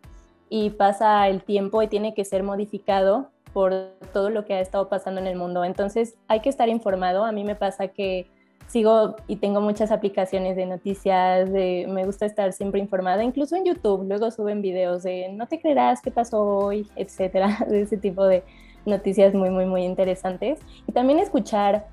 y 0.49 0.71
pasa 0.71 1.27
el 1.29 1.43
tiempo 1.43 1.81
y 1.81 1.87
tiene 1.87 2.13
que 2.13 2.25
ser 2.25 2.43
modificado 2.43 3.29
por 3.55 3.93
todo 4.11 4.29
lo 4.29 4.43
que 4.43 4.53
ha 4.53 4.59
estado 4.59 4.89
pasando 4.89 5.21
en 5.21 5.27
el 5.27 5.37
mundo. 5.37 5.63
Entonces 5.63 6.15
hay 6.27 6.41
que 6.41 6.49
estar 6.49 6.67
informado. 6.67 7.23
A 7.23 7.31
mí 7.31 7.45
me 7.45 7.55
pasa 7.55 7.87
que 7.87 8.29
sigo 8.67 9.15
y 9.29 9.37
tengo 9.37 9.61
muchas 9.61 9.91
aplicaciones 9.91 10.57
de 10.57 10.65
noticias, 10.65 11.49
de, 11.53 11.85
me 11.87 12.03
gusta 12.03 12.25
estar 12.25 12.51
siempre 12.51 12.81
informada, 12.81 13.23
incluso 13.23 13.55
en 13.55 13.63
YouTube, 13.63 14.03
luego 14.09 14.29
suben 14.29 14.61
videos 14.61 15.03
de 15.03 15.29
no 15.31 15.47
te 15.47 15.61
creerás 15.61 16.01
qué 16.01 16.11
pasó 16.11 16.43
hoy, 16.43 16.89
etcétera, 16.97 17.65
de 17.69 17.83
ese 17.83 17.95
tipo 17.95 18.25
de 18.25 18.43
noticias 18.85 19.33
muy, 19.33 19.49
muy, 19.49 19.65
muy 19.65 19.85
interesantes. 19.85 20.59
Y 20.85 20.91
también 20.91 21.19
escuchar 21.19 21.87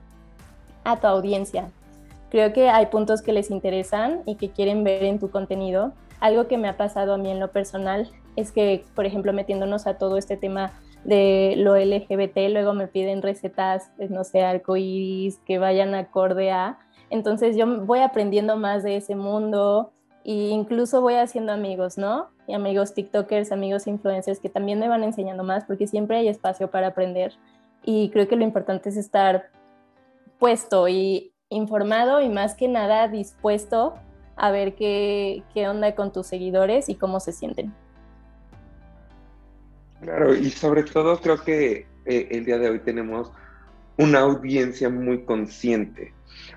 a 0.82 0.98
tu 0.98 1.06
audiencia. 1.06 1.70
Creo 2.28 2.52
que 2.52 2.70
hay 2.70 2.86
puntos 2.86 3.22
que 3.22 3.32
les 3.32 3.52
interesan 3.52 4.22
y 4.26 4.34
que 4.34 4.50
quieren 4.50 4.82
ver 4.82 5.04
en 5.04 5.20
tu 5.20 5.30
contenido. 5.30 5.92
Algo 6.18 6.48
que 6.48 6.58
me 6.58 6.68
ha 6.68 6.76
pasado 6.76 7.14
a 7.14 7.18
mí 7.18 7.30
en 7.30 7.38
lo 7.38 7.52
personal 7.52 8.10
es 8.34 8.50
que, 8.50 8.84
por 8.96 9.06
ejemplo, 9.06 9.32
metiéndonos 9.32 9.86
a 9.86 9.94
todo 9.94 10.16
este 10.16 10.36
tema 10.36 10.72
de 11.04 11.54
lo 11.56 11.76
LGBT, 11.76 12.50
luego 12.50 12.74
me 12.74 12.86
piden 12.86 13.22
recetas, 13.22 13.90
pues, 13.96 14.10
no 14.10 14.24
sé, 14.24 14.42
arcoíris, 14.42 15.38
que 15.46 15.58
vayan 15.58 15.94
acorde 15.94 16.50
a. 16.50 16.78
Entonces 17.10 17.56
yo 17.56 17.84
voy 17.84 18.00
aprendiendo 18.00 18.56
más 18.56 18.82
de 18.82 18.96
ese 18.96 19.14
mundo 19.16 19.92
e 20.24 20.32
incluso 20.50 21.00
voy 21.00 21.14
haciendo 21.14 21.52
amigos, 21.52 21.98
¿no? 21.98 22.28
Y 22.46 22.54
amigos 22.54 22.94
TikTokers, 22.94 23.52
amigos 23.52 23.86
influencers 23.86 24.38
que 24.38 24.48
también 24.48 24.78
me 24.78 24.88
van 24.88 25.02
enseñando 25.02 25.42
más 25.42 25.64
porque 25.64 25.86
siempre 25.86 26.18
hay 26.18 26.28
espacio 26.28 26.70
para 26.70 26.88
aprender. 26.88 27.34
Y 27.84 28.10
creo 28.10 28.28
que 28.28 28.36
lo 28.36 28.44
importante 28.44 28.88
es 28.88 28.96
estar 28.96 29.50
puesto 30.38 30.88
y 30.88 31.32
informado 31.48 32.20
y 32.20 32.28
más 32.28 32.54
que 32.54 32.68
nada 32.68 33.08
dispuesto 33.08 33.94
a 34.36 34.50
ver 34.50 34.74
qué, 34.74 35.42
qué 35.52 35.68
onda 35.68 35.94
con 35.94 36.12
tus 36.12 36.26
seguidores 36.26 36.88
y 36.88 36.94
cómo 36.94 37.20
se 37.20 37.32
sienten. 37.32 37.74
Claro, 40.02 40.34
y 40.34 40.50
sobre 40.50 40.82
todo 40.82 41.20
creo 41.20 41.42
que 41.42 41.86
eh, 42.06 42.28
el 42.30 42.44
día 42.44 42.58
de 42.58 42.68
hoy 42.68 42.80
tenemos 42.80 43.32
una 43.96 44.20
audiencia 44.20 44.88
muy 44.88 45.24
consciente. 45.24 46.12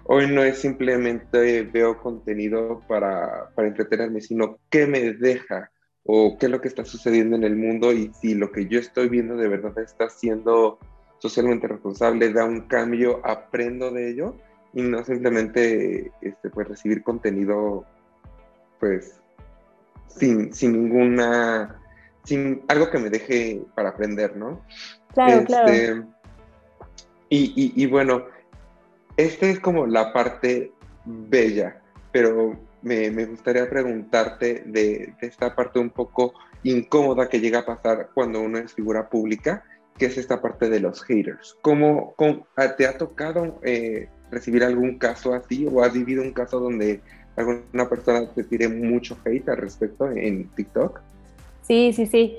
Hoy 0.06 0.28
no 0.28 0.44
es 0.44 0.58
simplemente 0.58 1.62
veo 1.62 2.00
contenido 2.02 2.82
para, 2.88 3.52
para 3.54 3.68
entretenerme, 3.68 4.22
sino 4.22 4.58
qué 4.72 4.88
me 4.88 5.14
deja 5.14 5.72
o 6.04 6.38
qué 6.40 6.48
es 6.48 6.52
lo 6.52 6.60
que 6.60 6.68
está 6.68 6.86
sucediendo 6.86 7.36
en 7.36 7.44
el 7.44 7.56
mundo 7.56 7.92
y 7.92 8.12
si 8.20 8.34
lo 8.34 8.52
que 8.52 8.68
yo 8.68 8.80
estoy 8.80 9.10
viendo 9.10 9.36
de 9.36 9.48
verdad 9.48 9.78
está 9.78 10.10
siendo 10.10 10.80
socialmente 11.20 11.68
responsable, 11.68 12.34
da 12.34 12.46
un 12.46 12.62
cambio, 12.62 13.22
aprendo 13.24 13.92
de 13.92 14.10
ello 14.10 14.36
y 14.74 14.82
no 14.82 15.04
simplemente 15.04 16.12
este, 16.22 16.50
pues, 16.50 16.68
recibir 16.68 17.04
contenido 17.04 17.86
pues 18.80 19.20
sin, 20.08 20.54
sin 20.54 20.74
ninguna 20.74 21.80
sin 22.26 22.64
algo 22.68 22.90
que 22.90 22.98
me 22.98 23.10
deje 23.10 23.62
para 23.76 23.90
aprender, 23.90 24.36
¿no? 24.36 24.62
Claro, 25.14 25.46
claro. 25.46 25.72
Este, 25.72 26.04
y, 27.30 27.86
bueno, 27.88 28.26
esta 29.18 29.48
es 29.48 29.60
como 29.60 29.88
la 29.88 30.14
parte 30.14 30.72
bella, 31.06 31.82
pero 32.12 32.58
me, 32.82 33.10
gustaría 33.26 33.70
preguntarte 33.70 34.64
de, 34.66 35.14
esta 35.22 35.56
parte 35.56 35.80
un 35.80 35.90
poco 35.90 36.34
incómoda 36.64 37.30
que 37.30 37.40
llega 37.40 37.60
a 37.60 37.66
pasar 37.66 38.10
cuando 38.14 38.42
uno 38.42 38.58
es 38.58 38.74
figura 38.74 39.10
pública, 39.10 39.64
que 39.98 40.08
es 40.08 40.18
esta 40.18 40.42
parte 40.42 40.70
de 40.70 40.80
los 40.80 41.04
haters. 41.04 41.58
¿Cómo, 41.62 42.16
te 42.78 42.88
ha 42.88 42.98
tocado 42.98 43.60
eh, 43.64 44.10
recibir 44.32 44.64
algún 44.64 44.98
caso 44.98 45.34
así 45.34 45.68
o 45.72 45.84
has 45.84 45.94
vivido 45.94 46.22
un 46.22 46.34
caso 46.34 46.60
donde 46.60 47.02
alguna 47.36 47.90
persona 47.90 48.30
te 48.34 48.44
tire 48.44 48.68
mucho 48.68 49.18
hate 49.26 49.50
al 49.50 49.58
respecto 49.58 50.10
en 50.10 50.48
TikTok? 50.50 51.02
Sí, 51.66 51.94
sí, 51.94 52.06
sí. 52.06 52.38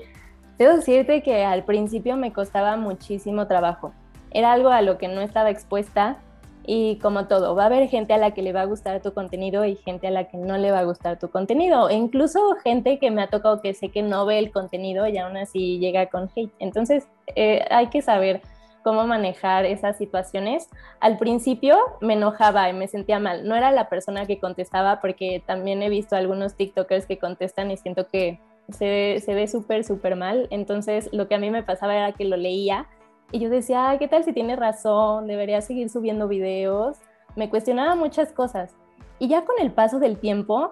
Debo 0.57 0.77
decirte 0.77 1.21
que 1.21 1.43
al 1.43 1.63
principio 1.65 2.15
me 2.15 2.31
costaba 2.31 2.77
muchísimo 2.77 3.45
trabajo. 3.45 3.93
Era 4.31 4.53
algo 4.53 4.69
a 4.69 4.81
lo 4.81 4.97
que 4.97 5.07
no 5.07 5.21
estaba 5.21 5.49
expuesta 5.49 6.17
y 6.65 6.97
como 6.99 7.27
todo, 7.27 7.55
va 7.55 7.63
a 7.63 7.65
haber 7.67 7.87
gente 7.87 8.13
a 8.13 8.17
la 8.17 8.31
que 8.31 8.41
le 8.41 8.51
va 8.53 8.61
a 8.61 8.65
gustar 8.65 9.01
tu 9.01 9.13
contenido 9.13 9.63
y 9.65 9.75
gente 9.75 10.07
a 10.07 10.11
la 10.11 10.25
que 10.25 10.37
no 10.37 10.57
le 10.57 10.71
va 10.71 10.79
a 10.79 10.83
gustar 10.83 11.19
tu 11.19 11.29
contenido. 11.29 11.89
E 11.89 11.95
incluso 11.95 12.55
gente 12.63 12.99
que 12.99 13.11
me 13.11 13.21
ha 13.21 13.27
tocado 13.27 13.61
que 13.61 13.73
sé 13.73 13.89
que 13.89 14.01
no 14.01 14.25
ve 14.25 14.39
el 14.39 14.51
contenido 14.51 15.07
y 15.07 15.17
aún 15.17 15.37
así 15.37 15.79
llega 15.79 16.07
con 16.07 16.29
hate. 16.35 16.51
Entonces 16.59 17.07
eh, 17.35 17.65
hay 17.69 17.87
que 17.87 18.01
saber 18.01 18.41
cómo 18.83 19.05
manejar 19.05 19.65
esas 19.65 19.97
situaciones. 19.97 20.69
Al 20.99 21.17
principio 21.17 21.77
me 22.01 22.13
enojaba 22.13 22.69
y 22.69 22.73
me 22.73 22.87
sentía 22.87 23.19
mal. 23.19 23.47
No 23.47 23.55
era 23.55 23.71
la 23.71 23.89
persona 23.89 24.25
que 24.25 24.39
contestaba 24.39 24.99
porque 25.01 25.43
también 25.45 25.81
he 25.83 25.89
visto 25.89 26.15
algunos 26.15 26.55
TikTokers 26.55 27.05
que 27.05 27.17
contestan 27.17 27.71
y 27.71 27.77
siento 27.77 28.07
que 28.07 28.39
se, 28.69 29.21
se 29.23 29.33
ve 29.33 29.47
súper, 29.47 29.83
súper 29.83 30.15
mal. 30.15 30.47
Entonces 30.51 31.09
lo 31.11 31.27
que 31.27 31.35
a 31.35 31.39
mí 31.39 31.49
me 31.49 31.63
pasaba 31.63 31.95
era 31.95 32.11
que 32.11 32.25
lo 32.25 32.37
leía 32.37 32.87
y 33.31 33.39
yo 33.39 33.49
decía, 33.49 33.95
¿qué 33.99 34.07
tal 34.07 34.23
si 34.23 34.31
tiene 34.31 34.55
razón? 34.55 35.27
Debería 35.27 35.61
seguir 35.61 35.89
subiendo 35.89 36.27
videos. 36.27 36.97
Me 37.35 37.49
cuestionaba 37.49 37.95
muchas 37.95 38.31
cosas. 38.31 38.75
Y 39.19 39.27
ya 39.27 39.43
con 39.43 39.55
el 39.59 39.71
paso 39.71 39.99
del 39.99 40.17
tiempo, 40.17 40.71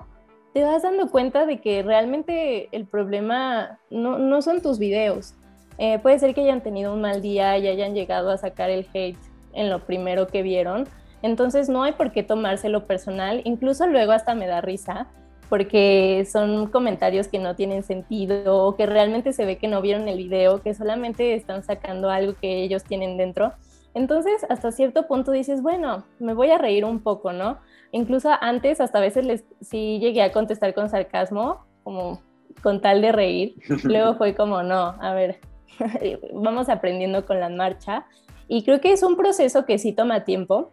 te 0.54 0.64
vas 0.64 0.84
dando 0.84 1.10
cuenta 1.10 1.46
de 1.46 1.60
que 1.60 1.84
realmente 1.84 2.70
el 2.72 2.86
problema 2.86 3.80
no, 3.90 4.18
no 4.20 4.42
son 4.42 4.62
tus 4.62 4.80
videos. 4.80 5.34
Eh, 5.78 6.00
puede 6.00 6.20
ser 6.20 6.34
que 6.34 6.42
hayan 6.42 6.62
tenido 6.62 6.94
un 6.94 7.02
mal 7.02 7.22
día 7.22 7.58
y 7.58 7.68
hayan 7.68 7.94
llegado 7.94 8.32
a 8.32 8.38
sacar 8.38 8.70
el 8.70 8.88
hate 8.94 9.18
en 9.52 9.70
lo 9.70 9.80
primero 9.80 10.28
que 10.28 10.42
vieron. 10.42 10.88
Entonces 11.22 11.68
no 11.68 11.84
hay 11.84 11.92
por 11.94 12.14
qué 12.14 12.24
tomárselo 12.24 12.86
personal. 12.86 13.42
Incluso 13.44 13.86
luego 13.88 14.14
hasta 14.14 14.34
me 14.34 14.48
da 14.48 14.62
risa 14.62 15.08
porque 15.50 16.28
son 16.32 16.68
comentarios 16.68 17.28
que 17.28 17.40
no 17.40 17.56
tienen 17.56 17.84
sentido 17.84 18.66
o 18.66 18.76
que 18.76 18.86
realmente 18.86 19.34
se 19.34 19.46
ve 19.46 19.58
que 19.58 19.68
no 19.68 19.82
vieron 19.82 20.08
el 20.08 20.18
video, 20.18 20.62
que 20.62 20.74
solamente 20.74 21.36
están 21.36 21.64
sacando 21.64 22.10
algo 22.10 22.34
que 22.40 22.64
ellos 22.64 22.84
tienen 22.84 23.18
dentro. 23.18 23.54
Entonces, 23.94 24.46
hasta 24.50 24.72
cierto 24.72 25.08
punto 25.08 25.32
dices, 25.32 25.62
bueno, 25.62 26.04
me 26.20 26.34
voy 26.34 26.52
a 26.52 26.58
reír 26.58 26.84
un 26.84 27.00
poco, 27.00 27.32
¿no? 27.32 27.60
Incluso 27.92 28.30
antes, 28.42 28.82
hasta 28.82 28.98
a 28.98 29.02
veces 29.02 29.26
les, 29.26 29.46
sí 29.62 30.00
llegué 30.00 30.22
a 30.22 30.34
contestar 30.34 30.74
con 30.74 30.90
sarcasmo, 30.90 31.66
como 31.84 32.22
con 32.62 32.82
tal 32.82 33.02
de 33.02 33.12
reír. 33.12 33.56
Luego 33.84 34.16
fue 34.16 34.36
como, 34.36 34.64
no, 34.64 34.96
a 35.00 35.14
ver, 35.14 35.40
vamos 36.34 36.68
aprendiendo 36.68 37.26
con 37.26 37.40
la 37.40 37.50
marcha. 37.50 38.06
Y 38.48 38.64
creo 38.64 38.82
que 38.82 38.92
es 38.92 39.02
un 39.02 39.16
proceso 39.16 39.66
que 39.66 39.78
sí 39.78 39.94
toma 39.94 40.26
tiempo, 40.26 40.72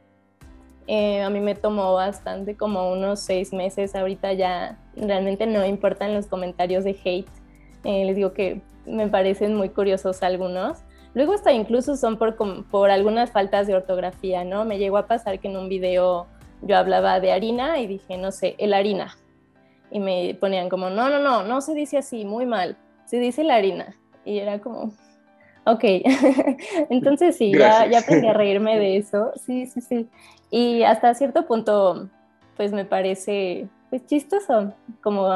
eh, 0.86 1.22
a 1.22 1.30
mí 1.30 1.40
me 1.40 1.54
tomó 1.54 1.94
bastante, 1.94 2.56
como 2.56 2.90
unos 2.90 3.20
seis 3.20 3.52
meses. 3.52 3.94
Ahorita 3.94 4.32
ya 4.32 4.78
realmente 4.96 5.46
no 5.46 5.64
importan 5.64 6.14
los 6.14 6.26
comentarios 6.26 6.84
de 6.84 6.96
hate. 7.04 7.28
Eh, 7.84 8.04
les 8.04 8.16
digo 8.16 8.32
que 8.32 8.60
me 8.86 9.08
parecen 9.08 9.54
muy 9.54 9.68
curiosos 9.68 10.22
algunos. 10.22 10.78
Luego 11.14 11.34
hasta 11.34 11.52
incluso 11.52 11.96
son 11.96 12.16
por, 12.16 12.36
por 12.70 12.90
algunas 12.90 13.30
faltas 13.30 13.66
de 13.66 13.74
ortografía, 13.74 14.44
¿no? 14.44 14.64
Me 14.64 14.78
llegó 14.78 14.96
a 14.96 15.06
pasar 15.06 15.38
que 15.40 15.48
en 15.48 15.56
un 15.56 15.68
video 15.68 16.26
yo 16.62 16.76
hablaba 16.76 17.20
de 17.20 17.32
harina 17.32 17.78
y 17.80 17.86
dije, 17.86 18.16
no 18.16 18.32
sé, 18.32 18.54
el 18.58 18.72
harina. 18.72 19.16
Y 19.90 20.00
me 20.00 20.34
ponían 20.40 20.68
como, 20.68 20.88
no, 20.88 21.10
no, 21.10 21.18
no, 21.18 21.42
no 21.42 21.60
se 21.60 21.74
dice 21.74 21.98
así, 21.98 22.24
muy 22.24 22.46
mal. 22.46 22.76
Se 23.04 23.18
dice 23.18 23.44
la 23.44 23.56
harina. 23.56 23.94
Y 24.24 24.38
era 24.38 24.58
como, 24.60 24.92
ok. 25.66 25.84
Entonces 26.90 27.36
sí, 27.36 27.52
ya, 27.52 27.86
ya 27.86 27.98
aprendí 27.98 28.28
a 28.28 28.32
reírme 28.32 28.78
de 28.80 28.96
eso. 28.96 29.32
Sí, 29.36 29.66
sí, 29.66 29.80
sí. 29.82 30.08
Y 30.52 30.82
hasta 30.82 31.14
cierto 31.14 31.46
punto, 31.46 32.10
pues 32.58 32.72
me 32.72 32.84
parece 32.84 33.68
pues 33.88 34.06
chistoso 34.06 34.74
como 35.02 35.26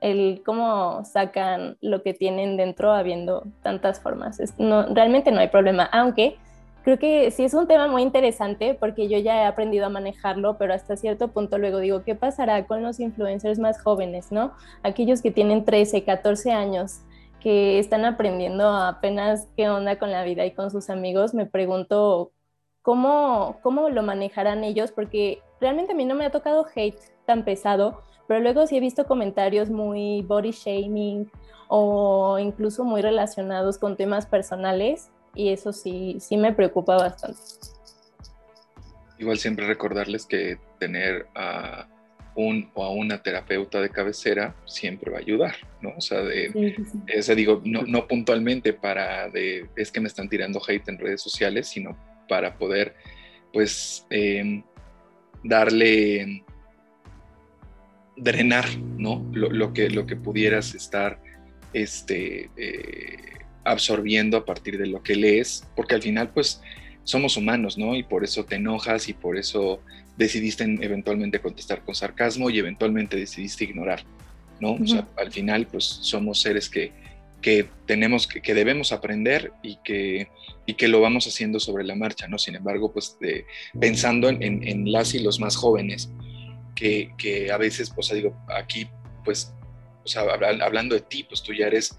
el 0.00 0.42
cómo 0.44 1.04
sacan 1.04 1.76
lo 1.80 2.02
que 2.02 2.12
tienen 2.12 2.56
dentro 2.56 2.92
habiendo 2.92 3.44
tantas 3.62 4.00
formas. 4.00 4.38
no, 4.58 4.92
realmente 4.92 5.30
no 5.30 5.38
hay 5.38 5.48
problema, 5.48 5.84
aunque 5.84 6.36
creo 6.82 6.98
que 6.98 7.30
sí 7.30 7.44
es 7.44 7.54
un 7.54 7.68
tema 7.68 7.86
muy 7.86 8.02
interesante 8.02 8.74
porque 8.74 9.08
yo 9.08 9.16
ya 9.18 9.42
he 9.42 9.46
aprendido 9.46 9.86
a 9.86 9.90
manejarlo, 9.90 10.58
pero 10.58 10.74
hasta 10.74 10.96
cierto 10.96 11.28
punto 11.28 11.56
luego 11.56 11.78
digo, 11.78 12.02
¿qué 12.02 12.16
pasará 12.16 12.66
con 12.66 12.82
los 12.82 12.98
influencers 12.98 13.60
más 13.60 13.80
jóvenes, 13.80 14.32
no? 14.32 14.54
Aquellos 14.82 15.22
que 15.22 15.30
tienen 15.30 15.64
13, 15.64 16.02
14 16.02 16.50
años, 16.50 17.00
que 17.40 17.78
están 17.78 18.04
aprendiendo 18.04 18.68
apenas 18.68 19.46
qué 19.56 19.68
onda 19.70 20.00
con 20.00 20.10
la 20.10 20.24
vida 20.24 20.44
y 20.44 20.50
con 20.52 20.72
sus 20.72 20.90
amigos, 20.90 21.32
me 21.32 21.46
pregunto 21.46 22.32
¿cómo, 22.84 23.58
¿cómo 23.62 23.88
lo 23.88 24.02
manejarán 24.02 24.62
ellos? 24.62 24.92
Porque 24.92 25.40
realmente 25.60 25.92
a 25.92 25.96
mí 25.96 26.04
no 26.04 26.14
me 26.14 26.26
ha 26.26 26.30
tocado 26.30 26.66
hate 26.72 27.00
tan 27.26 27.44
pesado, 27.44 28.02
pero 28.28 28.40
luego 28.40 28.66
sí 28.66 28.76
he 28.76 28.80
visto 28.80 29.06
comentarios 29.06 29.70
muy 29.70 30.22
body 30.22 30.52
shaming 30.52 31.30
o 31.68 32.38
incluso 32.38 32.84
muy 32.84 33.00
relacionados 33.00 33.78
con 33.78 33.96
temas 33.96 34.26
personales 34.26 35.10
y 35.34 35.48
eso 35.48 35.72
sí, 35.72 36.18
sí 36.20 36.36
me 36.36 36.52
preocupa 36.52 36.96
bastante. 36.96 37.40
Igual 39.18 39.38
siempre 39.38 39.66
recordarles 39.66 40.26
que 40.26 40.58
tener 40.78 41.26
a 41.34 41.88
un 42.36 42.70
o 42.74 42.84
a 42.84 42.90
una 42.90 43.22
terapeuta 43.22 43.80
de 43.80 43.88
cabecera 43.88 44.54
siempre 44.66 45.10
va 45.10 45.18
a 45.18 45.20
ayudar, 45.20 45.54
¿no? 45.80 45.94
O 45.96 46.00
sea, 46.02 46.20
de, 46.20 46.76
ese 47.06 47.34
digo, 47.34 47.62
no, 47.64 47.82
no, 47.82 48.06
puntualmente 48.06 48.74
para 48.74 49.30
de, 49.30 49.70
es 49.74 49.90
que 49.90 50.00
me 50.00 50.08
están 50.08 50.28
tirando 50.28 50.60
hate 50.66 50.88
en 50.88 50.98
redes 50.98 51.22
sociales, 51.22 51.68
sino 51.68 51.96
para 52.28 52.56
poder, 52.58 52.94
pues, 53.52 54.06
em, 54.10 54.62
darle, 55.42 56.44
drenar, 58.16 58.66
¿no? 58.96 59.24
Lo, 59.32 59.72
que, 59.72 59.90
lo 59.90 60.06
que 60.06 60.16
pudieras 60.16 60.74
estar, 60.74 61.20
este, 61.72 62.50
eh, 62.56 63.38
absorbiendo 63.64 64.36
a 64.36 64.44
partir 64.44 64.78
de 64.78 64.86
lo 64.86 65.02
que 65.02 65.16
lees, 65.16 65.66
porque 65.74 65.94
al 65.94 66.02
final, 66.02 66.30
pues, 66.30 66.62
somos 67.04 67.36
humanos, 67.36 67.76
¿no? 67.76 67.94
Y 67.94 68.02
por 68.02 68.24
eso 68.24 68.44
te 68.44 68.56
enojas 68.56 69.08
y 69.08 69.12
por 69.12 69.36
eso 69.36 69.80
decidiste 70.16 70.64
eventualmente 70.64 71.40
contestar 71.40 71.84
con 71.84 71.94
sarcasmo 71.94 72.50
y 72.50 72.58
eventualmente 72.58 73.16
decidiste 73.16 73.64
ignorar, 73.64 74.04
¿no? 74.60 74.72
O 74.74 74.86
sea, 74.86 75.06
al 75.16 75.30
final, 75.30 75.66
pues 75.66 75.84
somos 75.84 76.40
seres 76.40 76.68
que, 76.68 76.92
que 77.44 77.68
tenemos, 77.84 78.26
que, 78.26 78.40
que, 78.40 78.54
debemos 78.54 78.90
aprender 78.90 79.52
y 79.62 79.76
que, 79.84 80.30
y 80.64 80.72
que 80.74 80.88
lo 80.88 81.02
vamos 81.02 81.26
haciendo 81.26 81.60
sobre 81.60 81.84
la 81.84 81.94
marcha, 81.94 82.26
¿no? 82.26 82.38
Sin 82.38 82.54
embargo, 82.54 82.90
pues 82.90 83.18
pensando 83.78 84.30
en, 84.30 84.42
en, 84.42 84.90
las 84.90 85.12
y 85.12 85.18
los 85.18 85.40
más 85.40 85.54
jóvenes, 85.54 86.10
que, 86.74 87.12
que 87.18 87.52
a 87.52 87.58
veces, 87.58 87.90
pues 87.90 88.10
digo, 88.14 88.34
aquí, 88.48 88.88
pues, 89.26 89.52
o 90.02 90.08
sea, 90.08 90.22
hablando 90.22 90.94
de 90.94 91.02
ti, 91.02 91.24
pues 91.24 91.42
tú 91.42 91.52
ya 91.52 91.66
eres 91.66 91.94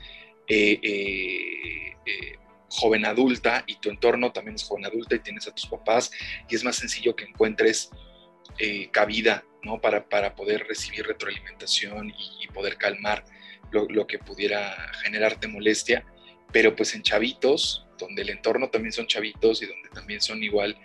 eh, 0.48 0.80
eh, 0.82 1.93
eh, 2.08 2.39
joven 2.68 3.06
adulta 3.06 3.64
y 3.68 3.76
tu 3.76 3.91
entorno 3.91 4.32
también 4.32 4.56
es 4.56 4.64
joven 4.64 4.88
adulta 4.88 5.14
y 5.14 5.20
tienes 5.20 5.48
a 5.48 5.54
tus 5.54 5.68
papás 5.68 6.10
y 6.50 6.56
es 6.56 6.64
más 6.64 6.76
sencillo 6.76 7.16
que 7.16 7.26
encuentres 7.26 7.91
eh, 8.58 8.89
cabida 8.89 9.43
¿no? 9.62 9.80
para, 9.80 10.10
para 10.10 10.34
poder 10.34 10.66
recibir 10.68 11.06
retroalimentación 11.06 12.10
y, 12.10 12.48
poder 12.54 12.78
calmar 12.78 13.26
lo, 13.72 14.07
que 14.07 14.20
pudiera 14.20 14.76
generarte 15.03 15.47
molestia, 15.47 16.05
pero 16.51 16.76
pues 16.76 16.95
en 16.95 17.01
chavitos, 17.01 17.88
donde 17.97 18.22
el 18.22 18.30
entorno 18.30 18.70
también 18.70 18.93
son 18.93 19.07
chavitos 19.07 19.61
y 19.61 19.66
donde 19.66 19.89
también 19.89 20.22
son 20.22 20.43
igual, 20.43 20.78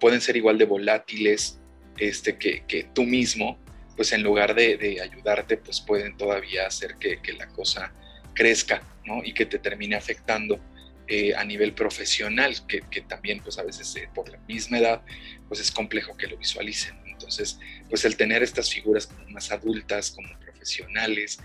pueden 0.00 0.20
ser 0.20 0.36
igual 0.36 0.58
de 0.58 0.64
volátiles 0.64 1.60
este, 1.98 2.36
que, 2.36 2.88
tú 2.94 3.04
mismo, 3.04 3.58
pues 3.96 4.12
en 4.12 4.22
lugar 4.22 4.54
de, 4.54 5.00
ayudarte, 5.00 5.56
pues 5.56 5.80
pueden 5.80 6.16
todavía 6.16 6.66
hacer 6.66 6.96
que, 6.96 7.20
que 7.22 7.32
la 7.32 7.48
cosa 7.48 7.92
crezca 8.34 8.82
¿no? 9.04 9.22
y 9.24 9.32
que 9.32 9.46
te 9.46 9.58
termine 9.58 9.96
afectando 9.96 10.60
eh, 11.08 11.34
a 11.36 11.44
nivel 11.44 11.72
profesional, 11.72 12.54
que, 12.66 12.82
también 13.02 13.40
pues 13.40 13.58
a 13.58 13.62
veces 13.62 13.94
eh, 13.94 14.08
por 14.12 14.28
la 14.28 14.38
misma 14.38 14.78
edad 14.78 15.02
pues 15.46 15.60
es 15.60 15.70
complejo 15.70 16.16
que 16.16 16.26
lo 16.26 16.36
visualicen. 16.36 16.96
Entonces 17.06 17.60
pues 17.88 18.04
el 18.04 18.16
tener 18.16 18.42
estas 18.42 18.72
figuras 18.72 19.06
como 19.06 19.28
más 19.28 19.52
adultas, 19.52 20.10
como 20.10 20.28
profesionales, 20.40 21.38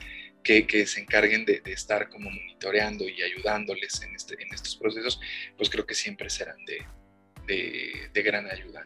que, 0.44 0.86
se 0.86 1.02
encarguen 1.02 1.46
de, 1.46 1.62
estar 1.66 2.10
como 2.10 2.30
monitoreando 2.30 3.08
y 3.08 3.22
ayudándoles 3.22 4.02
en, 4.04 4.16
este, 4.16 4.36
en 4.42 4.54
estos 4.54 4.76
procesos, 4.76 5.20
pues 5.58 5.70
creo 5.70 5.86
que 5.86 5.94
siempre 5.94 6.30
serán 6.30 6.58
de, 6.66 8.10
de, 8.14 8.22
gran 8.24 8.50
ayuda. 8.50 8.86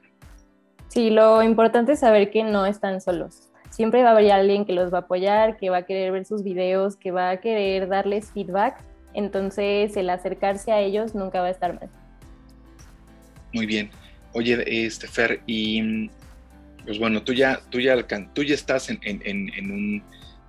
Sí, 0.89 1.09
lo 1.09 1.43
importante 1.43 1.93
es 1.93 1.99
saber 1.99 2.31
que 2.31 2.43
no 2.43 2.65
están 2.65 3.01
solos. 3.01 3.49
Siempre 3.69 4.03
va 4.03 4.09
a 4.09 4.11
haber 4.13 4.31
alguien 4.31 4.65
que 4.65 4.73
los 4.73 4.93
va 4.93 4.99
a 4.99 5.01
apoyar, 5.01 5.57
que 5.57 5.69
va 5.69 5.77
a 5.77 5.85
querer 5.85 6.11
ver 6.11 6.25
sus 6.25 6.43
videos, 6.43 6.95
que 6.95 7.11
va 7.11 7.31
a 7.31 7.41
querer 7.41 7.87
darles 7.87 8.31
feedback 8.31 8.77
entonces, 9.15 9.95
el 9.95 10.09
acercarse 10.09 10.73
a 10.73 10.81
ellos 10.81 11.15
nunca 11.15 11.39
va 11.39 11.47
a 11.47 11.51
estar 11.51 11.73
mal. 11.73 11.89
Muy 13.53 13.65
bien. 13.65 13.89
Oye, 14.33 14.85
este 14.85 15.07
Fer, 15.07 15.41
y 15.47 16.09
pues 16.83 16.99
bueno, 16.99 17.23
tú 17.23 17.33
ya, 17.33 17.61
tú 17.69 17.79
ya, 17.79 17.95
tú 18.33 18.43
ya 18.43 18.53
estás 18.53 18.89
en, 18.89 18.99
un, 19.71 20.03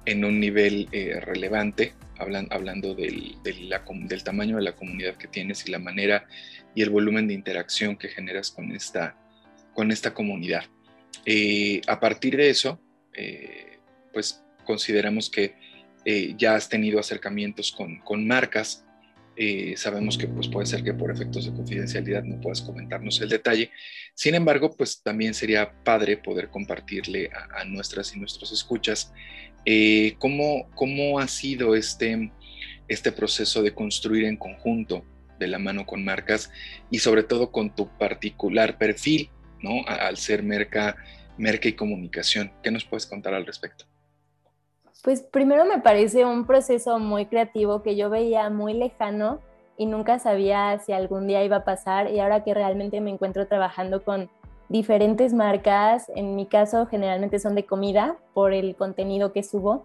en 0.06 0.24
un 0.24 0.40
nivel 0.40 0.88
eh, 0.92 1.20
relevante, 1.20 1.92
hablando 2.18 2.94
del, 2.94 3.36
del, 3.42 4.22
tamaño 4.24 4.56
de 4.56 4.62
la 4.62 4.74
comunidad 4.74 5.16
que 5.16 5.28
tienes 5.28 5.66
y 5.66 5.70
la 5.70 5.78
manera 5.78 6.26
y 6.74 6.82
el 6.82 6.90
volumen 6.90 7.28
de 7.28 7.34
interacción 7.34 7.96
que 7.96 8.08
generas 8.08 8.50
con 8.50 8.72
esta, 8.72 9.16
con 9.74 9.90
esta 9.90 10.14
comunidad. 10.14 10.64
Eh, 11.26 11.82
a 11.86 12.00
partir 12.00 12.36
de 12.36 12.48
eso, 12.48 12.80
eh, 13.12 13.78
pues 14.12 14.42
consideramos 14.64 15.28
que 15.28 15.54
eh, 16.08 16.34
ya 16.38 16.54
has 16.54 16.68
tenido 16.68 17.00
acercamientos 17.00 17.72
con, 17.72 17.98
con 17.98 18.26
marcas. 18.26 18.84
Eh, 19.36 19.74
sabemos 19.76 20.16
que 20.16 20.28
pues, 20.28 20.46
puede 20.46 20.66
ser 20.66 20.84
que 20.84 20.94
por 20.94 21.10
efectos 21.10 21.46
de 21.46 21.52
confidencialidad 21.52 22.22
no 22.22 22.40
puedas 22.40 22.62
comentarnos 22.62 23.20
el 23.20 23.28
detalle. 23.28 23.72
Sin 24.14 24.36
embargo, 24.36 24.70
pues 24.76 25.02
también 25.02 25.34
sería 25.34 25.72
padre 25.82 26.16
poder 26.16 26.48
compartirle 26.48 27.28
a, 27.54 27.64
nuestras 27.64 28.14
y 28.14 28.20
nuestros 28.20 28.52
escuchas 28.52 29.12
eh, 29.66 30.14
cómo, 30.18 30.68
cómo 30.74 31.18
ha 31.18 31.26
sido 31.26 31.74
este, 31.74 32.32
este 32.88 33.12
proceso 33.12 33.62
de 33.62 33.74
construir 33.74 34.24
en 34.24 34.36
conjunto 34.36 35.04
de 35.38 35.48
la 35.48 35.58
mano 35.58 35.84
con 35.84 36.04
marcas 36.04 36.50
y 36.90 37.00
sobre 37.00 37.24
todo 37.24 37.50
con 37.50 37.74
tu 37.74 37.88
particular 37.98 38.78
perfil, 38.78 39.28
¿no? 39.60 39.84
Al 39.86 40.16
ser 40.16 40.42
merca, 40.42 40.96
merca 41.36 41.68
y 41.68 41.72
comunicación. 41.72 42.52
¿Qué 42.62 42.70
nos 42.70 42.84
puedes 42.84 43.06
contar 43.06 43.34
al 43.34 43.44
respecto? 43.44 43.84
Pues 45.02 45.20
primero 45.20 45.64
me 45.64 45.80
parece 45.80 46.24
un 46.24 46.46
proceso 46.46 46.98
muy 46.98 47.26
creativo 47.26 47.82
que 47.82 47.96
yo 47.96 48.08
veía 48.08 48.48
muy 48.50 48.72
lejano 48.72 49.40
y 49.76 49.86
nunca 49.86 50.18
sabía 50.18 50.78
si 50.78 50.92
algún 50.92 51.26
día 51.26 51.44
iba 51.44 51.56
a 51.56 51.64
pasar 51.64 52.10
y 52.10 52.20
ahora 52.20 52.44
que 52.44 52.54
realmente 52.54 53.00
me 53.00 53.10
encuentro 53.10 53.46
trabajando 53.46 54.02
con 54.04 54.30
diferentes 54.68 55.32
marcas, 55.32 56.10
en 56.14 56.36
mi 56.36 56.46
caso 56.46 56.86
generalmente 56.86 57.38
son 57.38 57.54
de 57.54 57.64
comida 57.64 58.16
por 58.34 58.52
el 58.52 58.76
contenido 58.76 59.32
que 59.32 59.42
subo, 59.42 59.84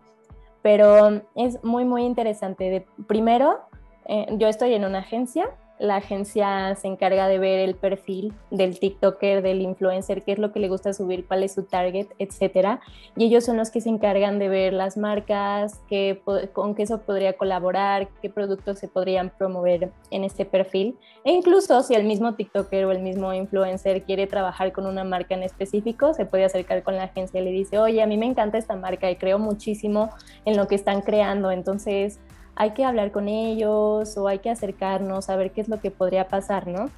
pero 0.62 1.22
es 1.36 1.64
muy 1.64 1.86
muy 1.86 2.04
interesante. 2.04 2.86
primero, 3.08 3.60
eh, 4.06 4.28
yo 4.38 4.48
estoy 4.48 4.74
en 4.74 4.86
una 4.86 5.00
agencia 5.00 5.50
la 5.82 5.96
agencia 5.96 6.76
se 6.76 6.88
encarga 6.88 7.28
de 7.28 7.40
ver 7.40 7.60
el 7.60 7.74
perfil 7.74 8.34
del 8.52 8.80
TikToker, 8.80 9.42
del 9.42 9.62
influencer, 9.62 10.22
qué 10.22 10.34
es 10.34 10.38
lo 10.38 10.52
que 10.52 10.60
le 10.60 10.70
gusta 10.70 10.94
subir, 10.94 11.26
cuál 11.26 11.42
es 11.42 11.56
su 11.56 11.64
target, 11.64 12.06
etcétera. 12.20 12.82
Y 13.18 13.26
ellos 13.26 13.46
son 13.46 13.58
los 13.58 13.72
que 13.72 13.82
se 13.82 13.90
encargan 13.90 14.38
de 14.38 14.48
ver 14.48 14.74
las 14.74 14.96
marcas, 14.96 15.82
qué, 15.90 16.22
con 16.54 16.76
qué 16.76 16.86
se 16.86 17.00
podría 17.00 17.34
colaborar, 17.34 18.10
qué 18.22 18.30
productos 18.30 18.78
se 18.78 18.88
podrían 18.88 19.32
promover 19.36 19.92
en 20.12 20.24
este 20.24 20.46
perfil. 20.46 21.00
E 21.24 21.32
incluso 21.32 21.82
si 21.82 21.96
el 21.96 22.04
mismo 22.04 22.36
TikToker 22.36 22.86
o 22.86 22.92
el 22.92 23.02
mismo 23.02 23.34
influencer 23.34 24.04
quiere 24.04 24.28
trabajar 24.28 24.74
con 24.74 24.86
una 24.86 25.04
marca 25.04 25.34
en 25.34 25.42
específico, 25.42 26.14
se 26.14 26.28
puede 26.28 26.46
acercar 26.46 26.84
con 26.84 26.96
la 26.96 27.06
agencia 27.06 27.42
y 27.42 27.44
le 27.44 27.52
dice, 27.52 27.80
oye, 27.80 28.04
a 28.04 28.06
mí 28.06 28.18
me 28.18 28.28
encanta 28.28 28.60
esta 28.60 28.76
marca 28.76 29.10
y 29.10 29.16
creo 29.16 29.40
muchísimo 29.40 30.12
en 30.46 30.58
lo 30.58 30.68
que 30.68 30.76
están 30.76 31.02
creando. 31.02 31.50
Entonces, 31.50 32.20
hay 32.56 32.72
que 32.72 32.86
hablar 32.86 33.12
con 33.12 33.28
ellos 33.28 34.18
o 34.18 34.28
hay 34.28 34.40
que 34.40 34.50
acercarnos 34.50 35.30
a 35.30 35.36
ver 35.36 35.52
qué 35.52 35.62
es 35.62 35.68
lo 35.68 35.80
que 35.80 35.92
podría 35.92 36.28
pasar, 36.28 36.68
¿no? 36.68 36.90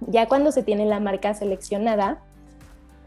Ya 0.00 0.26
cuando 0.26 0.52
se 0.52 0.62
tiene 0.62 0.84
la 0.86 1.00
marca 1.00 1.34
seleccionada, 1.34 2.20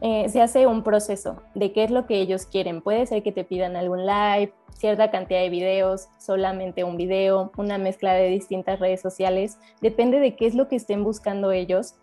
eh, 0.02 0.30
se 0.30 0.42
hace 0.42 0.68
un 0.68 0.84
proceso 0.84 1.42
de 1.54 1.72
qué 1.72 1.84
es 1.84 1.92
lo 1.92 2.06
que 2.06 2.20
ellos 2.20 2.46
quieren. 2.46 2.82
Puede 2.82 3.06
ser 3.06 3.24
que 3.24 3.32
te 3.32 3.44
pidan 3.44 3.76
algún 3.76 4.06
live, 4.06 4.54
cierta 4.74 5.10
cantidad 5.10 5.40
de 5.40 5.50
videos, 5.50 6.10
solamente 6.20 6.84
un 6.84 6.98
video, 6.98 7.52
una 7.58 7.78
mezcla 7.78 8.14
de 8.14 8.28
distintas 8.28 8.80
redes 8.80 9.02
sociales. 9.02 9.58
Depende 9.82 10.20
de 10.20 10.36
qué 10.36 10.48
es 10.48 10.56
lo 10.56 10.68
que 10.68 10.76
estén 10.76 11.04
buscando 11.04 11.52
ellos 11.52 11.96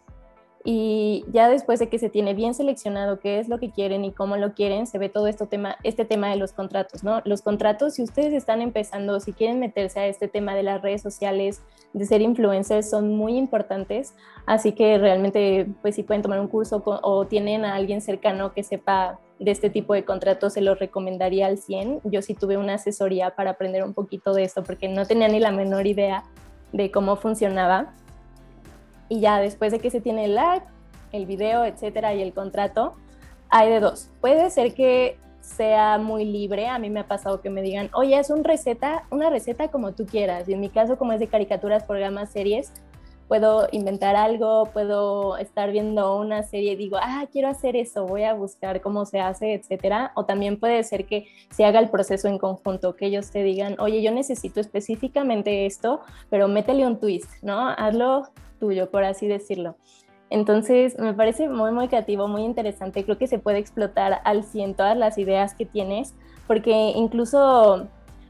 y 0.65 1.25
ya 1.33 1.49
después 1.49 1.81
de 1.81 1.89
que 1.89 1.99
se 1.99 2.09
tiene 2.09 2.35
bien 2.35 2.55
seleccionado 2.55 3.19
qué 3.19 3.39
es 3.41 3.49
lo 3.49 3.59
que 3.59 3.71
quieren 3.71 4.05
y 4.05 4.13
cómo 4.13 4.37
lo 4.37 4.55
quieren, 4.55 4.87
se 4.87 4.99
ve 4.99 5.09
todo 5.09 5.27
este 5.27 5.47
tema, 5.47 5.77
este 5.83 6.05
tema 6.05 6.31
de 6.31 6.37
los 6.37 6.53
contratos, 6.53 7.03
¿no? 7.03 7.21
Los 7.25 7.43
contratos, 7.43 7.95
si 7.95 8.03
ustedes 8.03 8.33
están 8.33 8.63
empezando, 8.63 9.19
si 9.19 9.33
quieren 9.33 9.59
meterse 9.59 10.01
a 10.01 10.07
este 10.07 10.29
tema 10.29 10.55
de 10.55 10.63
las 10.63 10.81
redes 10.81 11.03
sociales, 11.03 11.63
de 11.93 12.07
ser 12.07 12.23
influencers, 12.23 12.89
son 12.89 13.17
muy 13.17 13.37
importantes, 13.37 14.15
así 14.47 14.73
que 14.73 14.99
realmente, 14.99 15.69
pues 15.83 15.97
si 15.97 16.05
pueden 16.05 16.23
tomar 16.23 16.41
un 16.41 16.49
curso 16.49 16.83
o 16.85 17.27
tienen 17.27 17.65
a 17.65 17.75
alguien 17.75 18.01
cercano 18.01 18.53
que 18.53 18.63
sepa 18.63 19.19
de 19.41 19.51
este 19.51 19.71
tipo 19.71 19.95
de 19.95 20.05
contratos, 20.05 20.53
se 20.53 20.61
los 20.61 20.79
recomendaría 20.79 21.47
al 21.47 21.59
100. 21.59 22.03
Yo 22.05 22.23
sí 22.23 22.35
tuve 22.35 22.57
una 22.57 22.75
asesoría 22.75 23.35
para 23.35 23.51
aprender 23.51 23.83
un 23.83 23.95
poquito 23.95 24.33
de 24.33 24.45
esto, 24.45 24.63
porque 24.63 24.89
no 24.89 25.07
tenía 25.07 25.27
ni 25.27 25.41
la 25.41 25.51
menor 25.51 25.87
idea 25.89 26.23
de 26.73 26.91
cómo 26.93 27.17
funcionaba 27.17 27.95
y 29.13 29.21
ya 29.21 29.41
después 29.41 29.73
de 29.73 29.79
que 29.79 29.91
se 29.91 30.01
tiene 30.01 30.25
el 30.25 30.37
like, 30.37 30.65
el 31.13 31.27
video, 31.27 31.67
etcétera, 31.67 32.15
y 32.15 32.23
el 32.23 32.33
contrato, 32.33 32.95
hay 33.51 33.69
de 33.69 33.79
dos. 33.79 34.09
Puede 34.23 34.49
ser 34.49 34.73
que 34.73 35.19
sea 35.43 35.99
muy 35.99 36.25
libre. 36.25 36.69
A 36.69 36.79
mí 36.79 36.89
me 36.89 37.01
ha 37.01 37.07
pasado 37.07 37.43
que 37.43 37.51
me 37.51 37.61
digan, 37.61 37.91
oye, 37.93 38.19
es 38.19 38.31
un 38.31 38.43
receta, 38.43 39.05
una 39.11 39.29
receta 39.29 39.69
como 39.69 39.93
tú 39.93 40.07
quieras. 40.07 40.49
Y 40.49 40.55
en 40.55 40.61
mi 40.61 40.71
caso, 40.71 40.97
como 40.97 41.13
es 41.13 41.21
de 41.21 41.27
caricaturas, 41.27 41.85
programas, 41.85 42.31
series, 42.31 42.73
puedo 43.29 43.69
inventar 43.71 44.17
algo, 44.17 44.71
puedo 44.73 45.37
estar 45.37 45.71
viendo 45.73 46.17
una 46.17 46.43
serie 46.43 46.73
y 46.73 46.77
digo, 46.77 46.97
ah, 46.99 47.27
quiero 47.31 47.49
hacer 47.49 47.77
eso, 47.77 48.07
voy 48.07 48.23
a 48.23 48.33
buscar 48.33 48.81
cómo 48.81 49.05
se 49.05 49.21
hace, 49.21 49.53
etcétera. 49.53 50.13
O 50.15 50.25
también 50.25 50.59
puede 50.59 50.83
ser 50.85 51.05
que 51.05 51.27
se 51.51 51.67
haga 51.67 51.81
el 51.81 51.91
proceso 51.91 52.29
en 52.29 52.39
conjunto, 52.39 52.97
que 52.97 53.09
ellos 53.09 53.31
te 53.31 53.43
digan, 53.43 53.77
oye, 53.79 54.01
yo 54.01 54.11
necesito 54.11 54.59
específicamente 54.59 55.67
esto, 55.67 56.01
pero 56.31 56.49
métele 56.49 56.87
un 56.87 56.99
twist, 56.99 57.31
¿no? 57.43 57.69
Hazlo 57.69 58.31
tuyo, 58.63 58.91
por 58.91 59.03
así 59.03 59.27
decirlo. 59.27 59.75
Entonces, 60.31 60.97
me 60.99 61.15
parece 61.15 61.49
muy, 61.49 61.73
muy 61.73 61.89
creativo, 61.89 62.29
muy 62.29 62.43
interesante. 62.43 63.05
Creo 63.05 63.19
que 63.19 63.27
se 63.27 63.41
puede 63.41 63.59
explotar 63.59 64.21
al 64.23 64.45
100 64.45 64.75
todas 64.75 64.97
las 64.97 65.19
ideas 65.19 65.55
que 65.55 65.67
tienes, 65.67 66.15
porque 66.47 66.93
incluso 66.95 67.89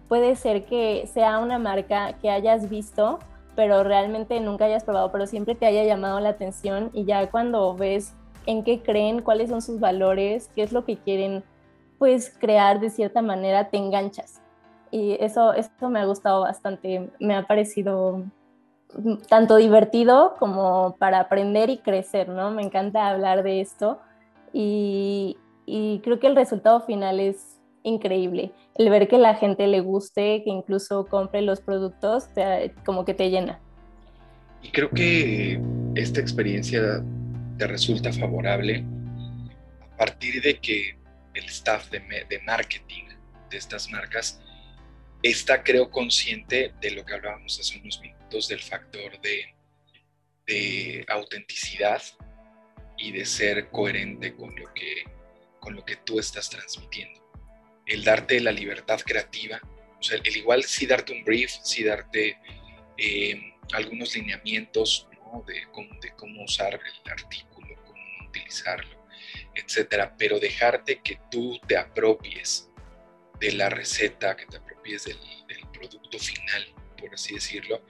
puede 0.09 0.35
ser 0.37 0.65
que 0.65 1.07
sea 1.13 1.39
una 1.39 1.59
marca 1.59 2.15
que 2.15 2.31
hayas 2.31 2.71
visto 2.71 3.19
pero 3.55 3.85
realmente 3.85 4.41
nunca 4.41 4.65
hayas 4.65 4.85
probado, 4.85 5.13
pero 5.13 5.27
siempre 5.27 5.55
te 5.55 5.67
haya 5.67 5.85
llamado 5.85 6.21
la 6.21 6.31
atención 6.31 6.91
y 6.93 7.05
ya 7.05 7.31
cuando 7.31 7.75
ves 7.75 8.15
en 8.47 8.65
qué 8.65 8.83
creen, 8.83 9.23
cuáles 9.23 9.51
son 9.51 9.63
sus 9.63 9.79
valores, 9.79 10.51
qué 10.55 10.63
es 10.63 10.73
lo 10.73 10.85
que 10.85 10.97
quieren 10.97 11.45
pues 11.99 12.35
crear 12.39 12.81
de 12.81 12.91
cierta 12.91 13.23
manera, 13.23 13.69
te 13.69 13.77
enganchas. 13.77 14.41
Y 14.91 15.17
eso, 15.21 15.53
eso 15.53 15.89
me 15.89 16.01
ha 16.01 16.05
gustado 16.05 16.41
bastante, 16.41 17.11
me 17.21 17.37
ha 17.37 17.47
parecido 17.47 18.25
tanto 19.29 19.57
divertido 19.57 20.35
como 20.39 20.97
para 20.99 21.21
aprender 21.21 21.71
y 21.71 21.79
crecer, 21.79 22.29
¿no? 22.29 22.51
Me 22.51 22.63
encanta 22.63 23.09
hablar 23.09 23.43
de 23.43 23.61
esto 23.61 24.01
y, 24.53 25.37
y 25.67 26.01
creo 26.01 26.21
que 26.21 26.27
el 26.27 26.37
resultado 26.37 26.81
final 26.81 27.21
es 27.21 27.61
increíble. 27.83 28.53
El 28.77 28.91
ver 28.91 29.09
que 29.09 29.19
la 29.19 29.35
gente 29.35 29.67
le 29.67 29.81
guste, 29.81 30.43
que 30.45 30.51
incluso 30.51 31.07
compre 31.07 31.43
los 31.43 31.61
productos, 31.61 32.29
como 32.85 33.05
que 33.05 33.15
te 33.15 33.31
llena. 33.31 33.61
Y 34.63 34.71
creo 34.71 34.91
que 34.91 35.61
esta 35.95 36.21
experiencia 36.21 37.03
te 37.59 37.67
resulta 37.67 38.13
favorable 38.13 38.85
a 39.81 39.97
partir 39.97 40.41
de 40.43 40.59
que 40.59 40.97
el 41.35 41.45
staff 41.47 41.91
de, 41.91 42.01
de 42.29 42.39
marketing 42.45 43.05
de 43.51 43.57
estas 43.57 43.91
marcas 43.91 44.41
está, 45.23 45.63
creo, 45.63 45.91
consciente 45.91 46.75
de 46.81 46.91
lo 46.93 47.05
que 47.05 47.15
hablábamos 47.15 47.59
hace 47.59 47.79
unos 47.81 48.01
minutos, 48.01 48.22
del 48.41 48.61
factor 48.61 49.21
de, 49.21 49.55
de 50.47 51.05
autenticidad 51.09 52.03
y 52.99 53.13
de 53.13 53.25
ser 53.25 53.69
coherente 53.71 54.35
con 54.35 54.55
lo 54.57 54.73
que, 54.73 55.05
con 55.61 55.75
lo 55.75 55.85
que 55.85 55.97
tú 55.97 56.19
estás 56.19 56.49
transmitiendo. 56.49 57.21
El 57.87 58.05
darte 58.05 58.41
la 58.41 58.53
libertad 58.53 59.01
creativa, 59.01 59.61
o 59.99 60.03
sea, 60.03 60.19
el 60.23 60.37
igual 60.37 60.65
sí 60.65 60.87
darte 60.87 61.13
un 61.13 61.25
brief, 61.25 61.51
sí 61.63 61.85
darte 61.85 62.39
eh, 62.97 63.55
algunos 63.73 64.15
lineamientos 64.15 65.09
de, 65.47 65.67
cómo, 66.17 66.45
usar 66.45 66.75
el 66.75 67.11
artículo, 67.11 67.75
cómo 67.85 68.29
utilizarlo, 68.29 69.07
etcétera, 69.55 70.15
pero 70.19 70.39
dejarte 70.39 71.01
que 71.01 71.19
tú 71.31 71.59
te 71.67 71.77
apropies 71.77 72.71
de 73.41 73.53
la 73.53 73.71
receta, 73.71 74.37
que 74.37 74.47
te 74.47 74.59
apropies 74.59 75.05
del, 75.05 75.19
producto 75.73 76.19
final, 76.19 76.75
por 76.97 77.13
así 77.13 77.35
decirlo, 77.35 77.83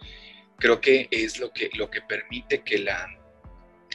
creo 0.62 0.80
que 0.80 1.08
es 1.10 1.40
lo 1.40 1.52
que, 1.52 1.70
lo 1.74 1.90
que 1.90 2.02
permite 2.02 2.62
que 2.62 2.78
la, 2.78 3.08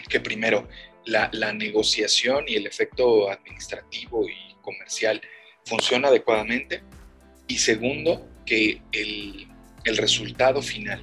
que 0.09 0.19
primero, 0.19 0.67
la, 1.05 1.29
la 1.31 1.53
negociación 1.53 2.43
y 2.45 2.55
el 2.55 2.67
efecto 2.67 3.31
administrativo 3.31 4.27
y 4.27 4.53
comercial 4.61 5.21
funciona 5.65 6.09
adecuadamente 6.09 6.83
y 7.47 7.57
segundo, 7.57 8.29
que 8.45 8.81
el, 8.91 9.47
resultado 9.95 10.61
final 10.61 11.01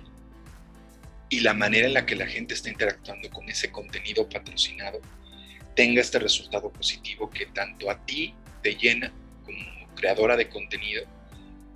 y 1.30 1.40
la 1.40 1.54
manera 1.54 1.86
en 1.86 1.94
la 1.94 2.04
que 2.04 2.14
la 2.14 2.26
gente 2.26 2.52
está 2.52 2.68
interactuando 2.68 3.30
con 3.30 3.48
ese 3.48 3.72
contenido 3.72 4.28
patrocinado 4.28 5.00
tenga 5.74 6.02
este 6.02 6.18
resultado 6.18 6.70
positivo 6.70 7.30
que 7.30 7.46
tanto 7.46 7.90
a 7.90 8.04
ti 8.04 8.34
te 8.62 8.76
llena 8.76 9.10
como 9.42 9.94
creadora 9.94 10.36
de 10.36 10.50
contenido, 10.50 11.04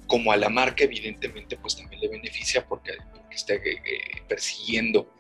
como 0.07 0.30
a 0.30 0.36
la 0.36 0.51
marca 0.51 0.84
evidentemente 0.84 1.57
pues 1.57 1.78
también 1.78 2.03
le 2.03 2.09
beneficia 2.09 2.66
porque 2.66 2.93
está 3.39 3.55
eh, 3.55 3.61
eh, 3.64 4.22
persiguiendo 4.28 5.12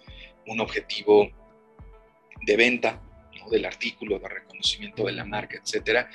un 0.46 0.60
objetivo 0.60 1.30
de 2.42 2.56
venta 2.56 3.02
del 3.50 3.64
artículo, 3.64 4.18
de 4.18 4.28
reconocimiento 4.28 5.04
de 5.06 5.12
la 5.12 5.24
marca, 5.24 5.58
etcétera, 5.62 6.10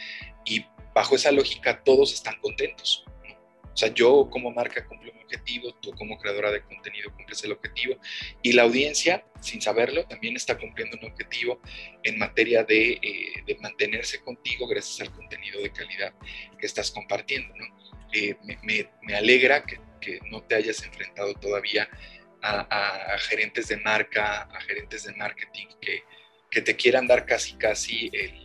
y 0.46 0.66
bajo 0.94 1.16
esa 1.16 1.32
lógica 1.32 1.84
todos 1.84 2.14
están 2.14 2.40
contentos. 2.40 3.06
O 3.74 3.78
sea, 3.78 3.92
yo 3.92 4.30
como 4.30 4.52
marca 4.52 4.86
cumplo 4.86 5.12
mi 5.14 5.22
objetivo, 5.22 5.74
tú 5.82 5.92
como 5.94 6.20
creadora 6.20 6.52
de 6.52 6.62
contenido 6.62 7.12
cumples 7.12 7.44
el 7.44 7.54
objetivo 7.54 7.96
y 8.44 8.52
la 8.52 8.64
audiencia, 8.64 9.26
sin 9.42 9.62
saberlo, 9.64 10.06
también 10.06 10.36
está 10.36 10.60
cumpliendo 10.60 10.96
un 11.02 11.10
objetivo 11.10 11.60
en 12.04 12.20
materia 12.20 12.64
de, 12.64 13.00
eh, 13.02 13.58
mantenerse 13.62 14.22
contigo 14.22 14.68
gracias 14.68 15.02
al 15.02 15.16
contenido 15.16 15.60
de 15.60 15.72
calidad 15.72 16.14
que 16.60 16.68
estás 16.68 16.92
compartiendo. 16.92 17.56
¿no? 17.56 17.66
Eh, 18.14 18.38
me, 18.62 19.16
alegra 19.16 19.66
que, 19.66 19.80
no 20.30 20.42
te 20.44 20.56
hayas 20.56 20.84
enfrentado 20.84 21.34
todavía 21.36 21.90
a, 22.42 23.18
gerentes 23.20 23.70
de 23.70 23.78
marca, 23.78 24.42
a 24.42 24.62
gerentes 24.62 25.04
de 25.06 25.14
marketing 25.14 25.68
que, 25.80 26.04
que 26.52 26.62
te 26.62 26.76
quieran 26.76 27.08
dar 27.08 27.26
casi 27.26 27.54
casi 27.54 28.10
el 28.12 28.44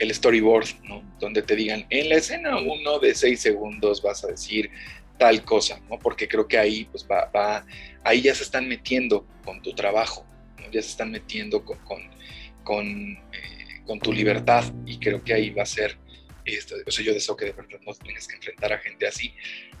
el 0.00 0.12
storyboard, 0.14 0.66
¿no? 0.82 1.02
Donde 1.20 1.42
te 1.42 1.54
digan, 1.54 1.86
en 1.90 2.08
la 2.08 2.16
escena 2.16 2.58
uno 2.58 2.98
de 2.98 3.14
seis 3.14 3.40
segundos 3.40 4.02
vas 4.02 4.24
a 4.24 4.28
decir 4.28 4.70
tal 5.18 5.44
cosa, 5.44 5.78
¿no? 5.90 5.98
Porque 5.98 6.26
creo 6.26 6.48
que 6.48 6.58
ahí, 6.58 6.86
pues 6.86 7.06
va, 7.06 7.66
ahí 8.02 8.22
ya 8.22 8.34
se 8.34 8.42
están 8.42 8.66
metiendo 8.66 9.26
con 9.44 9.62
tu 9.62 9.74
trabajo. 9.74 10.26
Ya 10.72 10.80
se 10.80 10.88
están 10.88 11.10
metiendo 11.10 11.64
con, 11.64 11.78
con, 12.64 12.86
eh, 12.86 13.82
con, 13.84 13.98
tu 13.98 14.12
libertad 14.12 14.64
y 14.86 14.98
creo 14.98 15.22
que 15.22 15.34
ahí 15.34 15.50
va 15.50 15.64
a 15.64 15.66
ser, 15.66 15.98
este, 16.54 16.74
o 16.86 16.90
sea, 16.90 17.04
yo 17.04 17.12
deseo 17.12 17.36
que 17.36 17.46
de 17.46 17.52
verdad 17.52 17.78
no 17.86 17.94
tengas 17.94 18.26
que 18.26 18.36
enfrentar 18.36 18.72
a 18.72 18.78
gente 18.78 19.06
así, 19.06 19.34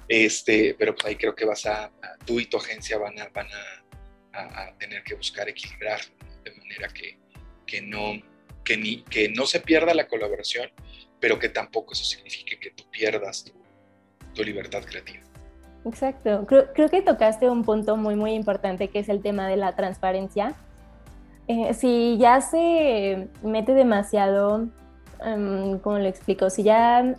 este, 0.08 0.74
pero 0.78 0.94
pues 0.94 1.06
ahí 1.06 1.16
creo 1.16 1.34
que 1.34 1.44
vas 1.44 1.66
a, 1.66 1.90
tú 2.24 2.40
y 2.40 2.46
tu 2.46 2.56
agencia 2.56 2.98
van 2.98 3.18
a, 3.18 3.28
van 3.28 3.46
a, 4.32 4.62
a 4.62 4.78
tener 4.78 5.02
que 5.02 5.14
buscar 5.14 5.48
equilibrar 5.48 6.00
de 6.44 6.52
manera 6.52 6.88
que, 6.88 7.18
que 7.66 7.82
no 7.82 8.20
que, 8.64 8.76
ni, 8.76 9.02
que 9.02 9.28
no 9.28 9.46
se 9.46 9.60
pierda 9.60 9.94
la 9.94 10.06
colaboración, 10.06 10.68
pero 11.18 11.38
que 11.38 11.48
tampoco 11.48 11.92
eso 11.92 12.04
signifique 12.04 12.58
que 12.58 12.70
tú 12.70 12.84
pierdas 12.90 13.44
tu, 13.44 13.60
libertad 14.42 14.82
creativa. 14.84 15.20
Exacto, 15.84 16.46
creo, 16.46 16.72
creo, 16.72 16.88
que 16.88 17.02
tocaste 17.02 17.50
un 17.50 17.62
punto 17.62 17.98
muy, 17.98 18.16
muy 18.16 18.32
importante 18.32 18.88
que 18.88 19.00
es 19.00 19.10
el 19.10 19.20
tema 19.20 19.46
de 19.48 19.56
la 19.56 19.76
transparencia. 19.76 20.54
Eh, 21.46 21.74
si 21.74 22.16
ya 22.18 22.40
se 22.40 23.28
mete 23.42 23.74
demasiado, 23.74 24.70
um, 25.24 25.78
¿cómo 25.78 25.98
lo 25.98 26.06
explico? 26.06 26.50
Si 26.50 26.62
ya 26.62 27.14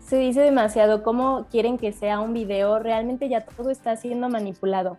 se 0.00 0.16
dice 0.16 0.40
demasiado 0.40 1.02
cómo 1.02 1.46
quieren 1.50 1.78
que 1.78 1.92
sea 1.92 2.20
un 2.20 2.32
video, 2.32 2.78
realmente 2.78 3.28
ya 3.28 3.42
todo 3.42 3.70
está 3.70 3.96
siendo 3.96 4.28
manipulado 4.28 4.96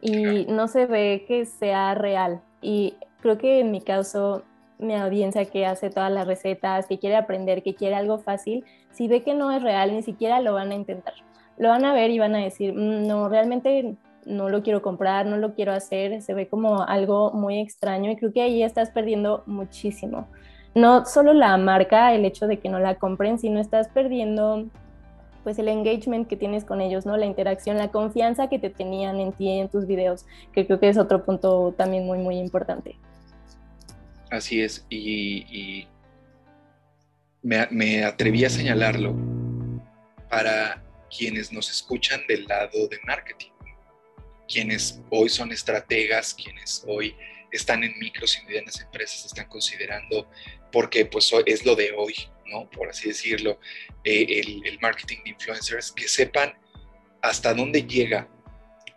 y 0.00 0.46
no 0.46 0.68
se 0.68 0.86
ve 0.86 1.24
que 1.26 1.46
sea 1.46 1.94
real. 1.94 2.42
Y 2.60 2.94
creo 3.20 3.38
que 3.38 3.60
en 3.60 3.70
mi 3.70 3.80
caso 3.80 4.42
mi 4.78 4.94
audiencia 4.94 5.44
que 5.44 5.64
hace 5.64 5.90
todas 5.90 6.12
las 6.12 6.26
recetas, 6.26 6.86
que 6.86 6.98
quiere 6.98 7.16
aprender, 7.16 7.62
que 7.62 7.74
quiere 7.74 7.94
algo 7.94 8.18
fácil, 8.18 8.64
si 8.90 9.08
ve 9.08 9.22
que 9.22 9.34
no 9.34 9.50
es 9.52 9.62
real, 9.62 9.92
ni 9.92 10.02
siquiera 10.02 10.40
lo 10.40 10.54
van 10.54 10.70
a 10.70 10.74
intentar. 10.74 11.14
Lo 11.56 11.68
van 11.68 11.84
a 11.84 11.94
ver 11.94 12.10
y 12.10 12.18
van 12.18 12.34
a 12.34 12.38
decir, 12.38 12.74
mm, 12.74 13.06
no, 13.06 13.28
realmente 13.28 13.96
no 14.26 14.48
lo 14.48 14.62
quiero 14.62 14.82
comprar, 14.82 15.26
no 15.26 15.36
lo 15.36 15.54
quiero 15.54 15.72
hacer, 15.72 16.22
se 16.22 16.34
ve 16.34 16.48
como 16.48 16.82
algo 16.82 17.32
muy 17.32 17.60
extraño 17.60 18.10
y 18.10 18.16
creo 18.16 18.32
que 18.32 18.42
ahí 18.42 18.62
estás 18.62 18.90
perdiendo 18.90 19.42
muchísimo. 19.46 20.26
No 20.74 21.04
solo 21.04 21.34
la 21.34 21.56
marca, 21.56 22.14
el 22.14 22.24
hecho 22.24 22.46
de 22.46 22.58
que 22.58 22.68
no 22.68 22.78
la 22.78 22.94
compren, 22.94 23.38
sino 23.38 23.60
estás 23.60 23.88
perdiendo 23.88 24.66
pues 25.42 25.58
el 25.58 25.68
engagement 25.68 26.28
que 26.28 26.36
tienes 26.36 26.64
con 26.64 26.80
ellos, 26.80 27.04
¿no? 27.04 27.16
La 27.16 27.26
interacción, 27.26 27.76
la 27.76 27.90
confianza 27.90 28.48
que 28.48 28.58
te 28.58 28.70
tenían 28.70 29.18
en 29.18 29.32
ti, 29.32 29.50
en 29.50 29.68
tus 29.68 29.86
videos, 29.86 30.24
que 30.52 30.66
creo 30.66 30.78
que 30.78 30.88
es 30.88 30.96
otro 30.96 31.24
punto 31.24 31.74
también 31.76 32.06
muy, 32.06 32.18
muy 32.18 32.38
importante. 32.38 32.96
Así 34.30 34.62
es, 34.62 34.86
y, 34.88 35.86
me, 37.42 38.04
atreví 38.04 38.44
a 38.44 38.50
señalarlo 38.50 39.14
para 40.30 40.82
quienes 41.14 41.52
nos 41.52 41.70
escuchan 41.70 42.20
del 42.28 42.46
lado 42.46 42.88
de 42.88 42.98
marketing, 43.06 43.50
quienes 44.48 45.02
hoy 45.10 45.28
son 45.28 45.52
estrategas, 45.52 46.32
quienes 46.32 46.84
hoy 46.88 47.14
están 47.52 47.84
en 47.84 47.98
micros 47.98 48.38
y 48.38 48.46
medianas 48.46 48.80
empresas, 48.80 49.26
están 49.26 49.46
considerando, 49.48 50.28
porque 50.72 51.06
pues 51.06 51.30
es 51.46 51.64
lo 51.64 51.76
de 51.76 51.92
hoy, 51.92 52.14
¿no? 52.46 52.68
Por 52.70 52.88
así 52.88 53.08
decirlo, 53.08 53.60
eh, 54.02 54.40
el, 54.40 54.66
el, 54.66 54.80
marketing 54.80 55.18
de 55.24 55.30
influencers, 55.30 55.92
que 55.92 56.08
sepan 56.08 56.58
hasta 57.20 57.54
dónde 57.54 57.82
llega 57.82 58.28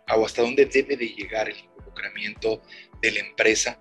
o 0.08 0.24
hasta 0.24 0.42
dónde 0.42 0.66
debe 0.66 0.96
de 0.96 1.08
llegar 1.08 1.48
el 1.48 1.58
involucramiento 1.58 2.62
de 3.00 3.12
la 3.12 3.20
empresa 3.20 3.78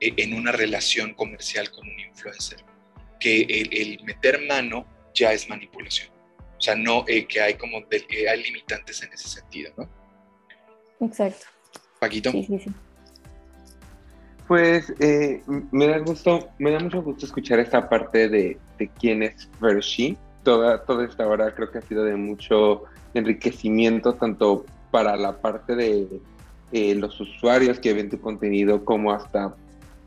eh, 0.00 0.14
en 0.16 0.34
una 0.34 0.50
relación 0.52 1.14
comercial 1.14 1.70
con 1.70 1.88
un 1.88 2.00
influencer, 2.00 2.64
que 3.20 3.42
el, 3.42 4.02
meter 4.04 4.42
mano 4.42 4.86
ya 5.14 5.32
es 5.32 5.48
manipulación. 5.48 6.10
O 6.58 6.60
sea, 6.60 6.74
no 6.74 7.04
eh, 7.08 7.26
que 7.26 7.40
hay 7.40 7.54
como 7.54 7.78
hay 7.90 8.42
limitantes 8.42 9.02
en 9.02 9.12
ese 9.12 9.28
sentido, 9.28 9.72
¿no? 9.76 9.88
Exacto. 11.06 11.46
Paquito. 12.00 12.30
Sí, 12.32 12.44
sí, 12.44 12.58
sí. 12.58 12.70
Pues 14.48 14.92
eh, 14.98 15.42
me 15.70 15.86
da 15.86 15.98
gusto, 15.98 16.48
me 16.58 16.72
da 16.72 16.80
mucho 16.80 17.02
gusto 17.02 17.26
escuchar 17.26 17.60
esta 17.60 17.88
parte 17.88 18.28
de, 18.28 18.58
de 18.78 18.88
quién 19.00 19.22
es 19.22 19.48
Fershi. 19.60 20.16
Toda, 20.42 20.84
toda 20.84 21.04
esta 21.04 21.26
hora 21.26 21.54
creo 21.54 21.70
que 21.70 21.78
ha 21.78 21.82
sido 21.82 22.04
de 22.04 22.16
mucho 22.16 22.84
enriquecimiento, 23.14 24.14
tanto 24.14 24.64
para 24.90 25.16
la 25.16 25.40
parte 25.40 25.76
de 25.76 26.06
eh, 26.72 26.94
los 26.94 27.20
usuarios 27.20 27.78
que 27.78 27.92
ven 27.92 28.10
tu 28.10 28.20
contenido, 28.20 28.84
como 28.84 29.12
hasta 29.12 29.54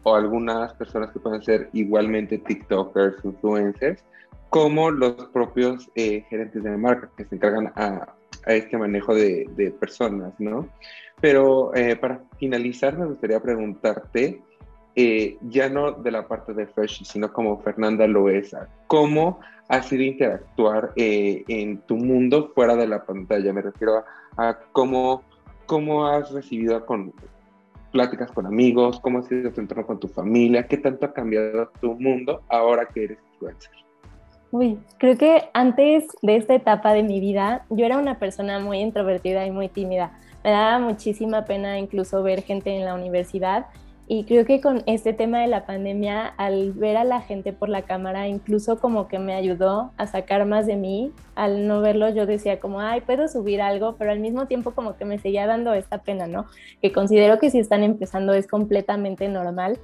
o 0.03 0.15
algunas 0.15 0.71
personas 0.73 1.11
que 1.11 1.19
pueden 1.19 1.41
ser 1.41 1.69
igualmente 1.73 2.37
TikTokers, 2.37 3.25
influencers, 3.25 4.03
como 4.49 4.91
los 4.91 5.15
propios 5.33 5.89
eh, 5.95 6.23
gerentes 6.29 6.63
de 6.63 6.77
marca 6.77 7.09
que 7.17 7.25
se 7.25 7.35
encargan 7.35 7.73
a, 7.75 8.13
este 8.45 8.77
manejo 8.77 9.15
de, 9.15 9.73
personas, 9.79 10.31
¿no? 10.37 10.69
Pero 11.21 11.73
eh, 11.75 11.95
para 11.95 12.21
finalizar, 12.37 12.97
me 12.97 13.05
gustaría 13.05 13.39
preguntarte, 13.39 14.41
eh, 14.95 15.37
ya 15.49 15.69
no 15.69 15.91
de 15.91 16.11
la 16.11 16.27
parte 16.27 16.53
de 16.53 16.67
Fresh, 16.67 17.03
sino 17.03 17.31
como 17.31 17.59
Fernanda 17.59 18.07
Loesa, 18.07 18.69
¿cómo 18.87 19.39
ha 19.67 19.81
sido 19.81 20.03
interactuar 20.03 20.91
eh, 20.95 21.43
en 21.47 21.79
tu 21.79 21.97
mundo 21.97 22.51
fuera 22.53 22.75
de 22.75 22.87
la 22.87 23.03
pantalla? 23.03 23.51
Me 23.51 23.61
refiero 23.61 24.03
a, 24.37 24.57
cómo, 24.71 25.23
cómo 25.65 26.07
has 26.07 26.31
recibido 26.31 26.85
con 26.85 27.13
pláticas 27.91 28.29
con 28.31 28.45
amigos, 28.45 28.99
cómo 28.99 29.19
ha 29.19 29.23
sido 29.23 29.51
tu 29.51 29.61
entorno 29.61 29.87
con 29.87 29.99
tu 29.99 30.09
familia, 30.09 30.67
qué 30.67 30.77
tanto 30.77 31.05
ha 31.05 31.13
cambiado 31.13 31.71
tu 31.79 31.93
mundo 31.93 32.41
ahora 32.49 32.87
que 32.87 33.05
eres 33.05 33.19
influencer. 33.33 33.71
Uy, 34.51 34.79
creo 34.97 35.17
que 35.17 35.49
antes 35.53 36.07
de 36.21 36.35
esta 36.35 36.55
etapa 36.55 36.93
de 36.93 37.03
mi 37.03 37.19
vida, 37.19 37.65
yo 37.69 37.85
era 37.85 37.97
una 37.97 38.19
persona 38.19 38.59
muy 38.59 38.79
introvertida 38.79 39.45
y 39.45 39.51
muy 39.51 39.69
tímida. 39.69 40.11
Me 40.45 40.51
daba 40.51 40.77
muchísima 40.77 41.45
pena 41.45 41.79
incluso 41.79 42.21
ver 42.21 42.43
gente 42.43 42.69
en 42.69 42.85
la 42.85 42.93
universidad 42.93 43.65
y 44.07 44.25
creo 44.25 44.45
que 44.45 44.61
con 44.61 44.83
este 44.85 45.11
tema 45.11 45.39
de 45.39 45.47
la 45.47 45.65
pandemia, 45.65 46.27
al 46.37 46.71
ver 46.73 46.97
a 46.97 47.03
la 47.03 47.21
gente 47.21 47.51
por 47.51 47.67
la 47.67 47.81
cámara, 47.81 48.27
incluso 48.27 48.79
como 48.79 49.07
que 49.07 49.17
me 49.17 49.33
ayudó 49.33 49.91
a 49.97 50.05
sacar 50.05 50.45
más 50.45 50.67
de 50.67 50.75
mí. 50.75 51.11
Al 51.33 51.67
no 51.67 51.81
verlo, 51.81 52.09
yo 52.09 52.27
decía 52.27 52.59
como, 52.59 52.79
ay, 52.79 53.01
puedo 53.01 53.27
subir 53.27 53.59
algo, 53.59 53.95
pero 53.97 54.11
al 54.11 54.19
mismo 54.19 54.45
tiempo 54.45 54.75
como 54.75 54.95
que 54.97 55.05
me 55.05 55.17
seguía 55.17 55.47
dando 55.47 55.73
esta 55.73 56.03
pena, 56.03 56.27
¿no? 56.27 56.45
Que 56.79 56.91
considero 56.91 57.39
que 57.39 57.49
si 57.49 57.57
están 57.57 57.81
empezando 57.81 58.35
es 58.35 58.45
completamente 58.45 59.27
normal. 59.27 59.79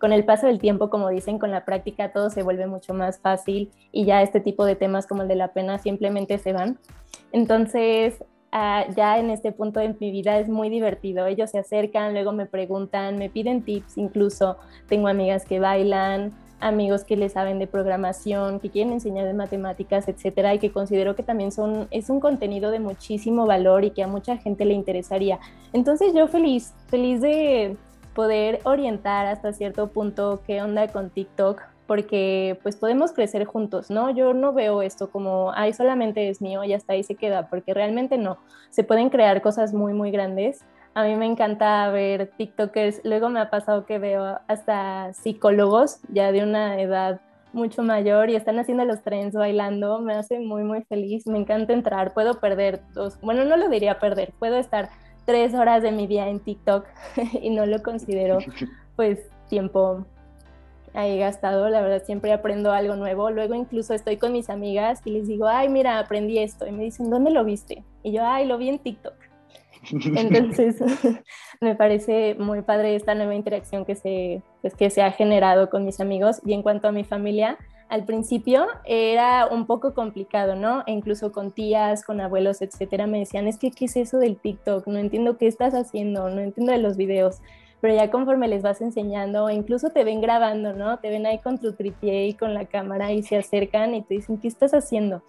Con 0.00 0.14
el 0.14 0.24
paso 0.24 0.46
del 0.46 0.60
tiempo, 0.60 0.88
como 0.88 1.10
dicen, 1.10 1.38
con 1.38 1.50
la 1.50 1.66
práctica 1.66 2.10
todo 2.10 2.30
se 2.30 2.42
vuelve 2.42 2.66
mucho 2.66 2.94
más 2.94 3.20
fácil 3.20 3.70
y 3.92 4.06
ya 4.06 4.22
este 4.22 4.40
tipo 4.40 4.64
de 4.64 4.76
temas 4.76 5.06
como 5.06 5.20
el 5.20 5.28
de 5.28 5.36
la 5.36 5.52
pena 5.52 5.76
simplemente 5.76 6.38
se 6.38 6.54
van. 6.54 6.78
Entonces, 7.32 8.24
Uh, 8.56 8.90
ya 8.96 9.18
en 9.18 9.28
este 9.28 9.52
punto 9.52 9.80
de 9.80 9.94
mi 10.00 10.10
vida 10.10 10.38
es 10.38 10.48
muy 10.48 10.70
divertido. 10.70 11.26
Ellos 11.26 11.50
se 11.50 11.58
acercan, 11.58 12.14
luego 12.14 12.32
me 12.32 12.46
preguntan, 12.46 13.18
me 13.18 13.28
piden 13.28 13.60
tips, 13.60 13.98
incluso 13.98 14.56
tengo 14.88 15.08
amigas 15.08 15.44
que 15.44 15.60
bailan, 15.60 16.32
amigos 16.58 17.04
que 17.04 17.18
les 17.18 17.32
saben 17.32 17.58
de 17.58 17.66
programación, 17.66 18.58
que 18.58 18.70
quieren 18.70 18.94
enseñar 18.94 19.26
de 19.26 19.34
matemáticas, 19.34 20.08
etcétera, 20.08 20.54
y 20.54 20.58
que 20.58 20.72
considero 20.72 21.14
que 21.14 21.22
también 21.22 21.52
son, 21.52 21.86
es 21.90 22.08
un 22.08 22.18
contenido 22.18 22.70
de 22.70 22.80
muchísimo 22.80 23.44
valor 23.44 23.84
y 23.84 23.90
que 23.90 24.02
a 24.02 24.06
mucha 24.06 24.38
gente 24.38 24.64
le 24.64 24.72
interesaría. 24.72 25.38
Entonces 25.74 26.14
yo 26.14 26.26
feliz, 26.26 26.72
feliz 26.86 27.20
de 27.20 27.76
poder 28.14 28.60
orientar 28.64 29.26
hasta 29.26 29.52
cierto 29.52 29.88
punto 29.88 30.40
qué 30.46 30.62
onda 30.62 30.88
con 30.88 31.10
TikTok, 31.10 31.60
porque 31.86 32.58
pues 32.62 32.76
podemos 32.76 33.12
crecer 33.12 33.44
juntos, 33.44 33.90
¿no? 33.90 34.10
Yo 34.10 34.34
no 34.34 34.52
veo 34.52 34.82
esto 34.82 35.10
como, 35.10 35.52
ay, 35.54 35.72
solamente 35.72 36.28
es 36.28 36.40
mío 36.40 36.64
y 36.64 36.72
hasta 36.72 36.94
ahí 36.94 37.02
se 37.02 37.14
queda, 37.14 37.48
porque 37.48 37.74
realmente 37.74 38.18
no, 38.18 38.38
se 38.70 38.84
pueden 38.84 39.10
crear 39.10 39.42
cosas 39.42 39.72
muy, 39.72 39.92
muy 39.92 40.10
grandes. 40.10 40.64
A 40.94 41.04
mí 41.04 41.14
me 41.14 41.26
encanta 41.26 41.88
ver 41.90 42.30
TikTokers, 42.36 43.02
luego 43.04 43.28
me 43.28 43.40
ha 43.40 43.50
pasado 43.50 43.84
que 43.84 43.98
veo 43.98 44.38
hasta 44.48 45.12
psicólogos 45.12 46.00
ya 46.08 46.32
de 46.32 46.42
una 46.42 46.80
edad 46.80 47.20
mucho 47.52 47.82
mayor 47.82 48.30
y 48.30 48.36
están 48.36 48.58
haciendo 48.58 48.84
los 48.84 49.02
trends 49.02 49.34
bailando, 49.34 50.00
me 50.00 50.14
hace 50.14 50.38
muy, 50.38 50.62
muy 50.62 50.82
feliz, 50.84 51.26
me 51.26 51.38
encanta 51.38 51.72
entrar, 51.72 52.12
puedo 52.12 52.38
perder 52.38 52.82
dos, 52.92 53.18
bueno, 53.20 53.44
no 53.44 53.56
lo 53.56 53.68
diría 53.68 53.98
perder, 53.98 54.32
puedo 54.38 54.56
estar 54.56 54.90
tres 55.24 55.54
horas 55.54 55.82
de 55.82 55.90
mi 55.90 56.06
día 56.06 56.28
en 56.28 56.40
TikTok 56.40 56.86
y 57.40 57.50
no 57.50 57.66
lo 57.66 57.82
considero 57.82 58.38
pues 58.96 59.20
tiempo 59.48 60.06
ahí 60.96 61.18
gastado, 61.18 61.68
la 61.68 61.80
verdad 61.80 62.02
siempre 62.04 62.32
aprendo 62.32 62.72
algo 62.72 62.96
nuevo. 62.96 63.30
Luego 63.30 63.54
incluso 63.54 63.94
estoy 63.94 64.16
con 64.16 64.32
mis 64.32 64.50
amigas 64.50 65.00
y 65.04 65.10
les 65.10 65.28
digo, 65.28 65.46
ay, 65.46 65.68
mira, 65.68 65.98
aprendí 65.98 66.38
esto. 66.38 66.66
Y 66.66 66.72
me 66.72 66.84
dicen, 66.84 67.10
¿dónde 67.10 67.30
lo 67.30 67.44
viste? 67.44 67.84
Y 68.02 68.12
yo, 68.12 68.24
ay, 68.24 68.46
lo 68.46 68.58
vi 68.58 68.68
en 68.68 68.78
TikTok. 68.78 69.14
Entonces, 70.16 70.76
me 71.60 71.74
parece 71.74 72.34
muy 72.38 72.62
padre 72.62 72.96
esta 72.96 73.14
nueva 73.14 73.34
interacción 73.34 73.84
que 73.84 73.94
se, 73.94 74.42
pues, 74.62 74.74
que 74.74 74.90
se 74.90 75.02
ha 75.02 75.12
generado 75.12 75.70
con 75.70 75.84
mis 75.84 76.00
amigos. 76.00 76.40
Y 76.44 76.54
en 76.54 76.62
cuanto 76.62 76.88
a 76.88 76.92
mi 76.92 77.04
familia, 77.04 77.58
al 77.88 78.04
principio 78.04 78.66
era 78.84 79.46
un 79.46 79.66
poco 79.66 79.94
complicado, 79.94 80.56
¿no? 80.56 80.82
E 80.86 80.92
incluso 80.92 81.30
con 81.30 81.52
tías, 81.52 82.04
con 82.04 82.20
abuelos, 82.20 82.62
etcétera, 82.62 83.06
me 83.06 83.20
decían, 83.20 83.46
es 83.46 83.58
que, 83.58 83.70
¿qué 83.70 83.84
es 83.84 83.96
eso 83.96 84.18
del 84.18 84.36
TikTok? 84.36 84.86
No 84.88 84.98
entiendo 84.98 85.36
qué 85.36 85.46
estás 85.46 85.74
haciendo, 85.74 86.28
no 86.30 86.40
entiendo 86.40 86.72
de 86.72 86.78
los 86.78 86.96
videos 86.96 87.40
pero 87.80 87.94
ya 87.94 88.10
conforme 88.10 88.48
les 88.48 88.62
vas 88.62 88.80
enseñando, 88.80 89.50
incluso 89.50 89.90
te 89.90 90.04
ven 90.04 90.20
grabando, 90.20 90.72
¿no? 90.72 90.98
Te 90.98 91.10
ven 91.10 91.26
ahí 91.26 91.38
con 91.38 91.58
tu 91.58 91.72
tripié 91.72 92.28
y 92.28 92.34
con 92.34 92.54
la 92.54 92.64
cámara 92.64 93.12
y 93.12 93.22
se 93.22 93.36
acercan 93.36 93.94
y 93.94 94.02
te 94.02 94.14
dicen, 94.14 94.38
¿qué 94.38 94.48
estás 94.48 94.72
haciendo? 94.72 95.22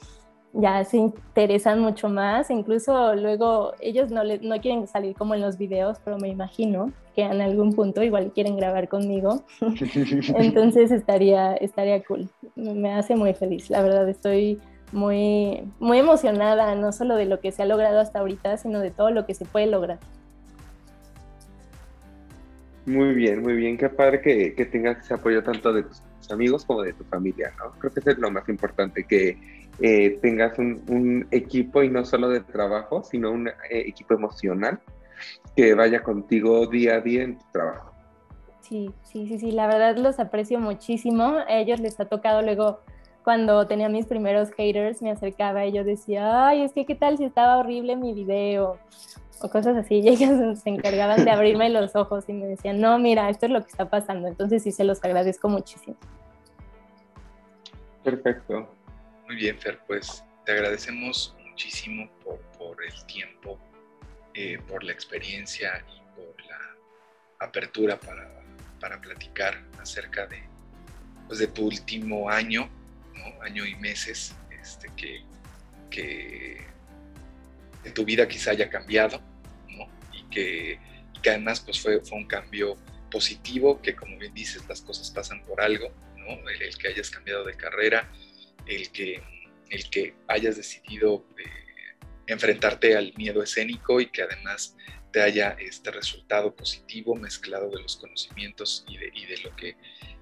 Ya 0.53 0.83
se 0.85 0.97
interesan 0.97 1.79
mucho 1.79 2.09
más, 2.09 2.49
incluso 2.49 3.13
luego 3.15 3.73
ellos 3.79 4.11
no, 4.11 4.23
le, 4.23 4.39
no 4.39 4.59
quieren 4.59 4.87
salir 4.87 5.15
como 5.15 5.35
en 5.35 5.41
los 5.41 5.57
videos, 5.57 5.99
pero 6.03 6.17
me 6.17 6.29
imagino 6.29 6.91
que 7.15 7.23
en 7.23 7.41
algún 7.41 7.73
punto 7.73 8.01
igual 8.01 8.31
quieren 8.33 8.55
grabar 8.55 8.87
conmigo. 8.87 9.43
Entonces 10.35 10.91
estaría, 10.91 11.55
estaría 11.55 12.03
cool, 12.05 12.29
me 12.55 12.93
hace 12.93 13.15
muy 13.15 13.33
feliz, 13.33 13.69
la 13.69 13.81
verdad 13.81 14.07
estoy 14.09 14.59
muy, 14.91 15.63
muy 15.79 15.99
emocionada, 15.99 16.73
no 16.75 16.91
solo 16.91 17.15
de 17.15 17.25
lo 17.25 17.39
que 17.39 17.51
se 17.51 17.63
ha 17.63 17.65
logrado 17.65 17.99
hasta 17.99 18.19
ahorita, 18.19 18.57
sino 18.57 18.79
de 18.79 18.91
todo 18.91 19.11
lo 19.11 19.25
que 19.25 19.33
se 19.33 19.45
puede 19.45 19.67
lograr. 19.67 19.99
Muy 22.87 23.13
bien, 23.13 23.41
muy 23.41 23.53
bien. 23.53 23.77
Qué 23.77 23.89
padre 23.89 24.21
que, 24.21 24.55
que, 24.55 24.65
tengas 24.65 24.99
ese 24.99 25.13
apoyo 25.13 25.43
tanto 25.43 25.73
de 25.73 25.83
tus 25.83 26.01
amigos 26.31 26.63
como 26.63 26.83
de 26.83 26.93
tu 26.93 27.03
familia, 27.03 27.53
¿no? 27.59 27.71
Creo 27.79 27.93
que 27.93 27.99
eso 27.99 28.11
es 28.11 28.17
lo 28.17 28.31
más 28.31 28.47
importante, 28.47 29.03
que 29.03 29.37
eh, 29.81 30.17
tengas 30.21 30.57
un, 30.57 31.27
equipo 31.31 31.83
y 31.83 31.89
no 31.89 32.05
solo 32.05 32.29
de 32.29 32.39
trabajo, 32.39 33.03
sino 33.03 33.31
un 33.31 33.49
eh, 33.49 33.53
equipo 33.69 34.13
emocional 34.13 34.79
que 35.53 35.73
vaya 35.73 36.01
contigo 36.01 36.65
día 36.67 36.95
a 36.95 37.01
día 37.01 37.23
en 37.23 37.37
tu 37.37 37.45
trabajo. 37.51 37.91
Sí, 38.61 38.89
sí, 39.03 39.27
sí, 39.27 39.37
sí, 39.37 39.51
la 39.51 39.67
verdad 39.67 39.97
los 39.97 40.17
aprecio 40.19 40.57
muchísimo. 40.59 41.23
A 41.45 41.59
ellos 41.59 41.81
les 41.81 41.99
ha 41.99 42.05
tocado 42.05 42.41
luego, 42.41 42.79
cuando 43.25 43.67
tenía 43.67 43.89
mis 43.89 44.05
primeros 44.05 44.51
haters, 44.51 45.01
me 45.01 45.11
acercaba 45.11 45.65
y 45.65 45.73
yo 45.73 45.83
decía, 45.83 46.47
ay, 46.47 46.61
es 46.61 46.71
que 46.71 46.85
qué 46.85 46.95
tal 46.95 47.17
si 47.17 47.25
estaba 47.25 47.57
horrible 47.57 47.97
mi 47.97 48.13
video, 48.13 48.77
o 49.41 49.49
cosas 49.49 49.75
así, 49.77 49.95
y 50.03 50.09
ellas 50.09 50.61
se 50.61 50.69
encargaban 50.69 51.25
de 51.25 51.31
abrirme 51.31 51.69
los 51.69 51.95
ojos 51.95 52.25
y 52.27 52.33
me 52.33 52.45
decían, 52.45 52.79
no, 52.79 52.97
mira, 52.99 53.29
esto 53.29 53.45
es 53.45 53.51
lo 53.51 53.61
que 53.63 53.69
está 53.69 53.89
pasando. 53.89 54.27
Entonces 54.27 54.63
sí 54.63 54.71
se 54.71 54.83
los 54.83 55.03
agradezco 55.03 55.49
muchísimo. 55.49 55.97
Perfecto. 58.03 58.73
Muy 59.25 59.35
bien, 59.35 59.59
Fer, 59.59 59.79
pues 59.85 60.23
te 60.45 60.53
agradecemos 60.53 61.35
muchísimo 61.49 62.09
por, 62.23 62.39
por 62.57 62.77
el 62.83 63.05
tiempo, 63.05 63.59
eh, 64.33 64.57
por 64.67 64.83
la 64.83 64.93
experiencia 64.93 65.83
y 65.89 65.99
por 66.15 66.45
la 66.45 66.57
apertura 67.39 67.99
para, 67.99 68.29
para 68.79 69.01
platicar 69.01 69.61
acerca 69.81 70.25
de, 70.27 70.41
pues, 71.27 71.39
de 71.39 71.47
tu 71.47 71.65
último 71.65 72.29
año, 72.29 72.69
¿no? 73.13 73.41
año 73.43 73.65
y 73.65 73.75
meses, 73.75 74.33
este, 74.61 74.87
que, 74.95 75.23
que 75.89 76.65
tu 77.93 78.05
vida 78.05 78.27
quizá 78.27 78.51
haya 78.51 78.69
cambiado, 78.69 79.21
¿no? 79.69 79.87
Y 80.13 80.23
que, 80.29 80.79
que 81.21 81.29
además 81.29 81.61
pues 81.61 81.79
fue, 81.79 82.01
fue, 82.01 82.17
un 82.17 82.27
cambio 82.27 82.75
positivo, 83.09 83.81
que 83.81 83.95
como 83.95 84.17
bien 84.17 84.33
dices, 84.33 84.63
las 84.67 84.81
cosas 84.81 85.11
pasan 85.11 85.43
por 85.45 85.61
algo, 85.61 85.93
¿no? 86.17 86.49
El, 86.49 86.77
que 86.77 86.87
hayas 86.89 87.09
cambiado 87.09 87.43
de 87.45 87.55
carrera, 87.55 88.11
el 88.65 88.91
que, 88.91 89.21
el 89.69 89.89
que 89.89 90.15
hayas 90.27 90.57
decidido 90.57 91.25
eh, 91.37 91.97
enfrentarte 92.27 92.95
al 92.95 93.13
miedo 93.17 93.41
escénico 93.41 94.01
y 94.01 94.07
que 94.07 94.23
además 94.23 94.75
te 95.11 95.21
haya 95.21 95.55
este 95.59 95.91
resultado 95.91 96.55
positivo 96.55 97.15
mezclado 97.15 97.69
de 97.69 97.81
los 97.81 97.95
conocimientos 97.95 98.85
y 98.87 98.97
de, 98.97 99.11
y 99.13 99.25
de 99.25 99.37
lo 99.37 99.55
que 99.55 99.77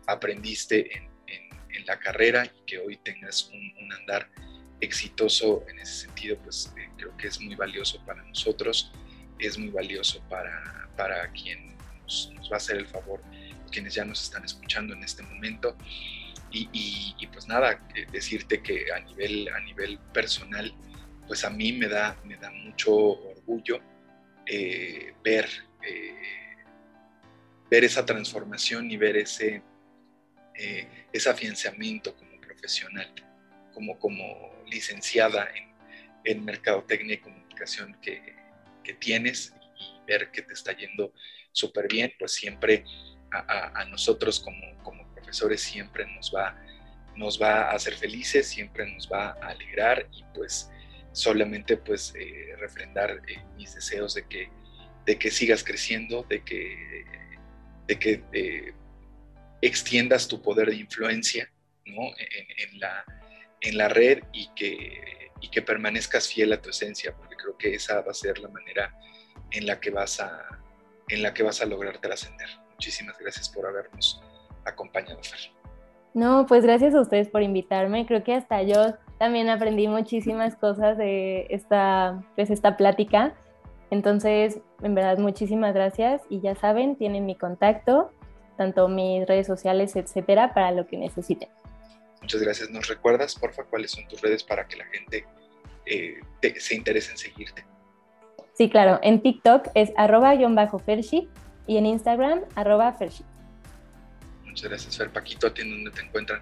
aprendiste 0.05 0.95
en, 0.95 1.09
en, 1.27 1.49
en, 1.75 1.85
la 1.87 1.99
carrera 1.99 2.45
y 2.45 2.65
que 2.65 2.77
hoy 2.77 2.97
tengas 2.97 3.49
un, 3.49 3.73
un 3.83 3.93
andar 3.93 4.29
exitoso 4.81 5.63
en 5.69 5.79
ese 5.79 6.05
sentido, 6.05 6.37
pues 6.43 6.73
eh, 6.77 6.89
creo 6.97 7.15
que 7.17 7.27
es 7.27 7.39
muy 7.39 7.55
valioso 7.55 8.03
para 8.05 8.23
nosotros, 8.23 8.91
es 9.39 9.57
muy 9.57 9.69
valioso 9.69 10.21
para, 10.29 10.89
para 10.95 11.31
quien 11.31 11.75
nos, 12.01 12.31
va 12.51 12.55
a 12.55 12.57
hacer 12.57 12.77
el 12.77 12.87
favor, 12.87 13.21
quienes 13.71 13.93
ya 13.95 14.05
nos 14.05 14.23
están 14.23 14.43
escuchando 14.43 14.93
en 14.93 15.03
este 15.03 15.23
momento. 15.23 15.75
Y, 16.57 17.27
pues 17.33 17.47
nada, 17.47 17.85
decirte 18.13 18.61
que 18.63 18.85
a 18.89 19.01
nivel, 19.01 19.49
a 19.49 19.59
nivel 19.59 19.99
personal, 20.13 20.73
pues 21.27 21.43
a 21.43 21.49
mí 21.49 21.73
me 21.73 21.89
da, 21.89 22.15
me 22.23 22.37
da 22.37 22.49
mucho 22.49 22.95
orgullo 22.95 23.81
eh, 24.45 25.13
ver 25.21 25.49
eh, 25.85 26.35
ver 27.69 27.83
esa 27.83 28.05
transformación 28.05 28.89
y 28.91 28.97
ver 28.97 29.17
ese, 29.17 29.61
eh, 30.55 31.07
ese 31.11 31.29
afianzamiento 31.29 32.15
como 32.15 32.39
profesional, 32.39 33.11
como, 33.75 33.99
como 33.99 34.55
licenciada 34.65 35.47
en, 35.53 35.75
en 36.23 36.43
mercadotecnia 36.43 37.15
y 37.15 37.19
comunicación 37.19 37.95
que, 38.01 38.35
que 38.83 38.93
tienes 38.93 39.53
y 39.77 40.01
ver 40.07 40.31
que 40.31 40.41
te 40.41 40.53
está 40.53 40.75
yendo 40.75 41.13
súper 41.51 41.87
bien, 41.87 42.13
pues 42.17 42.31
siempre 42.33 42.83
a, 43.31 43.85
nosotros 43.89 44.39
como, 44.39 44.61
como, 44.83 45.05
profesores 45.13 45.61
siempre 45.61 46.05
nos 46.15 46.31
va, 46.33 46.55
nos 47.15 47.41
va 47.41 47.63
a 47.63 47.71
hacer 47.71 47.95
felices, 47.95 48.47
siempre 48.47 48.85
nos 48.93 49.11
va 49.11 49.31
a 49.41 49.49
alegrar 49.49 50.07
y 50.11 50.23
pues 50.33 50.69
solamente 51.11 51.77
pues 51.77 52.13
eh, 52.15 52.55
refrendar 52.59 53.21
eh, 53.27 53.41
mis 53.57 53.73
deseos 53.73 54.13
de 54.13 54.27
que, 54.27 54.49
de 55.05 55.17
que 55.17 55.31
sigas 55.31 55.63
creciendo, 55.63 56.23
de 56.29 56.43
que, 56.43 57.05
de 57.87 57.99
que 57.99 58.23
eh, 58.33 58.73
extiendas 59.61 60.27
tu 60.27 60.41
poder 60.41 60.69
de 60.69 60.75
influencia 60.75 61.51
¿no? 61.85 62.03
en, 62.17 62.79
la, 62.79 63.03
en 63.65 63.77
la 63.77 63.89
red 63.89 64.23
y 64.31 64.47
que, 64.55 65.31
y 65.41 65.49
que 65.49 65.61
permanezcas 65.61 66.27
fiel 66.27 66.53
a 66.53 66.61
tu 66.61 66.69
esencia, 66.69 67.13
porque 67.15 67.35
creo 67.35 67.57
que 67.57 67.75
esa 67.75 68.01
va 68.01 68.11
a 68.11 68.13
ser 68.13 68.39
la 68.39 68.47
manera 68.47 68.95
en 69.51 69.65
la 69.65 69.79
que 69.79 69.89
vas 69.89 70.19
a, 70.19 70.45
en 71.09 71.21
la 71.21 71.33
que 71.33 71.43
vas 71.43 71.61
a 71.61 71.65
lograr 71.65 71.97
trascender. 71.97 72.47
Muchísimas 72.71 73.17
gracias 73.17 73.49
por 73.49 73.65
habernos 73.65 74.21
acompañado, 74.65 75.21
Fer. 75.23 75.51
No, 76.13 76.45
pues 76.47 76.63
gracias 76.63 76.95
a 76.95 77.01
ustedes 77.01 77.27
por 77.27 77.41
invitarme. 77.41 78.05
Creo 78.05 78.23
que 78.23 78.33
hasta 78.33 78.63
yo 78.63 78.95
también 79.17 79.49
aprendí 79.49 79.87
muchísimas 79.87 80.55
cosas 80.55 80.97
de 80.97 81.47
esta, 81.49 82.23
pues, 82.35 82.49
esta 82.49 82.77
plática. 82.77 83.33
Entonces, 83.91 84.59
en 84.81 84.95
verdad, 84.95 85.17
muchísimas 85.17 85.73
gracias 85.73 86.21
y 86.29 86.39
ya 86.39 86.55
saben, 86.55 86.95
tienen 86.95 87.25
mi 87.25 87.35
contacto, 87.35 88.11
tanto 88.57 88.87
mis 88.87 89.27
redes 89.27 89.47
sociales, 89.47 89.95
etcétera, 89.95 90.53
para 90.53 90.71
lo 90.71 90.87
que 90.87 90.97
necesiten. 90.97 91.49
Muchas 92.25 92.41
gracias. 92.41 92.71
¿Nos 92.71 92.87
recuerdas, 92.87 93.35
porfa, 93.35 93.65
cuáles 93.65 93.91
son 93.91 94.07
tus 94.07 94.19
redes 94.19 94.43
para 94.43 94.67
que 94.67 94.77
la 94.77 94.85
gente 94.85 95.27
eh, 95.85 96.19
te, 96.41 96.59
se 96.59 96.73
interese 96.73 97.11
en 97.11 97.19
seguirte? 97.19 97.63
Sí, 98.53 98.67
claro. 98.67 98.99
En 99.03 99.21
TikTok 99.21 99.67
es 99.75 99.91
arroba-fershi 99.95 101.29
y 101.67 101.77
en 101.77 101.85
Instagram 101.85 102.41
arroba 102.55 102.91
fershi. 102.93 103.23
Muchas 104.43 104.69
gracias, 104.69 104.97
Fer. 104.97 105.11
Paquito, 105.11 105.45
¿a 105.45 105.53
ti 105.53 105.69
dónde 105.69 105.91
te 105.91 106.01
encuentran? 106.01 106.41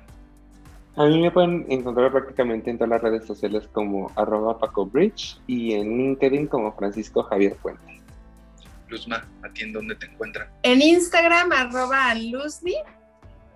A 0.96 1.04
mí 1.04 1.20
me 1.20 1.32
pueden 1.32 1.66
encontrar 1.68 2.14
prácticamente 2.14 2.70
en 2.70 2.78
todas 2.78 2.92
las 2.92 3.02
redes 3.02 3.26
sociales 3.26 3.68
como 3.74 4.10
arroba 4.16 4.58
pacobridge 4.60 5.38
y 5.48 5.74
en 5.74 5.98
LinkedIn 5.98 6.48
como 6.48 6.74
Francisco 6.78 7.24
Javier 7.24 7.58
Puente. 7.58 8.02
Luzma, 8.88 9.28
¿a 9.42 9.50
ti 9.50 9.64
en 9.64 9.74
dónde 9.74 9.96
te 9.96 10.06
encuentran? 10.06 10.48
En 10.62 10.82
Instagram 10.82 11.52
arroba 11.52 12.16
luzmi 12.16 12.76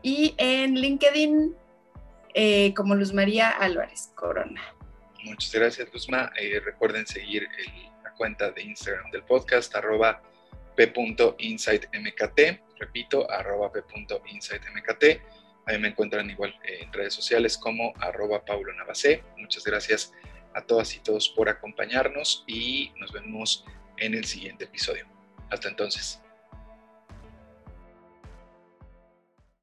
y 0.02 0.36
en 0.38 0.76
LinkedIn 0.76 1.56
eh, 2.34 2.74
como 2.74 2.96
Luz 2.96 3.14
María 3.14 3.50
Álvarez 3.50 4.12
Corona. 4.16 4.62
Muchas 5.24 5.54
gracias, 5.54 5.92
Luzma. 5.94 6.32
Eh, 6.40 6.60
recuerden 6.64 7.06
seguir 7.06 7.48
la 8.04 8.14
cuenta 8.14 8.52
de 8.52 8.62
Instagram 8.64 9.12
del 9.12 9.24
podcast, 9.24 9.76
arroba 9.76 10.22
p.insightmkt. 10.76 12.40
Repito, 12.80 13.30
arroba 13.30 13.72
p.insightmkt. 13.72 15.04
Ahí 15.66 15.78
me 15.80 15.90
encuentran 15.90 16.30
igual 16.30 16.56
en 16.64 16.94
redes 16.94 17.14
sociales 17.14 17.58
como 17.58 17.94
arroba 18.00 18.46
Paulo 18.46 18.74
Navacé. 18.74 19.24
Muchas 19.38 19.66
gracias 19.66 20.14
a 20.54 20.62
todas 20.62 20.96
y 20.96 21.00
todos 21.00 21.30
por 21.30 21.50
acompañarnos 21.50 22.44
y 22.48 22.92
nos 22.98 23.12
vemos 23.12 23.66
en 23.98 24.14
el 24.14 24.26
siguiente 24.26 24.66
episodio. 24.66 25.06
Hasta 25.50 25.68
entonces. 25.70 26.22